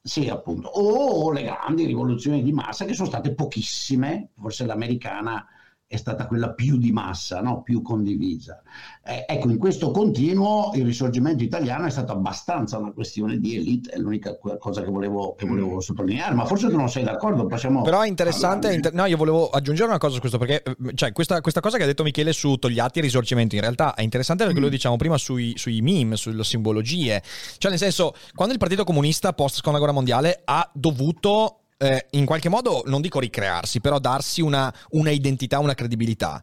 Sì, 0.00 0.28
appunto. 0.28 0.68
O 0.68 1.30
le 1.32 1.42
grandi 1.42 1.84
rivoluzioni 1.84 2.42
di 2.42 2.52
massa, 2.52 2.84
che 2.86 2.94
sono 2.94 3.08
state 3.08 3.34
pochissime, 3.34 4.30
forse 4.36 4.64
l'americana 4.64 5.46
è 5.90 5.96
stata 5.96 6.26
quella 6.26 6.52
più 6.52 6.76
di 6.76 6.92
massa, 6.92 7.40
no? 7.40 7.62
più 7.62 7.80
condivisa. 7.80 8.60
Eh, 9.02 9.24
ecco, 9.26 9.48
in 9.48 9.56
questo 9.56 9.90
continuo 9.90 10.70
il 10.74 10.84
risorgimento 10.84 11.42
italiano 11.42 11.86
è 11.86 11.90
stato 11.90 12.12
abbastanza 12.12 12.76
una 12.76 12.92
questione 12.92 13.38
di 13.38 13.56
elite, 13.56 13.92
è 13.92 13.96
l'unica 13.96 14.36
cosa 14.36 14.82
che 14.82 14.90
volevo, 14.90 15.34
che 15.34 15.46
volevo 15.46 15.76
mm. 15.76 15.78
sottolineare, 15.78 16.34
ma 16.34 16.44
forse 16.44 16.68
tu 16.68 16.76
non 16.76 16.90
sei 16.90 17.04
d'accordo, 17.04 17.46
possiamo... 17.46 17.80
Però 17.80 18.02
è 18.02 18.06
interessante, 18.06 18.74
inter- 18.74 18.92
no, 18.92 19.06
io 19.06 19.16
volevo 19.16 19.48
aggiungere 19.48 19.88
una 19.88 19.96
cosa 19.96 20.12
su 20.12 20.20
questo, 20.20 20.36
perché 20.36 20.62
eh, 20.62 20.76
cioè, 20.94 21.12
questa, 21.12 21.40
questa, 21.40 21.60
cosa 21.60 21.78
che 21.78 21.84
ha 21.84 21.86
detto 21.86 22.02
Michele 22.02 22.34
su 22.34 22.56
Togliatti 22.56 22.98
e 22.98 23.02
risorgimento, 23.02 23.54
in 23.54 23.62
realtà 23.62 23.94
è 23.94 24.02
interessante 24.02 24.44
perché 24.44 24.60
mm. 24.60 24.64
lo 24.64 24.68
diciamo 24.68 24.96
prima 24.96 25.16
sui, 25.16 25.54
sui 25.56 25.80
meme, 25.80 26.16
sulle 26.16 26.44
simbologie, 26.44 27.22
cioè 27.56 27.70
nel 27.70 27.80
senso, 27.80 28.12
quando 28.34 28.52
il 28.52 28.60
Partito 28.60 28.84
Comunista 28.84 29.32
post 29.32 29.56
seconda 29.56 29.78
guerra 29.78 29.94
mondiale 29.94 30.42
ha 30.44 30.70
dovuto 30.74 31.60
eh, 31.78 32.06
in 32.10 32.26
qualche 32.26 32.48
modo, 32.48 32.82
non 32.86 33.00
dico 33.00 33.20
ricrearsi, 33.20 33.80
però 33.80 33.98
darsi 33.98 34.40
una, 34.40 34.72
una 34.90 35.10
identità, 35.10 35.58
una 35.60 35.74
credibilità 35.74 36.42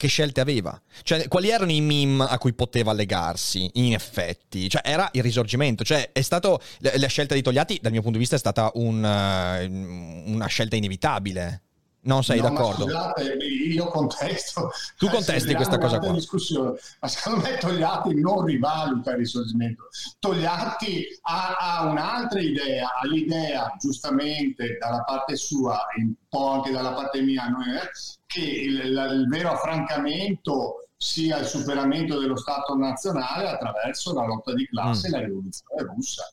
che 0.00 0.08
scelte 0.08 0.40
aveva? 0.40 0.80
Cioè, 1.02 1.28
quali 1.28 1.50
erano 1.50 1.72
i 1.72 1.82
meme 1.82 2.24
a 2.24 2.38
cui 2.38 2.54
poteva 2.54 2.94
legarsi, 2.94 3.70
in 3.74 3.92
effetti? 3.92 4.70
Cioè, 4.70 4.80
era 4.82 5.10
il 5.12 5.22
risorgimento. 5.22 5.84
Cioè, 5.84 6.12
è 6.12 6.22
stato. 6.22 6.58
La 6.78 7.06
scelta 7.06 7.34
di 7.34 7.42
Togliatti, 7.42 7.78
dal 7.82 7.92
mio 7.92 8.00
punto 8.00 8.16
di 8.16 8.22
vista, 8.22 8.36
è 8.36 8.38
stata 8.38 8.70
un, 8.74 8.96
uh, 8.96 10.32
una 10.32 10.46
scelta 10.46 10.76
inevitabile. 10.76 11.64
Non 12.02 12.24
sei 12.24 12.40
no, 12.40 12.48
d'accordo? 12.48 12.84
Scusate, 12.84 13.34
io 13.34 13.86
contesto. 13.86 14.70
Tu 14.96 15.08
contesti 15.08 15.54
questa 15.54 15.76
cosa 15.76 15.98
qua. 15.98 16.12
Discussione. 16.12 16.78
Ma 17.00 17.08
secondo 17.08 17.46
me 17.46 17.58
Togliatti 17.58 18.18
non 18.18 18.44
rivaluta 18.44 19.10
il 19.10 19.18
risorgimento. 19.18 19.88
Togliatti 20.18 21.06
ha, 21.22 21.56
ha, 21.58 21.86
un'altra 21.86 22.40
idea, 22.40 22.88
ha 22.98 23.06
l'idea, 23.06 23.74
giustamente, 23.78 24.78
dalla 24.78 25.02
parte 25.02 25.36
sua 25.36 25.86
e 25.88 26.02
un 26.02 26.14
po' 26.28 26.48
anche 26.48 26.70
dalla 26.70 26.92
parte 26.92 27.20
mia, 27.20 27.46
eh, 27.46 27.90
che 28.26 28.40
il, 28.40 28.78
il 28.78 29.26
vero 29.28 29.50
affrancamento 29.50 30.88
sia 30.96 31.38
il 31.38 31.46
superamento 31.46 32.18
dello 32.18 32.36
Stato 32.36 32.76
nazionale 32.76 33.48
attraverso 33.48 34.14
la 34.14 34.24
lotta 34.24 34.54
di 34.54 34.66
classe 34.66 35.08
mm. 35.08 35.14
e 35.14 35.16
la 35.18 35.24
rivoluzione 35.24 35.82
russa. 35.82 36.32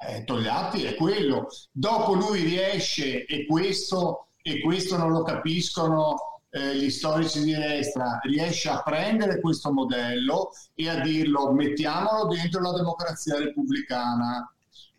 Eh, 0.00 0.24
Togliatti 0.24 0.84
è 0.84 0.94
quello. 0.94 1.48
Dopo 1.72 2.12
lui 2.12 2.42
riesce, 2.42 3.24
e 3.24 3.46
questo 3.46 4.27
e 4.48 4.60
questo 4.60 4.96
non 4.96 5.12
lo 5.12 5.22
capiscono 5.22 6.16
eh, 6.50 6.74
gli 6.76 6.88
storici 6.88 7.42
di 7.44 7.52
destra, 7.52 8.18
riesce 8.22 8.70
a 8.70 8.82
prendere 8.82 9.40
questo 9.40 9.70
modello 9.70 10.50
e 10.74 10.88
a 10.88 11.00
dirlo 11.00 11.52
mettiamolo 11.52 12.26
dentro 12.28 12.62
la 12.62 12.72
democrazia 12.72 13.38
repubblicana 13.38 14.50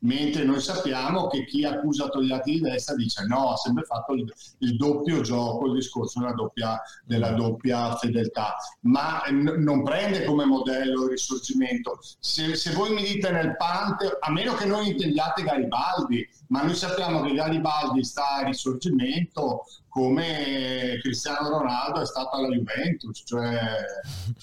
mentre 0.02 0.43
noi 0.43 0.62
sappiamo 0.62 1.28
che 1.28 1.45
chi 1.45 1.66
accusa 1.66 2.08
Togliatti 2.08 2.52
di 2.52 2.62
destra 2.62 2.95
dice 2.95 3.26
no, 3.26 3.52
ha 3.52 3.58
sempre 3.58 3.84
fatto 3.84 4.14
il, 4.14 4.32
il 4.60 4.78
doppio 4.78 5.22
gioco, 5.22 5.68
il 5.68 5.74
discorso 5.74 6.20
della 6.20 6.34
doppia, 6.34 6.80
della 7.04 7.32
doppia 7.32 7.95
fedeltà, 7.95 8.56
ma 8.82 9.24
n- 9.30 9.56
non 9.58 9.84
prende 9.84 10.24
come 10.24 10.45
modello 10.45 11.04
il 11.04 11.10
risorgimento. 11.10 12.00
Se, 12.20 12.56
se 12.56 12.72
voi 12.74 12.93
mi 12.93 13.04
dite 13.04 13.32
nel 13.32 13.56
Pante, 13.58 14.18
a 14.20 14.32
meno 14.32 14.54
che 14.54 14.66
non 14.66 14.86
intendiate 14.86 15.43
Garibaldi, 15.43 16.28
ma 16.50 16.64
noi 16.64 16.74
sappiamo 16.74 17.22
che 17.22 17.34
Garibaldi 17.34 18.04
sta 18.04 18.38
a 18.38 18.43
risorgimento 18.43 19.66
come 19.88 20.97
Cristiano 21.02 21.50
Ronaldo 21.50 22.02
è 22.02 22.06
stato 22.06 22.36
alla 22.36 22.47
Juventus, 22.47 23.22
cioè 23.24 23.60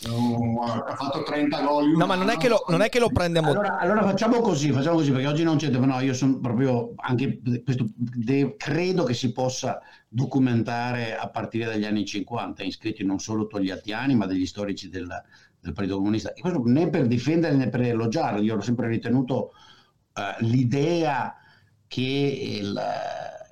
um, 0.08 0.58
ha 0.60 0.94
fatto 0.94 1.24
30 1.24 1.60
gol. 1.62 1.90
No, 1.96 2.06
ma 2.06 2.14
non 2.14 2.28
è 2.28 2.36
che 2.36 2.48
lo, 2.48 2.64
non 2.68 2.82
è 2.82 2.88
che 2.88 3.00
lo 3.00 3.08
prendiamo. 3.08 3.50
Allora, 3.50 3.78
allora, 3.78 4.02
facciamo 4.02 4.40
così, 4.40 4.70
facciamo 4.70 4.96
così, 4.96 5.10
perché 5.10 5.26
oggi 5.26 5.42
non 5.42 5.56
c'è, 5.56 5.68
no, 5.68 6.00
io 6.00 6.14
sono 6.14 6.38
proprio 6.38 6.92
anche 6.96 7.40
questo, 7.64 7.86
de, 7.96 8.54
credo 8.56 9.02
che 9.02 9.14
si 9.14 9.32
possa 9.32 9.80
documentare 10.08 11.16
a 11.16 11.28
partire 11.28 11.66
dagli 11.66 11.84
anni 11.84 12.04
50, 12.04 12.62
iscritti 12.62 13.04
non 13.04 13.18
solo 13.18 13.48
togliattiani, 13.48 14.14
ma 14.14 14.26
degli 14.26 14.46
storici 14.46 14.88
del, 14.88 15.08
del 15.58 15.72
Partito 15.72 15.96
Comunista. 15.96 16.32
E 16.34 16.40
questo 16.40 16.62
né 16.66 16.88
per 16.88 17.08
difendere 17.08 17.56
né 17.56 17.68
per 17.68 17.82
elogiare, 17.82 18.40
io 18.40 18.56
ho 18.56 18.60
sempre 18.60 18.86
ritenuto 18.86 19.52
uh, 20.14 20.44
l'idea 20.44 21.36
che 21.86 22.58
il 22.60 22.80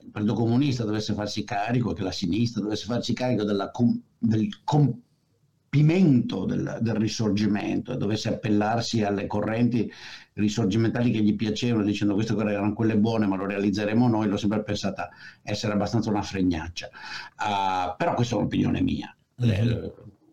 il 0.05 0.11
Partito 0.11 0.35
Comunista 0.35 0.85
dovesse 0.85 1.14
farsi 1.14 1.45
carico, 1.45 1.93
che 1.93 2.03
la 2.03 2.12
sinistra 2.12 2.61
dovesse 2.62 2.85
farsi 2.85 3.14
carico 3.14 3.43
della, 3.43 3.70
del 4.18 4.62
compimento 4.62 6.45
del, 6.45 6.78
del, 6.80 6.95
risorgimento 6.95 7.93
e 7.93 7.97
dovesse 7.97 8.28
appellarsi 8.28 9.03
alle 9.03 9.26
correnti 9.26 9.91
risorgimentali 10.35 11.11
che 11.11 11.22
gli 11.22 11.35
piacevano, 11.35 11.85
dicendo 11.85 12.14
queste 12.14 12.35
erano 12.35 12.74
quelle 12.74 12.99
buone, 12.99 13.26
ma 13.26 13.37
lo 13.37 13.47
realizzeremo 13.47 14.07
noi, 14.07 14.28
l'ho 14.28 14.37
sempre 14.37 14.62
pensata 14.62 15.09
essere 15.43 15.72
abbastanza 15.72 16.11
una 16.11 16.22
fregnaccia. 16.22 16.91
Uh, 17.39 17.97
però 17.97 18.14
questa 18.14 18.35
è 18.35 18.39
un'opinione 18.39 18.82
mia, 18.82 19.16
mm-hmm. 19.43 19.87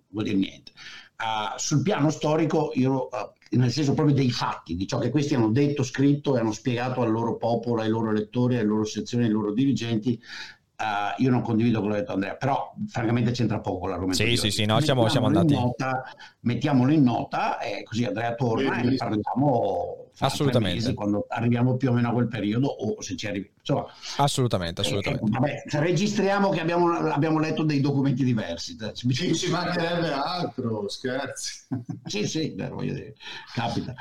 vuol 0.10 0.24
dire 0.26 0.38
niente. 0.38 0.74
Uh, 1.18 1.58
sul 1.58 1.82
piano 1.82 2.10
storico, 2.10 2.72
io 2.74 3.08
uh, 3.08 3.41
nel 3.58 3.72
senso 3.72 3.94
proprio 3.94 4.16
dei 4.16 4.32
fatti, 4.32 4.76
di 4.76 4.88
ciò 4.88 4.98
che 4.98 5.10
questi 5.10 5.36
hanno 5.36 5.50
detto, 5.52 5.84
scritto 5.84 6.36
e 6.36 6.40
hanno 6.40 6.54
spiegato 6.54 7.02
al 7.02 7.12
loro 7.12 7.36
popolo, 7.38 7.82
ai 7.82 7.90
loro 7.90 8.12
elettori, 8.12 8.56
alle 8.56 8.64
loro 8.66 8.86
sezioni, 8.86 9.26
ai 9.26 9.30
loro 9.32 9.52
dirigenti, 9.52 10.20
Uh, 10.82 11.22
io 11.22 11.30
non 11.30 11.42
condivido 11.42 11.80
quello 11.80 11.94
che 11.94 12.00
ha 12.00 12.02
detto 12.02 12.14
Andrea, 12.14 12.36
però 12.36 12.74
francamente 12.88 13.30
c'entra 13.30 13.60
poco 13.60 13.86
l'argomento. 13.86 14.24
Sì, 14.24 14.36
sì, 14.36 14.50
sì, 14.50 14.66
no, 14.66 14.80
siamo, 14.80 15.08
siamo 15.10 15.28
andati. 15.28 15.54
In 15.54 15.60
nota, 15.60 16.04
mettiamolo 16.40 16.92
in 16.92 17.04
nota 17.04 17.60
e 17.60 17.84
così 17.84 18.04
Andrea 18.04 18.34
torna 18.34 18.80
e 18.80 18.84
ne 18.84 18.96
parliamo 18.96 20.10
assolutamente 20.18 20.76
mesi, 20.76 20.94
quando 20.96 21.26
arriviamo 21.30 21.78
più 21.78 21.90
o 21.90 21.94
meno 21.94 22.10
a 22.10 22.14
quel 22.14 22.28
periodo 22.28 22.68
o 22.68 23.00
se 23.00 23.16
ci 23.16 23.28
arrivi. 23.28 23.52
Insomma, 23.60 23.86
assolutamente, 24.18 24.82
assolutamente. 24.82 25.26
Eh, 25.26 25.30
vabbè, 25.30 25.64
registriamo 25.66 26.50
che 26.50 26.62
abbiamo, 26.62 26.92
abbiamo, 26.92 27.38
letto 27.38 27.62
dei 27.62 27.80
documenti 27.80 28.24
diversi. 28.24 28.76
Ci, 28.94 29.36
ci 29.36 29.52
mancherebbe 29.52 30.12
altro, 30.12 30.90
scherzi. 30.90 31.68
sì, 32.06 32.26
sì, 32.26 32.52
beh, 32.56 32.70
voglio 32.70 32.94
dire, 32.94 33.16
capita. 33.54 33.94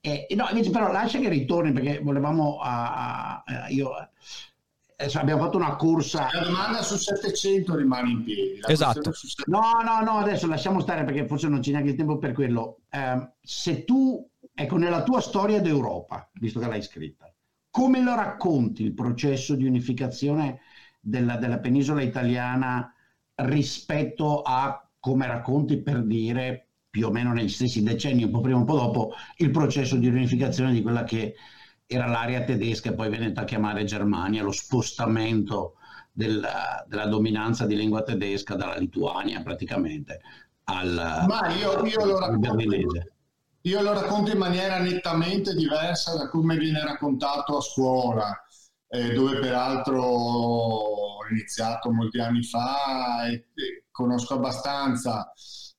Eh, 0.00 0.28
no, 0.36 0.46
invece 0.50 0.70
però 0.70 0.92
lascia 0.92 1.18
che 1.18 1.28
ritorni 1.28 1.72
perché 1.72 1.98
volevamo... 2.00 2.58
A, 2.60 2.94
a, 2.94 3.42
a 3.44 3.68
io, 3.68 3.90
abbiamo 5.14 5.42
fatto 5.42 5.56
una 5.56 5.76
corsa. 5.76 6.28
La 6.32 6.44
domanda 6.44 6.82
su 6.82 6.96
700 6.96 7.76
rimane 7.76 8.10
in 8.10 8.24
piedi. 8.24 8.60
esatto. 8.66 9.12
No, 9.46 9.80
no, 9.84 10.02
no, 10.02 10.18
adesso 10.18 10.46
lasciamo 10.46 10.80
stare 10.80 11.04
perché 11.04 11.26
forse 11.26 11.48
non 11.48 11.60
c'è 11.60 11.70
neanche 11.70 11.90
il 11.90 11.96
tempo 11.96 12.18
per 12.18 12.32
quello. 12.32 12.80
Eh, 12.90 13.30
se 13.40 13.84
tu, 13.84 14.28
ecco, 14.52 14.76
nella 14.76 15.04
tua 15.04 15.20
storia 15.20 15.60
d'Europa, 15.60 16.28
visto 16.34 16.58
che 16.58 16.66
l'hai 16.66 16.82
scritta, 16.82 17.32
come 17.70 18.02
lo 18.02 18.14
racconti 18.16 18.82
il 18.82 18.94
processo 18.94 19.54
di 19.54 19.66
unificazione 19.66 20.60
della, 21.00 21.36
della 21.36 21.58
penisola 21.58 22.02
italiana 22.02 22.92
rispetto 23.36 24.42
a 24.42 24.84
come 24.98 25.26
racconti 25.28 25.80
per 25.80 26.02
dire 26.02 26.66
più 26.90 27.06
o 27.06 27.10
meno 27.12 27.32
negli 27.32 27.48
stessi 27.48 27.84
decenni, 27.84 28.24
un 28.24 28.32
po' 28.32 28.40
prima, 28.40 28.58
un 28.58 28.64
po' 28.64 28.76
dopo, 28.76 29.12
il 29.36 29.50
processo 29.50 29.96
di 29.96 30.08
unificazione 30.08 30.72
di 30.72 30.82
quella 30.82 31.04
che 31.04 31.36
era 31.90 32.06
l'area 32.06 32.44
tedesca 32.44 32.90
e 32.90 32.94
poi 32.94 33.08
venuta 33.08 33.40
a 33.40 33.44
chiamare 33.44 33.84
Germania, 33.84 34.42
lo 34.42 34.52
spostamento 34.52 35.76
della, 36.12 36.84
della 36.86 37.06
dominanza 37.06 37.64
di 37.64 37.76
lingua 37.76 38.02
tedesca 38.02 38.54
dalla 38.54 38.76
Lituania 38.76 39.40
praticamente 39.40 40.20
al, 40.64 41.24
Ma 41.26 41.48
io, 41.54 41.82
io 41.86 42.04
lo 42.04 42.18
racconto, 42.18 42.66
io 43.62 43.82
lo 43.82 43.92
racconto 43.92 44.30
in 44.30 44.38
maniera 44.38 44.78
nettamente 44.78 45.54
diversa 45.54 46.14
da 46.14 46.28
come 46.28 46.58
viene 46.58 46.84
raccontato 46.84 47.56
a 47.56 47.60
scuola, 47.62 48.44
eh, 48.88 49.14
dove 49.14 49.38
peraltro 49.38 50.02
ho 50.02 51.26
iniziato 51.30 51.90
molti 51.90 52.20
anni 52.20 52.42
fa 52.42 53.26
e, 53.28 53.32
e 53.32 53.84
conosco 53.90 54.34
abbastanza. 54.34 55.32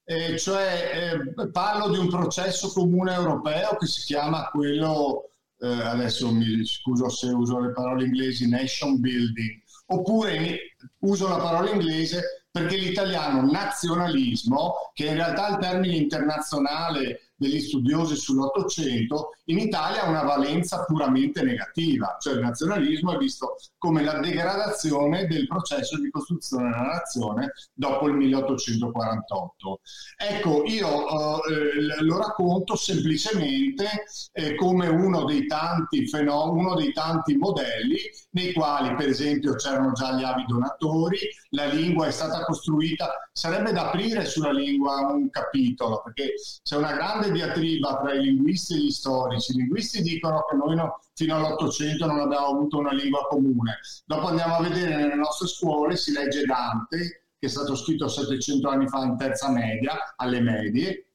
Eh, 0.03 0.39
cioè 0.39 1.13
eh, 1.13 1.49
parlo 1.51 1.89
di 1.89 1.99
un 1.99 2.09
processo 2.09 2.71
comune 2.71 3.13
europeo 3.13 3.77
che 3.77 3.85
si 3.85 4.05
chiama 4.07 4.49
quello 4.49 5.29
eh, 5.59 5.67
adesso 5.67 6.31
mi 6.31 6.65
scuso 6.65 7.09
se 7.09 7.27
uso 7.27 7.59
le 7.59 7.71
parole 7.71 8.05
inglesi, 8.05 8.47
nation 8.47 8.99
building, 8.99 9.61
oppure 9.87 10.75
uso 10.99 11.27
la 11.27 11.37
parola 11.37 11.71
inglese 11.71 12.45
perché 12.51 12.77
l'italiano 12.77 13.49
nazionalismo, 13.49 14.91
che 14.93 15.05
in 15.07 15.15
realtà 15.15 15.47
è 15.47 15.51
il 15.51 15.57
termine 15.57 15.95
internazionale 15.95 17.28
degli 17.39 17.61
studiosi 17.61 18.15
sull'Ottocento, 18.15 19.31
in 19.45 19.59
Italia 19.59 20.03
ha 20.03 20.09
una 20.09 20.23
valenza 20.23 20.83
puramente 20.83 21.41
negativa, 21.41 22.17
cioè 22.19 22.33
il 22.33 22.41
nazionalismo 22.41 23.13
è 23.13 23.17
visto 23.17 23.55
come 23.77 24.03
la 24.03 24.19
degradazione 24.19 25.25
del 25.25 25.47
processo 25.47 25.97
di 25.97 26.11
costruzione 26.11 26.69
della 26.69 26.81
nazione 26.81 27.53
dopo 27.73 28.07
il 28.09 28.15
1848. 28.15 29.79
Ecco, 30.17 30.63
io 30.65 31.43
eh, 31.45 32.03
lo 32.03 32.17
racconto 32.17 32.75
semplicemente 32.75 33.87
eh, 34.33 34.55
come 34.55 34.87
uno 34.87 35.23
dei 35.23 35.47
tanti 35.47 36.07
fenomeni, 36.07 36.59
uno 36.65 36.75
dei 36.75 36.91
tanti 36.91 37.37
modelli 37.37 37.97
nei 38.31 38.51
quali 38.53 38.93
per 38.95 39.07
esempio 39.07 39.55
c'erano 39.55 39.93
già 39.93 40.11
gli 40.13 40.23
avi 40.23 40.45
donatori, 40.45 41.17
la 41.51 41.65
lingua 41.65 42.07
è 42.07 42.11
stata 42.11 42.43
costruita, 42.43 43.29
sarebbe 43.31 43.71
da 43.71 43.87
aprire 43.87 44.25
sulla 44.25 44.51
lingua 44.51 44.97
un 45.11 45.29
capitolo, 45.29 46.01
perché 46.03 46.33
c'è 46.61 46.75
una 46.75 46.93
grande 46.93 47.28
diatriba 47.31 47.99
tra 48.01 48.13
i 48.13 48.21
linguisti 48.21 48.73
e 48.73 48.77
gli 48.77 48.89
storici. 48.91 49.53
I 49.53 49.57
linguisti 49.57 50.01
dicono 50.01 50.43
che 50.49 50.55
noi 50.55 50.75
no, 50.75 50.99
fino 51.13 51.35
all'Ottocento 51.35 52.05
non 52.05 52.19
abbiamo 52.19 52.47
avuto 52.47 52.77
una 52.77 52.93
lingua 52.93 53.27
comune. 53.27 53.79
Dopo 54.05 54.27
andiamo 54.27 54.55
a 54.55 54.61
vedere 54.61 54.95
nelle 54.95 55.15
nostre 55.15 55.47
scuole, 55.47 55.95
si 55.97 56.11
legge 56.11 56.45
Dante, 56.45 57.23
che 57.37 57.47
è 57.47 57.49
stato 57.49 57.75
scritto 57.75 58.07
700 58.07 58.67
anni 58.67 58.87
fa 58.87 59.03
in 59.03 59.17
terza 59.17 59.49
media, 59.51 60.13
alle 60.17 60.41
medie. 60.41 61.05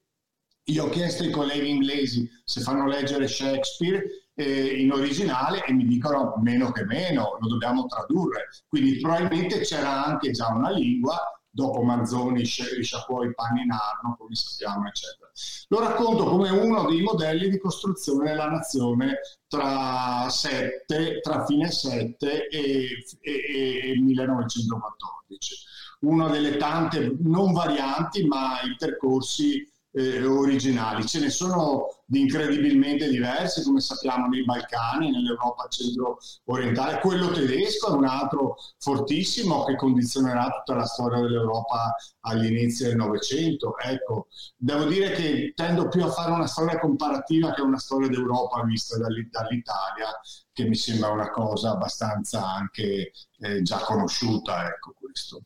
Io 0.69 0.85
ho 0.85 0.89
chiesto 0.89 1.23
ai 1.23 1.31
colleghi 1.31 1.69
inglesi 1.69 2.29
se 2.45 2.61
fanno 2.61 2.87
leggere 2.87 3.29
Shakespeare 3.29 4.03
eh, 4.35 4.81
in 4.81 4.93
originale 4.93 5.65
e 5.65 5.73
mi 5.73 5.85
dicono 5.85 6.35
meno 6.43 6.73
che 6.73 6.85
meno, 6.85 7.37
lo 7.41 7.49
dobbiamo 7.49 7.87
tradurre. 7.87 8.49
Quindi 8.67 8.99
probabilmente 8.99 9.61
c'era 9.61 10.05
anche 10.05 10.31
già 10.31 10.49
una 10.49 10.71
lingua, 10.71 11.17
dopo 11.51 11.83
Manzoni 11.83 12.43
risciacquò 12.43 13.23
i 13.23 13.35
panni 13.35 13.63
in 13.63 13.71
arno, 13.71 14.17
come 14.19 14.35
sappiamo, 14.35 14.89
eccetera. 14.89 15.24
Lo 15.69 15.81
racconto 15.81 16.25
come 16.25 16.51
uno 16.51 16.85
dei 16.85 17.03
modelli 17.03 17.51
di 17.51 17.59
costruzione 17.59 18.31
della 18.31 18.49
nazione 18.49 19.19
tra, 19.49 20.29
sette, 20.29 21.21
tra 21.21 21.45
fine 21.45 21.71
7 21.71 22.49
e, 22.49 23.05
e, 23.21 23.91
e 23.91 24.01
1914. 24.01 25.57
Una 26.01 26.29
delle 26.29 26.57
tante 26.57 27.17
non 27.21 27.53
varianti, 27.53 28.25
ma 28.27 28.61
i 28.63 28.77
percorsi 28.79 29.69
eh, 29.95 30.25
originali. 30.25 31.07
Ce 31.07 31.21
ne 31.21 31.31
sono 31.31 31.87
di 32.07 32.21
incredibilmente 32.21 33.09
diversi, 33.09 33.63
come 33.63 33.81
sappiamo 33.81 34.27
nei 34.27 34.45
Balcani, 34.45 35.11
nell'Europa 35.11 35.67
centro-orientale. 35.69 37.01
Quello 37.01 37.31
tedesco 37.31 37.93
è 37.93 37.97
un 37.97 38.05
altro 38.05 38.57
fortissimo 38.79 39.65
che 39.65 39.77
condizionerà 39.77 40.51
tutta 40.51 40.79
la 40.79 40.85
storia 40.85 41.21
dell'Europa 41.21 41.95
all'inizio 42.21 42.89
del 42.89 42.97
Novecento. 42.97 43.79
Ecco, 43.79 44.27
devo 44.57 44.85
dire 44.85 45.13
che 45.13 45.53
tendo 45.55 45.89
più 45.89 46.05
a 46.05 46.11
fare 46.11 46.33
una 46.33 46.47
storia 46.47 46.79
comparativa 46.79 47.55
che 47.55 47.63
una 47.63 47.79
storia 47.79 48.09
d'Europa 48.09 48.63
vista 48.65 48.99
dall'Italia, 48.99 50.09
che 50.53 50.65
mi 50.65 50.75
sembra 50.75 51.11
una 51.11 51.31
cosa 51.31 51.71
abbastanza 51.71 52.45
anche 52.45 53.13
eh, 53.39 53.63
già 53.63 53.79
conosciuta. 53.79 54.67
Ecco 54.67 54.95
questo. 54.99 55.43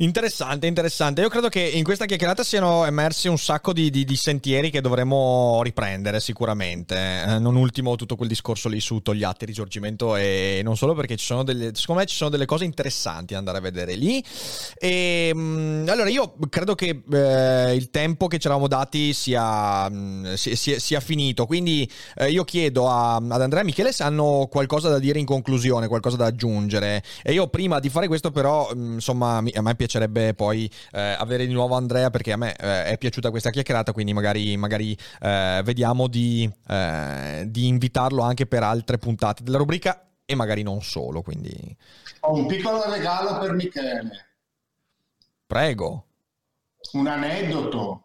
Interessante, 0.00 0.66
interessante. 0.66 1.20
Io 1.20 1.28
credo 1.28 1.50
che 1.50 1.60
in 1.60 1.84
questa 1.84 2.06
chiacchierata 2.06 2.42
siano 2.42 2.86
emersi 2.86 3.28
un 3.28 3.36
sacco 3.36 3.74
di, 3.74 3.90
di, 3.90 4.06
di 4.06 4.16
sentieri 4.16 4.70
che 4.70 4.80
dovremmo 4.80 5.60
riprendere 5.62 6.20
sicuramente. 6.20 6.96
Eh, 6.96 7.38
non 7.38 7.54
ultimo 7.54 7.96
tutto 7.96 8.16
quel 8.16 8.28
discorso 8.28 8.70
lì 8.70 8.80
su 8.80 9.00
Togliatti, 9.00 9.44
risorgimento 9.44 10.16
e 10.16 10.62
non 10.64 10.78
solo 10.78 10.94
perché 10.94 11.16
ci 11.16 11.26
sono 11.26 11.42
delle, 11.42 11.72
secondo 11.74 12.00
me 12.00 12.06
ci 12.06 12.16
sono 12.16 12.30
delle 12.30 12.46
cose 12.46 12.64
interessanti 12.64 13.34
da 13.34 13.40
andare 13.40 13.58
a 13.58 13.60
vedere 13.60 13.94
lì. 13.94 14.24
E, 14.78 15.32
mh, 15.34 15.38
mm, 15.38 15.88
allora 15.90 16.08
io 16.08 16.34
credo 16.48 16.74
che 16.74 17.02
eh, 17.12 17.74
il 17.74 17.90
tempo 17.90 18.26
che 18.26 18.38
ci 18.38 18.46
eravamo 18.46 18.68
dati 18.68 19.12
sia, 19.12 19.86
mh, 19.86 20.32
sia, 20.32 20.78
sia 20.78 21.00
finito, 21.00 21.44
quindi 21.44 21.86
eh, 22.16 22.30
io 22.30 22.44
chiedo 22.44 22.88
a, 22.88 23.16
ad 23.16 23.42
Andrea 23.42 23.60
e 23.60 23.64
Michele 23.64 23.92
se 23.92 24.02
hanno 24.02 24.48
qualcosa 24.50 24.88
da 24.88 24.98
dire 24.98 25.18
in 25.18 25.26
conclusione, 25.26 25.88
qualcosa 25.88 26.16
da 26.16 26.24
aggiungere. 26.24 27.02
E 27.22 27.34
io 27.34 27.48
prima 27.48 27.80
di 27.80 27.90
fare 27.90 28.06
questo 28.06 28.30
però, 28.30 28.70
mh, 28.74 28.80
mm, 28.80 28.98
insomma, 29.40 29.58
a 29.58 29.62
me 29.62 29.74
piace 29.74 29.98
piacerebbe 30.00 30.34
poi 30.34 30.70
eh, 30.92 31.00
avere 31.00 31.46
di 31.46 31.52
nuovo 31.52 31.74
Andrea 31.74 32.10
perché 32.10 32.32
a 32.32 32.36
me 32.36 32.54
eh, 32.54 32.84
è 32.84 32.98
piaciuta 32.98 33.30
questa 33.30 33.50
chiacchierata, 33.50 33.92
quindi 33.92 34.12
magari, 34.12 34.56
magari 34.56 34.96
eh, 35.20 35.60
vediamo 35.64 36.06
di, 36.06 36.50
eh, 36.68 37.44
di, 37.46 37.66
invitarlo 37.66 38.22
anche 38.22 38.46
per 38.46 38.62
altre 38.62 38.98
puntate 38.98 39.42
della 39.42 39.58
rubrica 39.58 40.06
e 40.24 40.34
magari 40.34 40.62
non 40.62 40.82
solo. 40.82 41.22
Quindi... 41.22 41.76
Ho 42.20 42.34
un 42.34 42.46
piccolo 42.46 42.88
regalo 42.90 43.38
per 43.38 43.52
Michele. 43.52 44.26
Prego. 45.46 46.06
Un 46.92 47.06
aneddoto. 47.06 48.04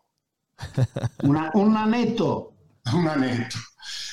Una, 1.23 1.49
un 1.53 1.75
anetto. 1.75 2.53
Un 2.93 3.07
anetto. 3.07 3.57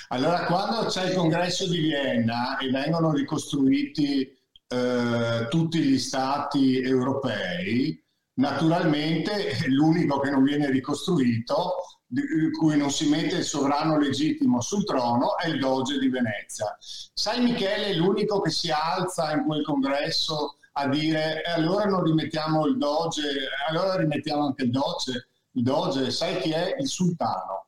Allora, 0.09 0.45
quando 0.45 0.89
c'è 0.89 1.09
il 1.09 1.15
congresso 1.15 1.67
di 1.69 1.79
Vienna 1.79 2.59
e 2.59 2.69
vengono 2.69 3.13
ricostruiti 3.13 4.31
eh, 4.73 5.49
tutti 5.49 5.81
gli 5.81 5.99
stati 5.99 6.81
europei, 6.81 8.03
naturalmente 8.35 9.59
l'unico 9.67 10.19
che 10.21 10.31
non 10.31 10.43
viene 10.43 10.71
ricostruito, 10.71 11.75
di 12.07 12.51
cui 12.59 12.77
non 12.77 12.91
si 12.91 13.09
mette 13.09 13.37
il 13.37 13.45
sovrano 13.45 13.99
legittimo 13.99 14.61
sul 14.61 14.85
trono, 14.85 15.37
è 15.39 15.49
il 15.49 15.59
Doge 15.59 15.99
di 15.99 16.09
Venezia. 16.09 16.77
Sai 16.81 17.43
Michele, 17.43 17.95
l'unico 17.95 18.41
che 18.41 18.51
si 18.51 18.71
alza 18.71 19.33
in 19.33 19.45
quel 19.45 19.63
congresso 19.63 20.57
a 20.73 20.89
dire 20.89 21.43
eh, 21.43 21.51
allora 21.51 21.85
non 21.85 22.03
rimettiamo 22.03 22.67
il 22.67 22.79
Doge, 22.79 23.49
allora 23.69 23.97
rimettiamo 23.97 24.47
anche 24.47 24.65
il 24.65 24.71
Doge, 24.71 25.29
il 25.53 25.63
Doge, 25.63 26.11
sai 26.11 26.41
chi 26.41 26.51
è? 26.51 26.77
Il 26.79 26.89
sultano. 26.89 27.67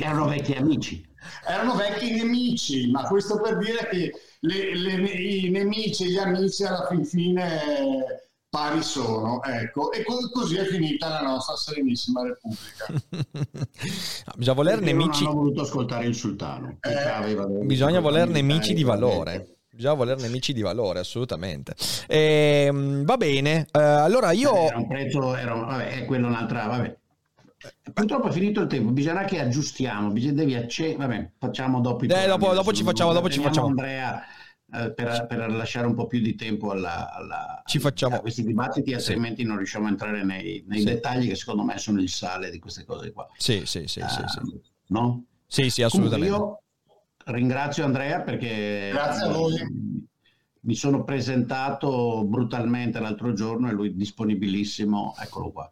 Erano 0.00 0.26
vecchi 0.26 0.52
amici. 0.54 1.10
Erano 1.46 1.74
vecchi 1.74 2.12
nemici, 2.12 2.90
ma 2.90 3.06
questo 3.06 3.40
per 3.40 3.58
dire 3.58 3.88
che 3.88 4.12
le, 4.44 4.76
le, 4.76 5.10
i 5.10 5.50
nemici 5.50 6.04
e 6.04 6.10
gli 6.10 6.18
amici 6.18 6.64
alla 6.64 6.86
fin 6.88 7.04
fine 7.04 8.22
pari 8.48 8.82
sono, 8.82 9.42
ecco, 9.42 9.92
e 9.92 10.04
così 10.04 10.56
è 10.56 10.64
finita 10.64 11.08
la 11.08 11.20
nostra 11.22 11.56
Serenissima 11.56 12.22
Repubblica. 12.22 12.86
bisogna 14.36 14.56
voler 14.56 14.80
nemici. 14.80 15.22
Non 15.22 15.32
hanno 15.32 15.40
voluto 15.40 15.62
ascoltare 15.62 16.06
il 16.06 16.14
sultano. 16.14 16.76
Eh, 16.80 17.64
bisogna 17.64 18.00
voler 18.00 18.28
nemici 18.28 18.74
di 18.74 18.82
valore. 18.82 19.56
Bisogna 19.70 19.94
voler 19.94 20.18
nemici 20.18 20.52
di 20.52 20.60
valore, 20.60 20.98
assolutamente. 20.98 21.74
E, 22.06 22.64
ehm, 22.66 23.04
va 23.04 23.16
bene, 23.16 23.66
uh, 23.72 23.78
allora 23.78 24.32
io... 24.32 24.54
Era 24.54 24.76
un 24.76 24.86
prezzo, 24.86 25.34
era, 25.34 25.54
vabbè, 25.54 26.00
è 26.00 26.04
quello 26.04 26.26
un'altra, 26.26 26.66
vabbè. 26.66 26.96
Purtroppo 27.92 28.28
è 28.28 28.32
finito 28.32 28.60
il 28.62 28.66
tempo, 28.66 28.90
bisogna 28.90 29.24
che 29.24 29.40
aggiustiamo, 29.40 30.10
bisogna, 30.10 30.32
devi 30.32 30.54
accendere, 30.54 30.96
vabbè, 31.06 31.30
facciamo 31.38 31.80
dopo. 31.80 32.04
Eh, 32.04 32.26
dopo, 32.26 32.52
dopo 32.52 32.72
ci 32.72 32.82
facciamo, 32.82 33.12
dopo 33.12 33.28
ci 33.28 33.40
facciamo. 33.40 33.68
Andrea 33.68 34.22
eh, 34.74 34.92
per, 34.92 35.26
per, 35.28 35.50
lasciare 35.50 35.86
un 35.86 35.94
po' 35.94 36.06
più 36.06 36.20
di 36.20 36.34
tempo 36.34 36.70
alla, 36.70 37.12
alla, 37.12 37.62
ci 37.66 37.78
facciamo. 37.78 38.16
a 38.16 38.20
questi 38.20 38.42
dibattiti, 38.42 38.94
altrimenti 38.94 39.42
sì. 39.42 39.46
non 39.46 39.58
riusciamo 39.58 39.86
a 39.86 39.90
entrare 39.90 40.24
nei, 40.24 40.64
nei 40.66 40.78
sì. 40.78 40.84
dettagli 40.86 41.28
che 41.28 41.36
secondo 41.36 41.62
me 41.62 41.76
sono 41.76 42.00
il 42.00 42.08
sale 42.08 42.50
di 42.50 42.58
queste 42.58 42.84
cose 42.84 43.12
qua. 43.12 43.28
Sì, 43.36 43.62
sì, 43.66 43.86
sì, 43.86 44.00
uh, 44.00 44.08
sì, 44.08 44.22
sì. 44.26 44.60
No? 44.86 45.24
Sì, 45.46 45.68
sì, 45.68 45.82
assolutamente. 45.82 46.30
Comunque 46.30 46.56
io 47.26 47.32
ringrazio 47.34 47.84
Andrea 47.84 48.22
perché 48.22 48.90
Grazie 48.92 49.26
a 49.26 49.30
voi. 49.30 49.54
mi 50.60 50.74
sono 50.74 51.04
presentato 51.04 52.24
brutalmente 52.24 52.98
l'altro 52.98 53.34
giorno 53.34 53.68
e 53.68 53.72
lui 53.72 53.94
disponibilissimo, 53.94 55.14
eccolo 55.18 55.52
qua. 55.52 55.70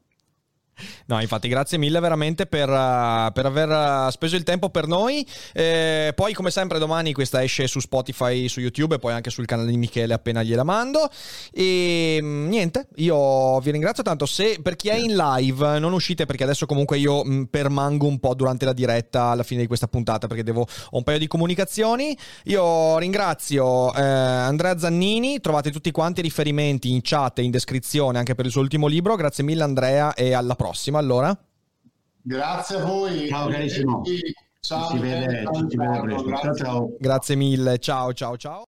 No, 1.07 1.21
infatti, 1.21 1.49
grazie 1.49 1.79
mille 1.79 2.01
veramente 2.01 2.47
per, 2.47 2.69
uh, 2.69 3.33
per 3.33 3.47
aver 3.47 3.69
uh, 3.69 4.11
speso 4.11 4.37
il 4.37 4.43
tempo 4.43 4.71
per 4.71 4.87
noi. 4.87 5.27
Eh, 5.53 6.13
poi, 6.15 6.33
come 6.33 6.51
sempre, 6.51 6.79
domani 6.79 7.13
questa 7.13 7.43
esce 7.43 7.67
su 7.67 7.81
Spotify, 7.81 8.49
su 8.49 8.61
YouTube 8.61 8.97
e 8.97 8.99
poi 8.99 9.13
anche 9.13 9.31
sul 9.31 9.47
canale 9.47 9.71
di 9.71 9.77
Michele 9.77 10.15
appena 10.15 10.43
gliela 10.43 10.65
mando. 10.65 11.09
E 11.53 12.19
mm, 12.21 12.49
niente, 12.49 12.89
io 12.97 13.59
vi 13.61 13.71
ringrazio 13.71 14.03
tanto. 14.03 14.27
Se 14.27 14.59
per 14.63 14.77
chi 14.77 14.89
è 14.89 14.97
in 14.97 15.15
live 15.15 15.79
non 15.79 15.93
uscite, 15.93 16.27
perché 16.27 16.45
adesso 16.45 16.67
comunque 16.67 16.99
io 16.99 17.25
mm, 17.25 17.45
permango 17.45 18.07
un 18.07 18.19
po' 18.19 18.35
durante 18.35 18.65
la 18.65 18.73
diretta 18.73 19.25
alla 19.25 19.43
fine 19.43 19.61
di 19.61 19.67
questa 19.67 19.87
puntata 19.87 20.27
perché 20.27 20.43
devo 20.43 20.61
ho 20.63 20.97
un 20.97 21.03
paio 21.03 21.19
di 21.19 21.27
comunicazioni. 21.27 22.17
Io 22.45 22.99
ringrazio 22.99 23.93
eh, 23.95 24.01
Andrea 24.03 24.79
Zannini, 24.79 25.41
trovate 25.41 25.71
tutti 25.71 25.91
quanti 25.91 26.21
i 26.21 26.23
riferimenti 26.23 26.91
in 26.91 27.01
chat 27.03 27.39
e 27.39 27.43
in 27.43 27.51
descrizione 27.51 28.19
anche 28.19 28.35
per 28.35 28.47
il 28.47 28.51
suo 28.51 28.61
ultimo 28.61 28.87
libro. 28.87 29.17
Grazie 29.17 29.45
mille, 29.45 29.63
Andrea, 29.63 30.15
e 30.15 30.33
alla 30.33 30.55
prossima 30.55 30.70
prossima 30.71 30.99
allora. 30.99 31.37
Grazie 32.23 32.77
a 32.77 32.85
voi. 32.85 33.29
Ciao 33.29 33.49
carissimo. 33.49 34.03
Ciao. 34.61 34.91
Ci 34.91 34.99
vede, 34.99 35.45
ci 35.53 35.67
si 35.69 35.77
vede 35.77 36.01
presto. 36.01 36.37
Ciao 36.37 36.55
ciao. 36.55 36.97
Grazie 36.99 37.35
mille. 37.35 37.79
Ciao 37.79 38.13
ciao 38.13 38.37
ciao. 38.37 38.69